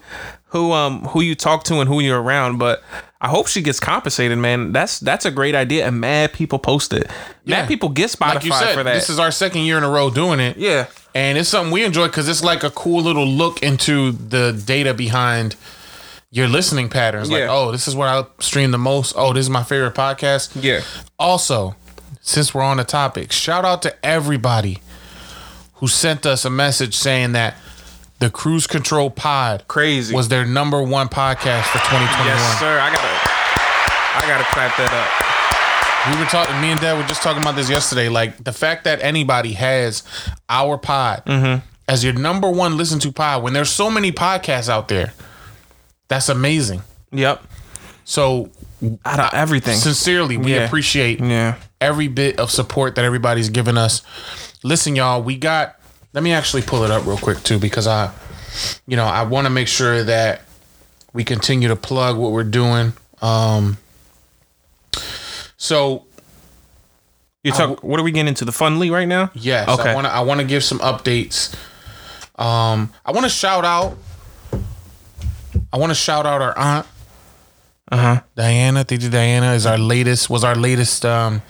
[0.53, 2.81] who um who you talk to and who you're around but
[3.19, 4.73] I hope she gets compensated, man.
[4.73, 7.07] That's that's a great idea, and mad people post it.
[7.07, 7.13] Mad
[7.45, 7.65] Yeah.
[7.67, 8.93] people get Spotify like you said, for that.
[8.95, 10.57] this is our second year in a row doing it.
[10.57, 10.87] Yeah.
[11.15, 14.93] And it's something we enjoy because it's like a cool little look into the data
[14.93, 15.55] behind
[16.31, 17.31] your listening patterns.
[17.31, 17.47] Like, Yeah.
[17.51, 19.13] oh, this is what I stream the most.
[19.15, 20.49] Oh, this is my favorite podcast.
[20.61, 20.81] Yeah.
[21.17, 21.75] Also,
[22.19, 24.79] since we're on the topic, shout out to everybody
[25.75, 27.55] who sent us a message saying that
[28.23, 32.25] the Cruise Control Pod crazy was their number one podcast for 2021.
[32.25, 32.79] Yes, sir.
[32.79, 33.07] I gotta,
[34.15, 36.13] I gotta clap that up.
[36.13, 36.59] We were talking.
[36.61, 38.07] Me and Dad were just talking about this yesterday.
[38.07, 40.03] Like the fact that anybody has
[40.49, 41.65] our pod Mm-hmm.
[41.89, 45.13] as your number one listen to pod when there's so many podcasts out there.
[46.07, 46.81] That's amazing.
[47.11, 47.43] Yep.
[48.05, 48.49] So
[49.05, 49.75] Out of everything.
[49.77, 50.61] sincerely, we Yeah.
[50.65, 51.55] appreciate Yeah.
[51.81, 54.01] every bit of support that everybody's given us.
[54.63, 55.75] Listen, y'all, we got.
[56.13, 58.11] Let me actually pull it up real quick too, because I,
[58.87, 60.41] you know, I want to make sure that
[61.13, 62.93] we continue to plug what we're doing.
[63.21, 63.77] Um.
[65.57, 66.05] So
[67.43, 67.83] You talk.
[67.83, 69.31] what are we getting into the Fundly right now?
[69.33, 69.67] Yes.
[69.69, 69.91] Okay.
[69.91, 70.11] I want to.
[70.13, 71.53] I want to give some updates.
[72.37, 73.97] Um, I want to shout out.
[75.71, 76.85] I want to shout out our aunt,
[77.91, 78.21] Uh huh.
[78.35, 78.83] Diana.
[78.83, 80.29] Titi Diana is our latest.
[80.29, 81.41] Was our latest um,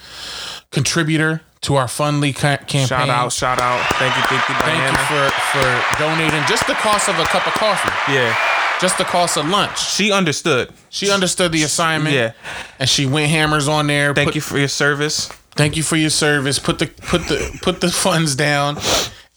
[0.71, 2.87] contributor to our Fundly ca- campaign.
[2.87, 3.79] Shout out, shout out.
[3.95, 4.97] Thank you, thank you, Thank Diana.
[4.97, 7.89] you for for donating just the cost of a cup of coffee.
[8.11, 8.35] Yeah.
[8.81, 9.79] Just the cost of lunch.
[9.79, 10.71] She understood.
[10.89, 12.15] She understood the assignment.
[12.15, 12.33] Yeah.
[12.79, 14.13] And she went hammers on there.
[14.13, 15.27] Thank put- you for your service.
[15.55, 16.57] Thank you for your service.
[16.59, 18.77] Put the put the put the funds down,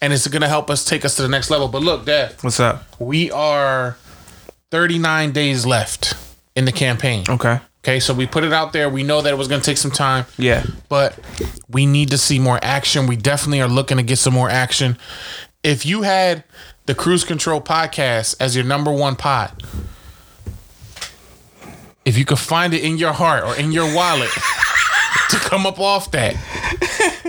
[0.01, 1.67] and it's gonna help us take us to the next level.
[1.67, 2.83] But look, Dad, What's up?
[2.99, 3.95] we are
[4.71, 6.15] 39 days left
[6.55, 7.23] in the campaign.
[7.29, 7.59] Okay.
[7.87, 8.89] Okay, so we put it out there.
[8.89, 10.65] We know that it was gonna take some time, Yeah.
[10.89, 11.17] but
[11.69, 13.07] we need to see more action.
[13.07, 14.97] We definitely are looking to get some more action.
[15.63, 16.43] If you had
[16.85, 19.63] the Cruise Control podcast as your number one pod,
[22.03, 24.31] if you could find it in your heart or in your wallet
[25.29, 26.35] to come up off that,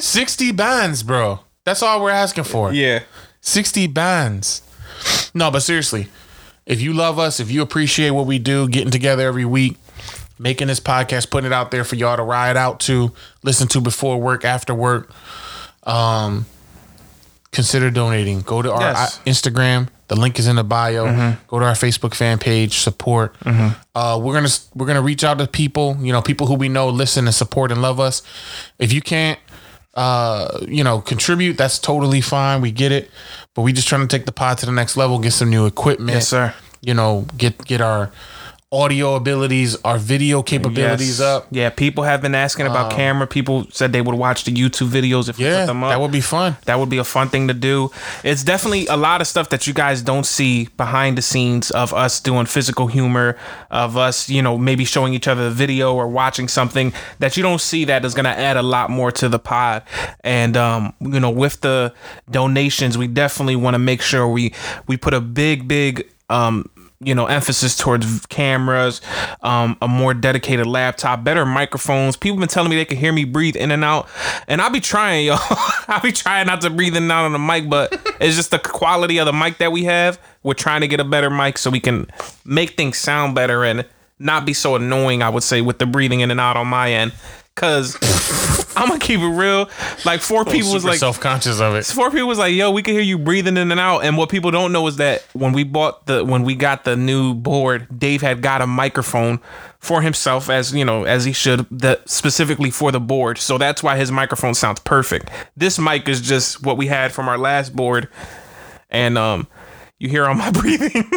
[0.00, 1.38] 60 bands, bro.
[1.62, 2.72] That's all we're asking for.
[2.72, 3.04] Yeah.
[3.42, 4.62] 60 bands.
[5.32, 6.08] No, but seriously,
[6.66, 9.76] if you love us, if you appreciate what we do, getting together every week,
[10.38, 13.12] making this podcast, putting it out there for y'all to ride out to,
[13.42, 15.10] listen to before work, after work,
[15.84, 16.46] um,
[17.52, 18.40] consider donating.
[18.40, 19.18] Go to our Yes.
[19.18, 19.88] uh, Instagram.
[20.08, 21.06] The link is in the bio.
[21.06, 21.40] Mm-hmm.
[21.48, 22.78] Go to our Facebook fan page.
[22.78, 23.34] Support.
[23.94, 25.98] Uh, we're gonna we're gonna reach out to people.
[26.00, 28.22] You know, people who we know listen and support and love us.
[28.78, 29.38] If you can't,
[29.94, 32.62] uh, you know, contribute, that's totally fine.
[32.62, 33.10] We get it.
[33.54, 35.18] But we just trying to take the pod to the next level.
[35.18, 36.10] Get some new equipment.
[36.14, 36.54] Yes, sir.
[36.80, 38.10] You know, get get our
[38.70, 41.20] audio abilities, our video capabilities Yes.
[41.20, 41.46] up.
[41.50, 43.26] Yeah, people have been asking about Um, camera.
[43.26, 45.88] People said they would watch the YouTube videos if we Yeah, put them up.
[45.90, 46.58] that would be fun.
[46.66, 47.90] That would be a fun thing to do.
[48.22, 51.94] It's definitely a lot of stuff that you guys don't see behind the scenes of
[51.94, 53.38] us doing physical humor,
[53.70, 57.42] of us, you know, maybe showing each other a video or watching something that you
[57.42, 59.82] don't see that is going to add a lot more to the pod.
[60.22, 61.94] And um, you know, with the
[62.30, 64.52] donations, we definitely want to make sure we
[64.86, 66.68] we put a big big um
[67.00, 69.00] you know emphasis towards cameras
[69.42, 72.16] um a more dedicated laptop better microphones.
[72.16, 74.08] People been telling me they can hear me breathe in and out
[74.48, 75.38] and i'll be trying y'all
[75.88, 78.50] i'll be trying not to breathe in and out on the mic but it's just
[78.50, 80.18] the quality of the mic that we have.
[80.42, 82.06] We're trying to get a better mic so we can
[82.44, 83.84] make things sound better and
[84.18, 86.92] not be so annoying i would say with the breathing in and out on my
[86.92, 87.12] end.
[87.54, 87.96] Because
[88.78, 89.68] i'm gonna keep it real
[90.04, 91.84] like four people was like self-conscious of it.
[91.86, 94.28] Four people was like, "Yo, we can hear you breathing in and out." And what
[94.28, 97.86] people don't know is that when we bought the when we got the new board,
[97.96, 99.40] Dave had got a microphone
[99.78, 103.38] for himself, as you know, as he should, that specifically for the board.
[103.38, 105.30] So that's why his microphone sounds perfect.
[105.56, 108.08] This mic is just what we had from our last board,
[108.90, 109.46] and um,
[109.98, 111.10] you hear all my breathing.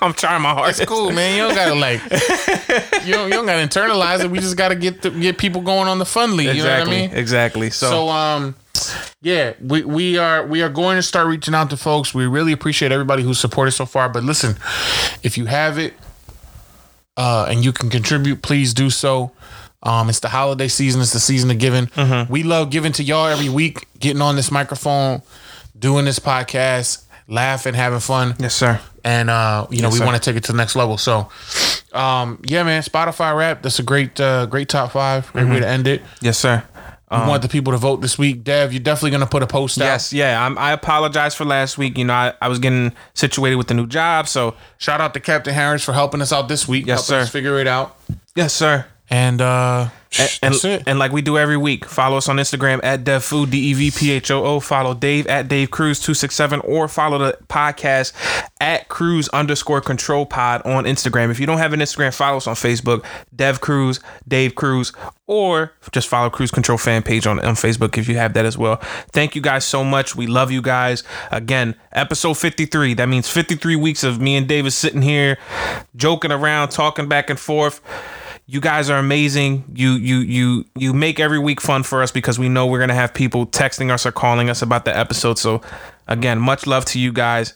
[0.00, 0.80] I'm trying my hardest.
[0.80, 1.36] It's cool, man.
[1.36, 2.00] You don't gotta like,
[3.06, 4.30] you don't, you don't gotta internalize it.
[4.30, 6.44] We just gotta get the, get people going on the Fundly.
[6.54, 6.96] You know what I Exactly.
[6.96, 7.10] mean?
[7.12, 7.70] Exactly.
[7.70, 8.54] So, So, um,
[9.20, 12.12] yeah, we we are we are going to start reaching out to folks.
[12.12, 14.08] We really appreciate everybody who's supported so far.
[14.08, 14.56] But listen,
[15.22, 15.94] if you have it,
[17.16, 19.30] uh, and you can contribute, please do so.
[19.84, 21.00] Um, it's the holiday season.
[21.00, 21.86] It's the season of giving.
[21.88, 22.32] Mm-hmm.
[22.32, 23.86] We love giving to y'all every week.
[24.00, 25.22] Getting on this microphone,
[25.78, 28.34] doing this podcast, laughing, having fun.
[28.38, 28.80] Yes, sir.
[29.04, 30.96] And uh, you know, Yes, we want to take it to the next level.
[30.98, 31.28] So,
[31.92, 33.62] um, yeah, man, Spotify rap.
[33.62, 35.30] That's a great, uh, great top five.
[35.32, 35.60] Great way Mhm.
[35.62, 36.02] to end it.
[36.20, 36.62] yes, sir.
[37.10, 38.42] We Um, want the people to vote this week.
[38.42, 39.84] Dev, you're definitely gonna put a post out.
[39.84, 40.42] Yes, yeah.
[40.42, 41.98] I'm, I apologize for last week.
[41.98, 45.20] You know, I, I was getting situated with the new job, so Shout out to
[45.20, 46.86] Captain Harris for helping us out this week.
[46.86, 47.26] Yes, sir.
[47.26, 47.96] figure it out.
[48.34, 48.86] yes, sir.
[49.12, 50.82] And uh, And, and, it.
[50.86, 53.90] and like we do every week, follow us on Instagram at DevPhoo, D E V
[53.90, 54.60] P H O O.
[54.60, 58.12] Follow Dave at Dave Cruz two six seven, or follow the podcast
[58.60, 61.30] at Cruz underscore Control Pod on Instagram.
[61.30, 63.04] If you don't have an Instagram, follow us on Facebook,
[63.36, 64.92] Dev Cruz, Dave Cruz,
[65.26, 68.56] or just follow Cruise Control fan page on on Facebook if you have that as
[68.58, 68.76] well.
[69.12, 70.14] Thank you guys so much.
[70.16, 71.04] We love you guys.
[71.30, 72.94] Again, episode fifty three.
[72.94, 75.38] That means fifty three weeks of me and David sitting here,
[75.96, 77.80] joking around, talking back and forth
[78.46, 79.64] you guys are amazing.
[79.74, 82.94] You you you you make every week fun for us because we know we're gonna
[82.94, 85.38] have people texting us or calling us about the episode.
[85.38, 85.60] So
[86.08, 87.54] again, much love to you guys.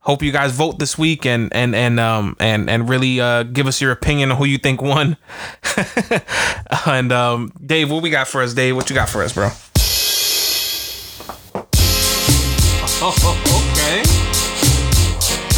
[0.00, 3.66] Hope you guys vote this week and and and um and and really uh give
[3.66, 5.16] us your opinion on who you think won.
[6.86, 8.74] and um Dave, what we got for us, Dave?
[8.74, 9.46] What you got for us, bro?
[13.02, 14.02] okay.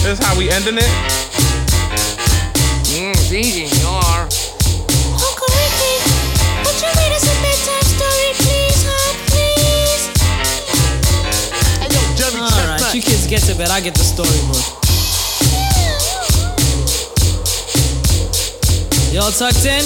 [0.03, 0.91] This is how we ending it.
[2.97, 4.29] It's easy, you are.
[12.95, 13.71] You kids get to bed.
[13.71, 14.85] I get the storyboard.
[19.13, 19.85] Y'all tucked in?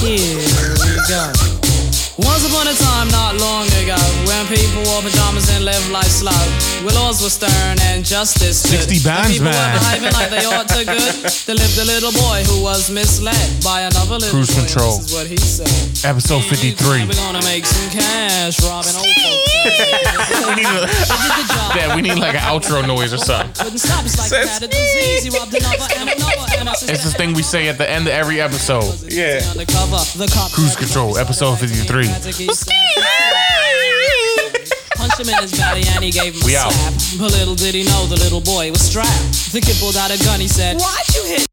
[0.00, 1.57] Here we go.
[2.18, 3.94] Once upon a time, not long ago,
[4.26, 6.34] when people wore pajamas and lived life slow,
[6.82, 8.90] where laws were stern and justice stood.
[8.90, 9.54] 60 bands, people man.
[9.54, 11.14] were behaving like they ought to good.
[11.46, 14.66] There lived a little boy who was misled by another little Cruise boy.
[14.66, 14.98] Control.
[14.98, 16.10] This is what he said.
[16.10, 17.06] Episode 53.
[17.06, 19.48] We're gonna make some cash, robbing old folks.
[20.50, 20.90] we need a,
[21.78, 23.52] yeah, we need like an outro noise or something.
[23.54, 25.22] Couldn't stop, it's like he a disease.
[25.22, 28.12] He robbed another and another and It's this thing we say at the end of
[28.12, 28.90] every episode.
[29.06, 29.38] Yeah.
[29.50, 32.07] Undercover, the cop Cruise Control, episode 53.
[34.96, 36.72] Punched him in his belly and he gave him We a out.
[36.72, 36.94] slap.
[37.18, 39.52] But little did he know the little boy was strapped.
[39.52, 41.48] The kid pulled out a gun, he said, Why'd you hit